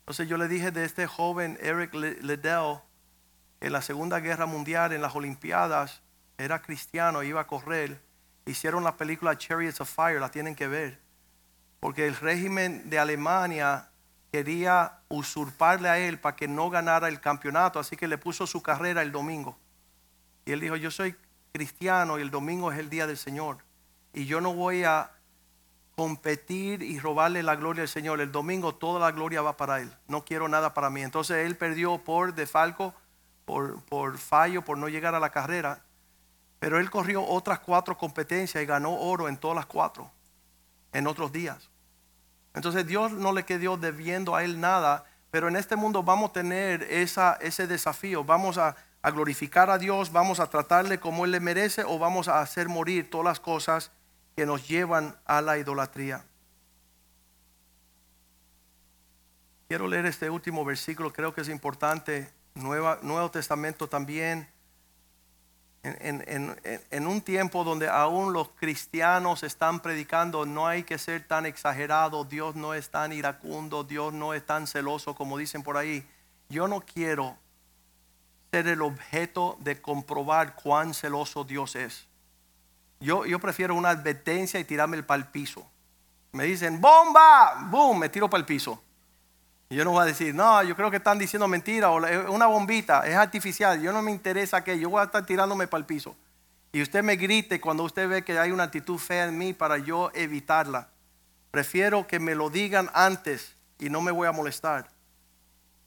Entonces 0.00 0.28
yo 0.28 0.38
le 0.38 0.48
dije 0.48 0.70
de 0.70 0.84
este 0.84 1.06
joven 1.06 1.58
Eric 1.60 1.92
Liddell, 1.92 2.78
en 3.60 3.72
la 3.72 3.82
Segunda 3.82 4.20
Guerra 4.20 4.46
Mundial, 4.46 4.94
en 4.94 5.02
las 5.02 5.14
Olimpiadas, 5.14 6.00
era 6.38 6.62
cristiano, 6.62 7.22
iba 7.22 7.42
a 7.42 7.46
correr. 7.46 8.00
Hicieron 8.46 8.82
la 8.82 8.96
película 8.96 9.36
Chariots 9.36 9.82
of 9.82 9.94
Fire, 9.94 10.20
la 10.20 10.30
tienen 10.30 10.54
que 10.54 10.68
ver. 10.68 11.00
Porque 11.80 12.06
el 12.06 12.16
régimen 12.16 12.88
de 12.88 12.98
Alemania 12.98 13.90
quería 14.32 15.00
usurparle 15.08 15.90
a 15.90 15.98
él 15.98 16.18
para 16.18 16.34
que 16.34 16.48
no 16.48 16.70
ganara 16.70 17.08
el 17.08 17.20
campeonato, 17.20 17.78
así 17.78 17.94
que 17.94 18.08
le 18.08 18.16
puso 18.16 18.46
su 18.46 18.62
carrera 18.62 19.02
el 19.02 19.12
domingo. 19.12 19.58
Y 20.46 20.52
él 20.52 20.60
dijo, 20.60 20.76
yo 20.76 20.90
soy 20.90 21.14
cristiano 21.52 22.18
y 22.18 22.22
el 22.22 22.30
domingo 22.30 22.72
es 22.72 22.78
el 22.78 22.88
día 22.88 23.06
del 23.06 23.18
Señor 23.18 23.58
y 24.16 24.24
yo 24.24 24.40
no 24.40 24.54
voy 24.54 24.82
a 24.82 25.10
competir 25.94 26.82
y 26.82 26.98
robarle 26.98 27.42
la 27.42 27.54
gloria 27.54 27.82
al 27.82 27.88
Señor. 27.88 28.20
El 28.22 28.32
domingo 28.32 28.74
toda 28.74 28.98
la 28.98 29.12
gloria 29.12 29.42
va 29.42 29.58
para 29.58 29.80
Él. 29.80 29.92
No 30.08 30.24
quiero 30.24 30.48
nada 30.48 30.72
para 30.72 30.88
mí. 30.88 31.02
Entonces 31.02 31.46
Él 31.46 31.54
perdió 31.56 31.98
por 31.98 32.34
defalco, 32.34 32.94
por, 33.44 33.82
por 33.84 34.16
fallo, 34.16 34.62
por 34.62 34.78
no 34.78 34.88
llegar 34.88 35.14
a 35.14 35.20
la 35.20 35.30
carrera. 35.30 35.84
Pero 36.58 36.78
Él 36.78 36.90
corrió 36.90 37.22
otras 37.22 37.58
cuatro 37.58 37.98
competencias 37.98 38.62
y 38.62 38.66
ganó 38.66 38.94
oro 38.94 39.28
en 39.28 39.36
todas 39.36 39.54
las 39.54 39.66
cuatro, 39.66 40.10
en 40.94 41.06
otros 41.06 41.30
días. 41.30 41.68
Entonces 42.54 42.86
Dios 42.86 43.12
no 43.12 43.34
le 43.34 43.44
quedó 43.44 43.76
debiendo 43.76 44.34
a 44.34 44.44
Él 44.44 44.58
nada, 44.60 45.04
pero 45.30 45.48
en 45.48 45.56
este 45.56 45.76
mundo 45.76 46.02
vamos 46.02 46.30
a 46.30 46.32
tener 46.32 46.84
esa, 46.84 47.34
ese 47.34 47.66
desafío. 47.66 48.24
Vamos 48.24 48.56
a, 48.56 48.76
a 49.06 49.12
glorificar 49.12 49.70
a 49.70 49.78
Dios, 49.78 50.10
vamos 50.10 50.40
a 50.40 50.50
tratarle 50.50 50.98
como 50.98 51.24
Él 51.24 51.30
le 51.30 51.38
merece 51.38 51.84
o 51.84 51.96
vamos 51.96 52.26
a 52.26 52.40
hacer 52.40 52.68
morir 52.68 53.08
todas 53.08 53.24
las 53.24 53.38
cosas 53.38 53.92
que 54.34 54.44
nos 54.44 54.66
llevan 54.66 55.16
a 55.26 55.40
la 55.40 55.58
idolatría. 55.58 56.24
Quiero 59.68 59.86
leer 59.86 60.06
este 60.06 60.28
último 60.28 60.64
versículo, 60.64 61.12
creo 61.12 61.32
que 61.32 61.42
es 61.42 61.48
importante. 61.48 62.28
Nueva, 62.56 62.98
Nuevo 63.02 63.30
Testamento 63.30 63.88
también. 63.88 64.48
En, 65.84 66.24
en- 66.26 66.56
en- 66.64 66.82
en 66.90 67.06
un 67.06 67.20
tiempo 67.20 67.62
donde 67.62 67.88
aún 67.88 68.32
los 68.32 68.48
cristianos 68.56 69.44
están 69.44 69.78
predicando, 69.78 70.44
no 70.46 70.66
hay 70.66 70.82
que 70.82 70.98
ser 70.98 71.24
tan 71.28 71.46
exagerado, 71.46 72.24
Dios 72.24 72.56
no 72.56 72.74
es 72.74 72.90
tan 72.90 73.12
iracundo, 73.12 73.84
Dios 73.84 74.12
no 74.12 74.34
es 74.34 74.44
tan 74.44 74.66
celoso 74.66 75.14
como 75.14 75.38
dicen 75.38 75.62
por 75.62 75.76
ahí. 75.76 76.04
Yo 76.48 76.66
no 76.66 76.80
quiero 76.80 77.36
el 78.64 78.80
objeto 78.80 79.56
de 79.60 79.80
comprobar 79.80 80.54
cuán 80.54 80.94
celoso 80.94 81.44
Dios 81.44 81.76
es. 81.76 82.06
Yo, 83.00 83.38
prefiero 83.38 83.74
una 83.74 83.90
advertencia 83.90 84.58
y 84.58 84.64
tirarme 84.64 84.96
el 84.96 85.24
piso. 85.26 85.68
Me 86.32 86.44
dicen, 86.44 86.80
bomba, 86.80 87.68
boom, 87.70 87.98
me 87.98 88.08
tiro 88.08 88.30
para 88.30 88.40
el 88.40 88.46
piso. 88.46 88.82
Y 89.68 89.76
yo 89.76 89.84
no 89.84 89.90
voy 89.90 90.02
a 90.02 90.06
decir, 90.06 90.34
no, 90.34 90.62
yo 90.62 90.76
creo 90.76 90.90
que 90.90 90.98
están 90.98 91.18
diciendo 91.18 91.48
mentira 91.48 91.90
o 91.90 92.04
es 92.06 92.28
una 92.28 92.46
bombita, 92.46 93.06
es 93.06 93.16
artificial, 93.16 93.80
yo 93.80 93.92
no 93.92 94.00
me 94.00 94.12
interesa 94.12 94.62
que 94.62 94.78
yo 94.78 94.88
voy 94.88 95.00
a 95.00 95.04
estar 95.04 95.26
tirándome 95.26 95.66
para 95.66 95.80
el 95.80 95.86
piso. 95.86 96.16
Y 96.72 96.82
usted 96.82 97.02
me 97.02 97.16
grite 97.16 97.60
cuando 97.60 97.82
usted 97.82 98.08
ve 98.08 98.22
que 98.22 98.38
hay 98.38 98.52
una 98.52 98.64
actitud 98.64 98.98
fea 98.98 99.26
en 99.26 99.36
mí 99.36 99.52
para 99.52 99.78
yo 99.78 100.10
evitarla. 100.14 100.88
Prefiero 101.50 102.06
que 102.06 102.20
me 102.20 102.34
lo 102.34 102.50
digan 102.50 102.90
antes 102.92 103.56
y 103.78 103.88
no 103.88 104.00
me 104.00 104.12
voy 104.12 104.28
a 104.28 104.32
molestar. 104.32 104.88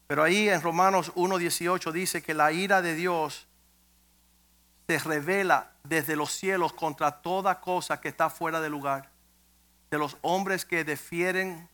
Pero 0.09 0.23
ahí 0.23 0.49
en 0.49 0.59
Romanos 0.63 1.13
1.18 1.13 1.91
dice 1.91 2.23
que 2.23 2.33
la 2.33 2.51
ira 2.51 2.81
de 2.81 2.95
Dios 2.95 3.45
se 4.87 4.97
revela 4.97 5.73
desde 5.83 6.15
los 6.15 6.31
cielos 6.31 6.73
contra 6.73 7.21
toda 7.21 7.61
cosa 7.61 8.01
que 8.01 8.07
está 8.07 8.31
fuera 8.31 8.59
de 8.59 8.71
lugar. 8.71 9.11
De 9.91 9.99
los 9.99 10.17
hombres 10.23 10.65
que 10.65 10.83
defieren 10.83 11.69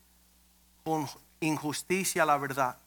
con 0.83 1.07
injusticia 1.39 2.25
la 2.25 2.37
verdad. 2.37 2.77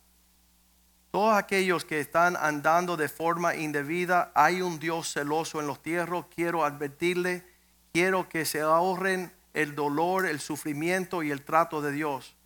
Todos 1.13 1.35
aquellos 1.35 1.87
que 1.87 1.99
están 1.99 2.37
andando 2.37 2.99
de 2.99 3.09
forma 3.09 3.55
indebida, 3.55 4.31
hay 4.35 4.61
un 4.61 4.79
Dios 4.79 5.11
celoso 5.11 5.61
en 5.61 5.67
los 5.67 5.83
tierros. 5.83 6.27
Quiero 6.27 6.63
advertirle, 6.63 7.43
quiero 7.95 8.29
que 8.29 8.45
se 8.45 8.61
ahorren 8.61 9.33
el 9.55 9.75
dolor, 9.75 10.27
el 10.27 10.41
sufrimiento 10.41 11.23
y 11.23 11.31
el 11.31 11.43
trato 11.43 11.81
de 11.81 11.93
Dios. 11.93 12.37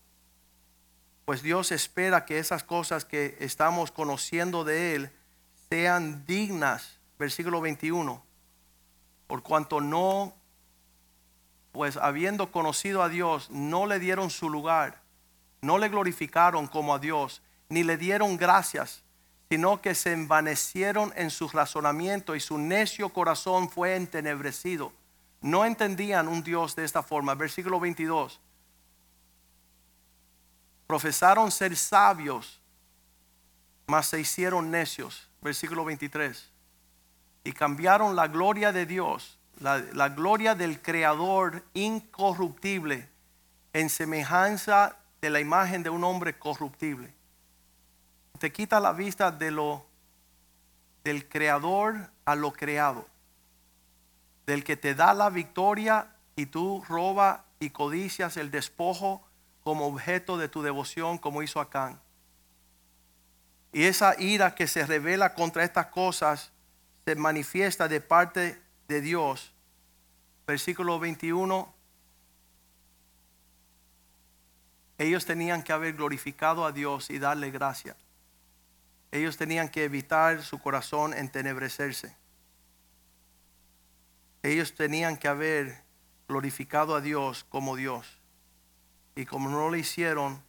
Pues 1.24 1.42
Dios 1.42 1.72
espera 1.72 2.24
que 2.24 2.38
esas 2.38 2.64
cosas 2.64 3.04
que 3.04 3.36
estamos 3.40 3.90
conociendo 3.90 4.64
de 4.64 4.94
Él 4.94 5.10
sean 5.70 6.24
dignas. 6.26 6.98
Versículo 7.18 7.60
21. 7.60 8.22
Por 9.26 9.42
cuanto 9.42 9.80
no, 9.80 10.34
pues 11.70 11.96
habiendo 11.96 12.50
conocido 12.50 13.02
a 13.02 13.08
Dios, 13.08 13.50
no 13.50 13.86
le 13.86 13.98
dieron 13.98 14.30
su 14.30 14.50
lugar 14.50 15.02
no 15.62 15.78
le 15.78 15.88
glorificaron 15.88 16.66
como 16.66 16.92
a 16.92 16.98
Dios, 16.98 17.40
ni 17.68 17.84
le 17.84 17.96
dieron 17.96 18.36
gracias, 18.36 19.04
sino 19.48 19.80
que 19.80 19.94
se 19.94 20.12
envanecieron 20.12 21.12
en 21.16 21.30
su 21.30 21.48
razonamiento 21.48 22.34
y 22.34 22.40
su 22.40 22.58
necio 22.58 23.10
corazón 23.10 23.70
fue 23.70 23.94
entenebrecido. 23.94 24.92
No 25.40 25.64
entendían 25.64 26.28
un 26.28 26.42
Dios 26.42 26.74
de 26.74 26.84
esta 26.84 27.02
forma. 27.02 27.34
Versículo 27.34 27.78
22. 27.78 28.40
Profesaron 30.92 31.50
ser 31.50 31.74
sabios, 31.74 32.60
mas 33.86 34.08
se 34.08 34.20
hicieron 34.20 34.70
necios. 34.70 35.26
Versículo 35.40 35.86
23. 35.86 36.50
Y 37.44 37.52
cambiaron 37.52 38.14
la 38.14 38.28
gloria 38.28 38.72
de 38.72 38.84
Dios, 38.84 39.38
la, 39.58 40.10
gloria 40.10 40.54
del 40.54 40.82
Creador 40.82 41.64
incorruptible, 41.72 43.08
en 43.72 43.88
semejanza 43.88 44.98
de 45.22 45.30
la 45.30 45.40
imagen 45.40 45.82
de 45.82 45.88
un 45.88 46.04
hombre 46.04 46.38
corruptible. 46.38 47.14
Te 48.38 48.52
quita 48.52 48.78
la 48.78 48.92
vista 48.92 49.30
de 49.30 49.50
lo 49.50 49.86
del 51.04 51.26
creador 51.26 52.10
a 52.26 52.34
lo 52.34 52.52
creado. 52.52 53.08
Del 54.44 54.62
que 54.62 54.76
te 54.76 54.94
da 54.94 55.14
la 55.14 55.30
victoria 55.30 56.16
y 56.36 56.44
tú 56.44 56.84
roba 56.86 57.46
y 57.60 57.70
codicias 57.70 58.36
el 58.36 58.50
despojo 58.50 59.26
como 59.62 59.86
objeto 59.86 60.38
de 60.38 60.48
tu 60.48 60.62
devoción 60.62 61.18
como 61.18 61.42
hizo 61.42 61.60
Acán. 61.60 62.00
Y 63.72 63.84
esa 63.84 64.20
ira 64.20 64.54
que 64.54 64.66
se 64.66 64.86
revela 64.86 65.34
contra 65.34 65.64
estas 65.64 65.86
cosas 65.86 66.52
se 67.04 67.14
manifiesta 67.16 67.88
de 67.88 68.00
parte 68.00 68.60
de 68.88 69.00
Dios. 69.00 69.54
Versículo 70.46 70.98
21 70.98 71.72
ellos 75.02 75.26
tenían 75.26 75.64
que 75.64 75.72
haber 75.72 75.94
glorificado 75.94 76.64
a 76.64 76.70
Dios 76.70 77.10
y 77.10 77.18
darle 77.18 77.50
gracia. 77.50 77.96
Ellos 79.10 79.36
tenían 79.36 79.68
que 79.68 79.82
evitar 79.82 80.42
su 80.42 80.60
corazón 80.60 81.12
entenebrecerse. 81.12 82.16
Ellos 84.44 84.74
tenían 84.74 85.16
que 85.16 85.26
haber 85.26 85.82
glorificado 86.28 86.94
a 86.94 87.00
Dios 87.00 87.44
como 87.48 87.74
Dios. 87.74 88.21
Y 89.14 89.26
como 89.26 89.50
no 89.50 89.68
lo 89.68 89.76
hicieron, 89.76 90.42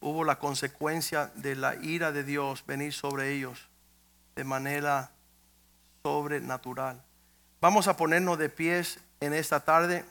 hubo 0.00 0.24
la 0.24 0.38
consecuencia 0.38 1.30
de 1.34 1.56
la 1.56 1.74
ira 1.76 2.12
de 2.12 2.24
Dios 2.24 2.64
venir 2.66 2.92
sobre 2.92 3.32
ellos 3.32 3.68
de 4.36 4.44
manera 4.44 5.10
sobrenatural. 6.02 7.02
Vamos 7.60 7.88
a 7.88 7.96
ponernos 7.96 8.38
de 8.38 8.48
pies 8.48 9.00
en 9.20 9.34
esta 9.34 9.60
tarde. 9.60 10.04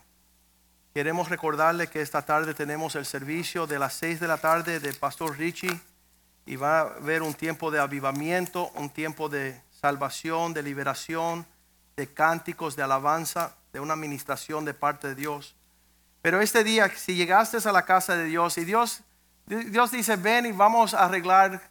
Queremos 0.93 1.29
recordarle 1.29 1.87
que 1.87 2.01
esta 2.01 2.23
tarde 2.23 2.53
tenemos 2.53 2.95
el 2.95 3.05
servicio 3.05 3.67
de 3.67 3.79
las 3.79 3.93
6 3.93 4.19
de 4.19 4.27
la 4.27 4.37
tarde 4.37 4.79
del 4.79 4.95
Pastor 4.95 5.37
Richie 5.37 5.79
y 6.45 6.55
va 6.55 6.79
a 6.79 6.81
haber 6.81 7.21
un 7.21 7.33
tiempo 7.33 7.71
de 7.71 7.79
avivamiento, 7.79 8.69
un 8.75 8.89
tiempo 8.89 9.29
de 9.29 9.61
salvación, 9.79 10.53
de 10.53 10.63
liberación, 10.63 11.45
de 11.95 12.07
cánticos, 12.07 12.75
de 12.75 12.83
alabanza, 12.83 13.55
de 13.73 13.79
una 13.79 13.93
administración 13.93 14.65
de 14.65 14.73
parte 14.73 15.09
de 15.09 15.15
Dios. 15.15 15.55
Pero 16.21 16.41
este 16.41 16.63
día, 16.63 16.89
si 16.95 17.15
llegaste 17.15 17.57
a 17.67 17.71
la 17.71 17.83
casa 17.83 18.15
de 18.15 18.25
Dios 18.25 18.57
y 18.57 18.65
Dios, 18.65 19.01
Dios 19.45 19.91
dice, 19.91 20.15
ven 20.17 20.45
y 20.45 20.51
vamos 20.51 20.93
a 20.93 21.05
arreglar 21.05 21.69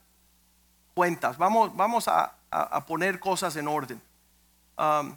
cuentas, 0.95 1.37
vamos, 1.37 1.77
vamos 1.77 2.09
a, 2.09 2.35
a- 2.51 2.87
poner 2.87 3.21
cosas 3.21 3.55
en 3.57 3.69
orden. 3.69 4.01
Um, 4.79 5.15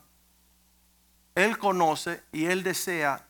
él 1.36 1.57
conoce 1.57 2.21
y 2.34 2.45
Él 2.47 2.63
desea 2.63 3.25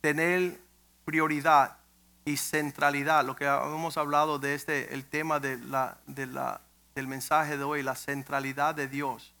tener 0.00 0.60
prioridad 1.04 1.76
y 2.24 2.36
centralidad, 2.38 3.24
lo 3.24 3.36
que 3.36 3.44
hemos 3.44 3.96
hablado 3.98 4.38
de 4.38 4.54
este, 4.54 4.94
el 4.94 5.04
tema 5.04 5.38
de 5.38 5.58
la, 5.58 5.98
de 6.06 6.26
la, 6.26 6.60
del 6.94 7.06
mensaje 7.06 7.56
de 7.56 7.62
hoy, 7.62 7.82
la 7.82 7.94
centralidad 7.94 8.74
de 8.74 8.88
Dios. 8.88 9.32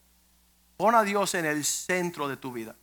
Pon 0.76 0.94
a 0.94 1.02
Dios 1.02 1.34
en 1.34 1.46
el 1.46 1.64
centro 1.64 2.28
de 2.28 2.36
tu 2.36 2.52
vida. 2.52 2.76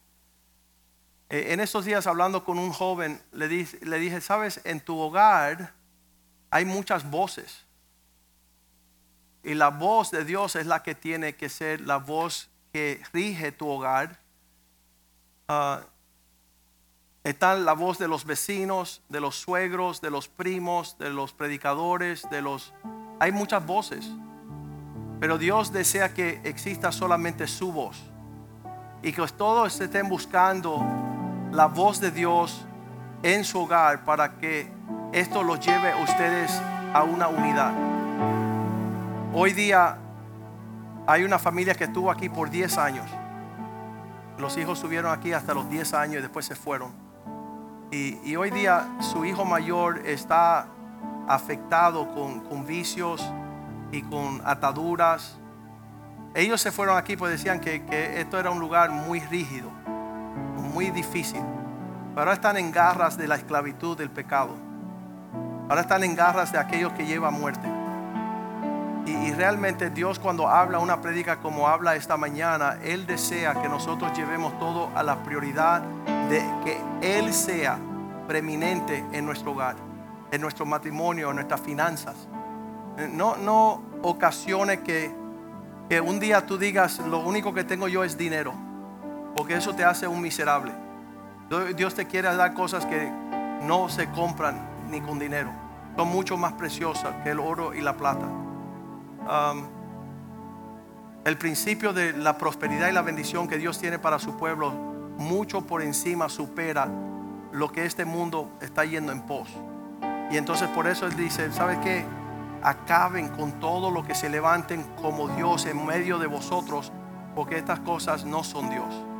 Eh, 1.34 1.54
en 1.54 1.62
estos 1.62 1.86
días 1.86 2.08
hablando 2.08 2.44
con 2.44 2.60
un 2.60 2.72
joven, 2.74 3.22
le, 3.32 3.48
di- 3.48 3.66
le 3.84 4.00
dije, 4.00 4.20
sabes, 4.20 4.60
en 4.66 4.82
tu 4.82 5.00
hogar 5.00 5.74
hay 6.50 6.66
muchas 6.66 7.10
voces. 7.10 7.66
Y 9.44 9.54
la 9.54 9.70
voz 9.70 10.12
de 10.12 10.26
Dios 10.26 10.58
es 10.58 10.68
la 10.68 10.84
que 10.84 10.94
tiene 10.94 11.36
que 11.36 11.48
ser 11.48 11.80
la 11.82 11.98
voz 11.98 12.50
que 12.74 13.02
rige 13.14 13.52
tu 13.54 13.68
hogar. 13.68 14.20
Ah, 15.48 15.82
Está 17.24 17.54
la 17.56 17.74
voz 17.74 18.00
de 18.00 18.08
los 18.08 18.26
vecinos, 18.26 19.04
de 19.08 19.20
los 19.22 19.36
suegros, 19.36 20.02
de 20.02 20.10
los 20.10 20.28
primos, 20.28 20.98
de 20.98 21.12
los 21.12 21.34
predicadores, 21.34 22.28
de 22.32 22.42
los... 22.42 22.74
Hay 23.20 23.32
muchas 23.32 23.64
voces. 23.64 24.10
Pero 25.20 25.38
Dios 25.38 25.72
desea 25.72 26.16
que 26.16 26.42
exista 26.44 26.92
solamente 26.92 27.46
su 27.46 27.72
voz. 27.72 28.02
Y 29.04 29.14
que 29.14 29.24
todos 29.28 29.80
estén 29.80 30.10
buscando 30.10 30.84
la 31.52 31.66
voz 31.66 32.00
de 32.00 32.12
Dios 32.12 32.66
en 33.24 33.44
su 33.44 33.62
hogar 33.62 34.04
para 34.04 34.38
que 34.38 34.72
esto 35.12 35.44
los 35.44 35.60
lleve 35.60 35.92
a 35.92 35.98
ustedes 35.98 36.52
a 36.94 37.04
una 37.04 37.28
unidad. 37.28 37.74
Hoy 39.34 39.54
día 39.54 39.98
hay 41.08 41.24
una 41.24 41.40
familia 41.40 41.74
que 41.76 41.86
estuvo 41.86 42.10
aquí 42.10 42.30
por 42.30 42.50
10 42.50 42.78
años. 42.78 43.06
Los 44.38 44.58
hijos 44.58 44.78
estuvieron 44.78 45.12
aquí 45.12 45.34
hasta 45.34 45.54
los 45.54 45.70
10 45.70 45.94
años 45.94 46.16
y 46.20 46.22
después 46.22 46.46
se 46.46 46.56
fueron. 46.56 46.92
Y, 47.92 48.18
y 48.24 48.36
hoy 48.38 48.50
día 48.50 48.88
su 49.00 49.26
hijo 49.26 49.44
mayor 49.44 50.06
está 50.06 50.68
afectado 51.28 52.14
con, 52.14 52.40
con 52.42 52.66
vicios 52.66 53.22
y 53.92 54.02
con 54.04 54.42
ataduras. 54.46 55.38
Ellos 56.34 56.62
se 56.62 56.72
fueron 56.72 56.98
aquí 56.98 57.18
porque 57.18 57.34
decían 57.34 57.60
que, 57.60 57.86
que 57.86 58.22
esto 58.22 58.40
era 58.40 58.52
un 58.52 58.60
lugar 58.60 58.90
muy 58.90 59.20
rígido, 59.20 59.70
muy 60.74 60.90
difícil. 60.92 61.42
Pero 62.10 62.22
ahora 62.22 62.34
están 62.34 62.58
en 62.58 62.72
garras 62.72 63.18
de 63.18 63.28
la 63.28 63.36
esclavitud 63.36 63.98
del 63.98 64.10
pecado. 64.10 64.56
Ahora 65.70 65.82
están 65.82 66.04
en 66.04 66.16
garras 66.16 66.52
de 66.52 66.58
aquellos 66.58 66.92
que 66.94 67.06
llevan 67.06 67.34
muerte. 67.34 67.68
Y, 69.06 69.32
realmente 69.32 69.90
Dios 69.90 70.20
cuando 70.20 70.48
habla 70.48 70.80
una 70.80 71.02
prédica 71.02 71.38
como 71.38 71.68
habla 71.68 71.96
esta 71.96 72.18
mañana, 72.18 72.78
Él 72.84 73.08
desea 73.08 73.60
que 73.62 73.68
nosotros 73.68 74.16
llevemos 74.16 74.58
todo 74.60 74.90
a 74.96 75.02
la 75.02 75.24
prioridad 75.24 75.82
de 76.30 76.44
que 76.64 76.78
Él 77.02 77.34
sea 77.34 77.80
preeminente 78.28 79.04
en 79.12 79.26
nuestro 79.26 79.52
hogar. 79.52 79.76
en 80.32 80.40
nuestro 80.40 80.66
matrimonio, 80.66 81.30
en 81.30 81.36
nuestras 81.36 81.60
finanzas. 81.60 82.16
Eh, 82.98 83.10
No, 83.12 83.36
no 83.36 83.82
ocasiones 84.02 84.80
que, 84.80 85.14
que 85.90 86.00
un 86.00 86.22
día 86.22 86.46
tú 86.46 86.58
digas, 86.58 87.00
lo 87.00 87.20
único 87.20 87.54
que 87.54 87.66
tengo 87.66 87.90
yo 87.90 88.06
es 88.06 88.18
dinero, 88.18 88.54
porque 89.36 89.56
eso 89.56 89.74
te 89.74 89.84
hace 89.84 90.08
un 90.08 90.22
miserable. 90.22 90.74
Dios 91.76 91.96
te 91.96 92.08
quiere 92.08 92.34
dar 92.36 92.54
cosas 92.54 92.86
que 92.86 93.12
no 93.64 93.90
se 93.90 94.10
compran 94.12 94.58
ni 94.90 95.02
con 95.02 95.20
dinero. 95.20 95.52
Son 95.98 96.08
mucho 96.08 96.38
más 96.38 96.54
preciosas 96.54 97.14
que 97.24 97.32
el 97.32 97.40
oro 97.40 97.74
y 97.74 97.82
la 97.82 97.98
plata. 97.98 98.26
Um, 98.26 99.68
el 101.26 101.38
principio 101.38 101.94
de 101.94 102.14
la 102.14 102.38
prosperidad 102.38 102.90
y 102.90 102.94
la 102.94 103.02
bendición 103.02 103.48
que 103.48 103.58
Dios 103.58 103.78
tiene 103.78 104.00
para 104.00 104.18
su 104.18 104.38
pueblo 104.38 104.72
mucho 105.18 105.62
por 105.62 105.82
encima 105.82 106.30
supera 106.30 106.88
lo 107.52 107.72
que 107.72 107.86
este 107.86 108.06
mundo 108.06 108.50
está 108.62 108.86
yendo 108.86 109.12
en 109.12 109.22
pos. 109.22 109.50
Y 110.32 110.38
entonces 110.38 110.68
por 110.70 110.88
eso 110.88 111.06
Él 111.06 111.16
dice, 111.16 111.52
¿sabes 111.52 111.78
qué? 111.80 112.06
Acaben 112.64 113.28
con 113.30 113.60
todo 113.60 113.92
lo 113.92 114.04
que 114.04 114.16
se 114.16 114.30
levanten 114.30 114.84
como 115.02 115.28
Dios 115.28 115.66
en 115.66 115.86
medio 115.86 116.18
de 116.18 116.28
vosotros, 116.28 116.92
porque 117.36 117.58
estas 117.58 117.82
cosas 117.82 118.26
no 118.26 118.44
son 118.44 118.70
Dios. 118.70 119.11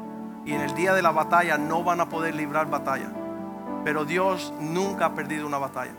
Y 0.46 0.54
en 0.54 0.62
el 0.62 0.74
día 0.74 0.94
de 0.94 1.02
la 1.02 1.12
batalla 1.12 1.58
no 1.58 1.84
van 1.84 2.02
a 2.02 2.10
poder 2.10 2.36
librar 2.36 2.70
batalla. 2.70 3.12
Pero 3.84 4.06
Dios 4.06 4.54
nunca 4.60 5.08
ha 5.08 5.14
perdido 5.14 5.48
una 5.48 5.58
batalla. 5.58 5.94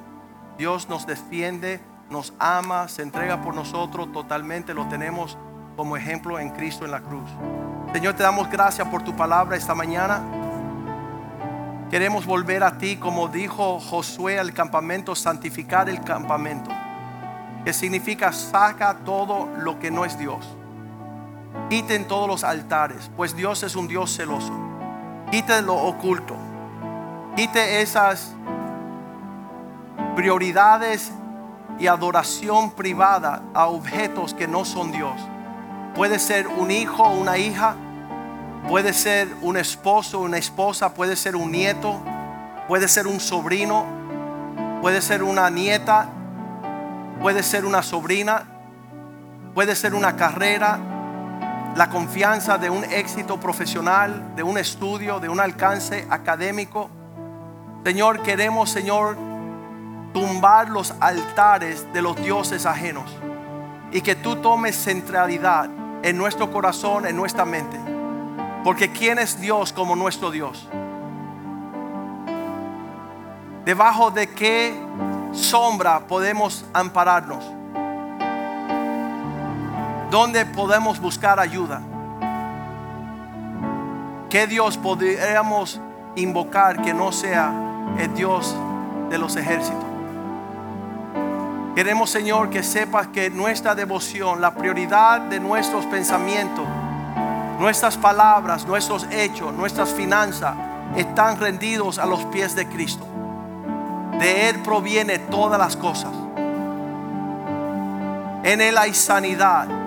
Dios 0.58 0.88
nos 0.88 1.06
defiende, 1.06 1.80
nos 2.10 2.34
ama, 2.38 2.88
se 2.88 3.02
entrega 3.02 3.40
por 3.42 3.54
nosotros 3.54 4.12
totalmente. 4.12 4.74
Lo 4.74 4.86
tenemos 4.88 5.38
como 5.76 5.96
ejemplo 5.96 6.38
en 6.38 6.50
Cristo 6.50 6.84
en 6.84 6.90
la 6.90 7.00
cruz. 7.00 7.30
Señor, 7.92 8.14
te 8.14 8.22
damos 8.22 8.50
gracias 8.50 8.86
por 8.88 9.02
tu 9.02 9.14
palabra 9.14 9.56
esta 9.56 9.74
mañana. 9.74 10.22
Queremos 11.90 12.24
volver 12.24 12.64
a 12.64 12.78
ti, 12.78 12.96
como 12.96 13.28
dijo 13.28 13.78
Josué 13.78 14.38
al 14.38 14.54
campamento, 14.54 15.14
santificar 15.14 15.88
el 15.88 16.00
campamento. 16.00 16.70
Que 17.64 17.72
significa 17.72 18.32
saca 18.32 18.96
todo 19.04 19.48
lo 19.58 19.78
que 19.78 19.90
no 19.90 20.04
es 20.04 20.18
Dios. 20.18 20.56
Quiten 21.68 22.06
todos 22.06 22.28
los 22.28 22.44
altares, 22.44 23.10
pues 23.16 23.34
Dios 23.34 23.62
es 23.62 23.76
un 23.76 23.88
Dios 23.88 24.14
celoso. 24.14 24.52
Quite 25.30 25.62
lo 25.62 25.74
oculto. 25.74 26.36
Quite 27.36 27.80
esas 27.80 28.34
prioridades 30.14 31.12
y 31.78 31.86
adoración 31.86 32.72
privada 32.72 33.42
a 33.54 33.66
objetos 33.66 34.34
que 34.34 34.46
no 34.46 34.64
son 34.64 34.92
Dios. 34.92 35.20
Puede 35.94 36.18
ser 36.18 36.46
un 36.46 36.70
hijo 36.70 37.02
o 37.02 37.14
una 37.14 37.38
hija, 37.38 37.76
puede 38.68 38.92
ser 38.92 39.28
un 39.40 39.56
esposo 39.56 40.20
una 40.20 40.38
esposa, 40.38 40.94
puede 40.94 41.16
ser 41.16 41.36
un 41.36 41.50
nieto, 41.50 42.00
puede 42.68 42.88
ser 42.88 43.06
un 43.06 43.20
sobrino, 43.20 43.84
puede 44.80 45.00
ser 45.00 45.22
una 45.22 45.50
nieta, 45.50 46.08
puede 47.20 47.42
ser 47.42 47.64
una 47.64 47.82
sobrina, 47.82 48.44
puede 49.54 49.74
ser 49.74 49.94
una 49.94 50.16
carrera, 50.16 50.78
la 51.76 51.88
confianza 51.88 52.58
de 52.58 52.68
un 52.68 52.84
éxito 52.84 53.40
profesional, 53.40 54.34
de 54.36 54.42
un 54.42 54.58
estudio, 54.58 55.20
de 55.20 55.28
un 55.28 55.40
alcance 55.40 56.06
académico. 56.10 56.90
Señor, 57.84 58.22
queremos, 58.22 58.70
Señor, 58.70 59.16
tumbar 60.12 60.68
los 60.68 60.92
altares 61.00 61.90
de 61.92 62.02
los 62.02 62.16
dioses 62.16 62.66
ajenos 62.66 63.10
y 63.90 64.02
que 64.02 64.14
tú 64.14 64.36
tomes 64.36 64.76
centralidad 64.76 65.70
en 66.02 66.18
nuestro 66.18 66.50
corazón, 66.50 67.06
en 67.06 67.16
nuestra 67.16 67.44
mente. 67.44 67.78
Porque 68.64 68.92
¿quién 68.92 69.18
es 69.18 69.40
Dios 69.40 69.72
como 69.72 69.96
nuestro 69.96 70.30
Dios? 70.30 70.68
¿Debajo 73.64 74.10
de 74.10 74.28
qué 74.28 74.78
sombra 75.32 76.00
podemos 76.00 76.64
ampararnos? 76.74 77.61
¿Dónde 80.12 80.44
podemos 80.44 81.00
buscar 81.00 81.40
ayuda? 81.40 81.80
¿Qué 84.28 84.46
Dios 84.46 84.76
podríamos 84.76 85.80
invocar 86.16 86.82
que 86.82 86.92
no 86.92 87.12
sea 87.12 87.50
el 87.98 88.12
Dios 88.12 88.54
de 89.08 89.16
los 89.16 89.36
ejércitos? 89.36 89.86
Queremos, 91.74 92.10
Señor, 92.10 92.50
que 92.50 92.62
sepas 92.62 93.06
que 93.06 93.30
nuestra 93.30 93.74
devoción, 93.74 94.42
la 94.42 94.50
prioridad 94.50 95.18
de 95.18 95.40
nuestros 95.40 95.86
pensamientos, 95.86 96.66
nuestras 97.58 97.96
palabras, 97.96 98.66
nuestros 98.66 99.06
hechos, 99.10 99.54
nuestras 99.54 99.94
finanzas, 99.94 100.54
están 100.94 101.40
rendidos 101.40 101.98
a 101.98 102.04
los 102.04 102.22
pies 102.26 102.54
de 102.54 102.68
Cristo. 102.68 103.06
De 104.20 104.50
Él 104.50 104.58
proviene 104.58 105.18
todas 105.18 105.58
las 105.58 105.74
cosas. 105.74 106.12
En 108.44 108.60
Él 108.60 108.76
hay 108.76 108.92
sanidad. 108.92 109.81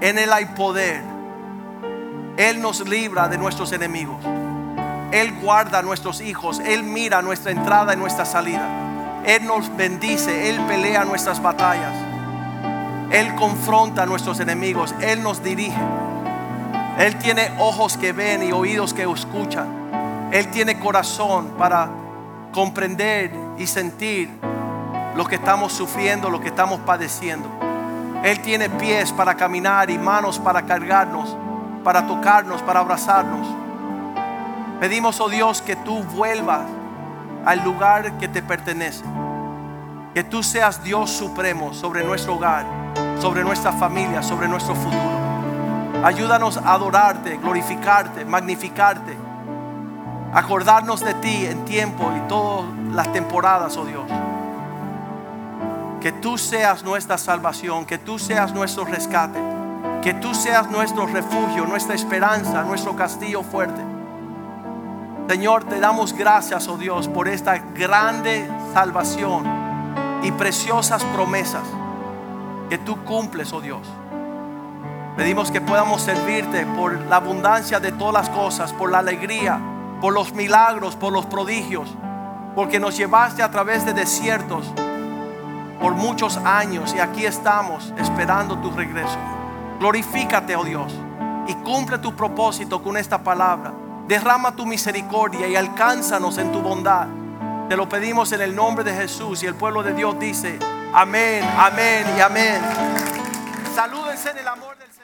En 0.00 0.18
Él 0.18 0.32
hay 0.32 0.46
poder. 0.46 1.02
Él 2.36 2.60
nos 2.60 2.88
libra 2.88 3.28
de 3.28 3.38
nuestros 3.38 3.72
enemigos. 3.72 4.18
Él 5.12 5.32
guarda 5.40 5.80
a 5.80 5.82
nuestros 5.82 6.20
hijos. 6.20 6.60
Él 6.60 6.82
mira 6.82 7.22
nuestra 7.22 7.50
entrada 7.50 7.94
y 7.94 7.96
nuestra 7.96 8.24
salida. 8.24 8.66
Él 9.24 9.46
nos 9.46 9.76
bendice, 9.76 10.48
Él 10.48 10.60
pelea 10.66 11.04
nuestras 11.04 11.42
batallas. 11.42 11.92
Él 13.10 13.34
confronta 13.34 14.04
a 14.04 14.06
nuestros 14.06 14.40
enemigos, 14.40 14.94
Él 15.00 15.22
nos 15.22 15.42
dirige. 15.42 15.80
Él 16.98 17.16
tiene 17.16 17.50
ojos 17.58 17.96
que 17.96 18.12
ven 18.12 18.42
y 18.42 18.52
oídos 18.52 18.94
que 18.94 19.02
escuchan. 19.02 20.30
Él 20.32 20.48
tiene 20.48 20.78
corazón 20.78 21.54
para 21.58 21.90
comprender 22.52 23.32
y 23.58 23.66
sentir 23.66 24.30
lo 25.16 25.26
que 25.26 25.34
estamos 25.34 25.72
sufriendo, 25.72 26.30
lo 26.30 26.40
que 26.40 26.48
estamos 26.48 26.80
padeciendo. 26.80 27.59
Él 28.22 28.40
tiene 28.42 28.68
pies 28.68 29.12
para 29.12 29.34
caminar 29.34 29.90
y 29.90 29.98
manos 29.98 30.38
para 30.38 30.62
cargarnos, 30.62 31.36
para 31.82 32.06
tocarnos, 32.06 32.60
para 32.62 32.80
abrazarnos. 32.80 33.46
Pedimos, 34.78 35.20
oh 35.20 35.28
Dios, 35.28 35.62
que 35.62 35.76
tú 35.76 36.02
vuelvas 36.02 36.66
al 37.46 37.64
lugar 37.64 38.18
que 38.18 38.28
te 38.28 38.42
pertenece. 38.42 39.04
Que 40.14 40.24
tú 40.24 40.42
seas 40.42 40.82
Dios 40.82 41.10
supremo 41.10 41.72
sobre 41.72 42.04
nuestro 42.04 42.34
hogar, 42.34 42.66
sobre 43.20 43.42
nuestra 43.42 43.72
familia, 43.72 44.22
sobre 44.22 44.48
nuestro 44.48 44.74
futuro. 44.74 45.20
Ayúdanos 46.04 46.56
a 46.58 46.74
adorarte, 46.74 47.36
glorificarte, 47.38 48.24
magnificarte. 48.24 49.16
Acordarnos 50.32 51.00
de 51.00 51.14
ti 51.14 51.46
en 51.46 51.64
tiempo 51.64 52.12
y 52.16 52.28
todas 52.28 52.66
las 52.92 53.12
temporadas, 53.12 53.76
oh 53.76 53.84
Dios. 53.84 54.04
Que 56.00 56.12
tú 56.12 56.38
seas 56.38 56.82
nuestra 56.82 57.18
salvación, 57.18 57.84
que 57.84 57.98
tú 57.98 58.18
seas 58.18 58.54
nuestro 58.54 58.86
rescate, 58.86 59.38
que 60.02 60.14
tú 60.14 60.34
seas 60.34 60.70
nuestro 60.70 61.06
refugio, 61.06 61.66
nuestra 61.66 61.94
esperanza, 61.94 62.62
nuestro 62.62 62.96
castillo 62.96 63.42
fuerte. 63.42 63.82
Señor, 65.28 65.64
te 65.64 65.78
damos 65.78 66.14
gracias, 66.14 66.66
oh 66.68 66.78
Dios, 66.78 67.06
por 67.06 67.28
esta 67.28 67.58
grande 67.58 68.50
salvación 68.72 69.44
y 70.22 70.32
preciosas 70.32 71.04
promesas 71.04 71.62
que 72.70 72.78
tú 72.78 73.04
cumples, 73.04 73.52
oh 73.52 73.60
Dios. 73.60 73.86
Pedimos 75.16 75.50
que 75.50 75.60
podamos 75.60 76.00
servirte 76.00 76.64
por 76.64 76.98
la 77.06 77.16
abundancia 77.16 77.78
de 77.78 77.92
todas 77.92 78.14
las 78.14 78.30
cosas, 78.30 78.72
por 78.72 78.90
la 78.90 79.00
alegría, 79.00 79.60
por 80.00 80.14
los 80.14 80.32
milagros, 80.32 80.96
por 80.96 81.12
los 81.12 81.26
prodigios, 81.26 81.90
porque 82.54 82.80
nos 82.80 82.96
llevaste 82.96 83.42
a 83.42 83.50
través 83.50 83.84
de 83.84 83.92
desiertos 83.92 84.72
por 85.80 85.94
muchos 85.94 86.36
años 86.36 86.94
y 86.94 87.00
aquí 87.00 87.24
estamos 87.24 87.92
esperando 87.98 88.58
tu 88.58 88.70
regreso. 88.70 89.16
Glorifícate, 89.78 90.54
oh 90.54 90.64
Dios, 90.64 90.92
y 91.48 91.54
cumple 91.54 91.98
tu 91.98 92.14
propósito 92.14 92.82
con 92.82 92.96
esta 92.96 93.18
palabra. 93.18 93.72
Derrama 94.06 94.54
tu 94.54 94.66
misericordia 94.66 95.48
y 95.48 95.56
alcánzanos 95.56 96.36
en 96.38 96.52
tu 96.52 96.60
bondad. 96.60 97.06
Te 97.68 97.76
lo 97.76 97.88
pedimos 97.88 98.32
en 98.32 98.42
el 98.42 98.54
nombre 98.54 98.84
de 98.84 98.92
Jesús 98.92 99.42
y 99.42 99.46
el 99.46 99.54
pueblo 99.54 99.82
de 99.82 99.94
Dios 99.94 100.18
dice, 100.18 100.58
amén, 100.92 101.42
amén 101.56 102.04
y 102.16 102.20
amén. 102.20 102.60
Salúdense 103.74 104.30
en 104.30 104.38
el 104.38 104.48
amor 104.48 104.76
del 104.76 104.90
Señor. 104.90 104.99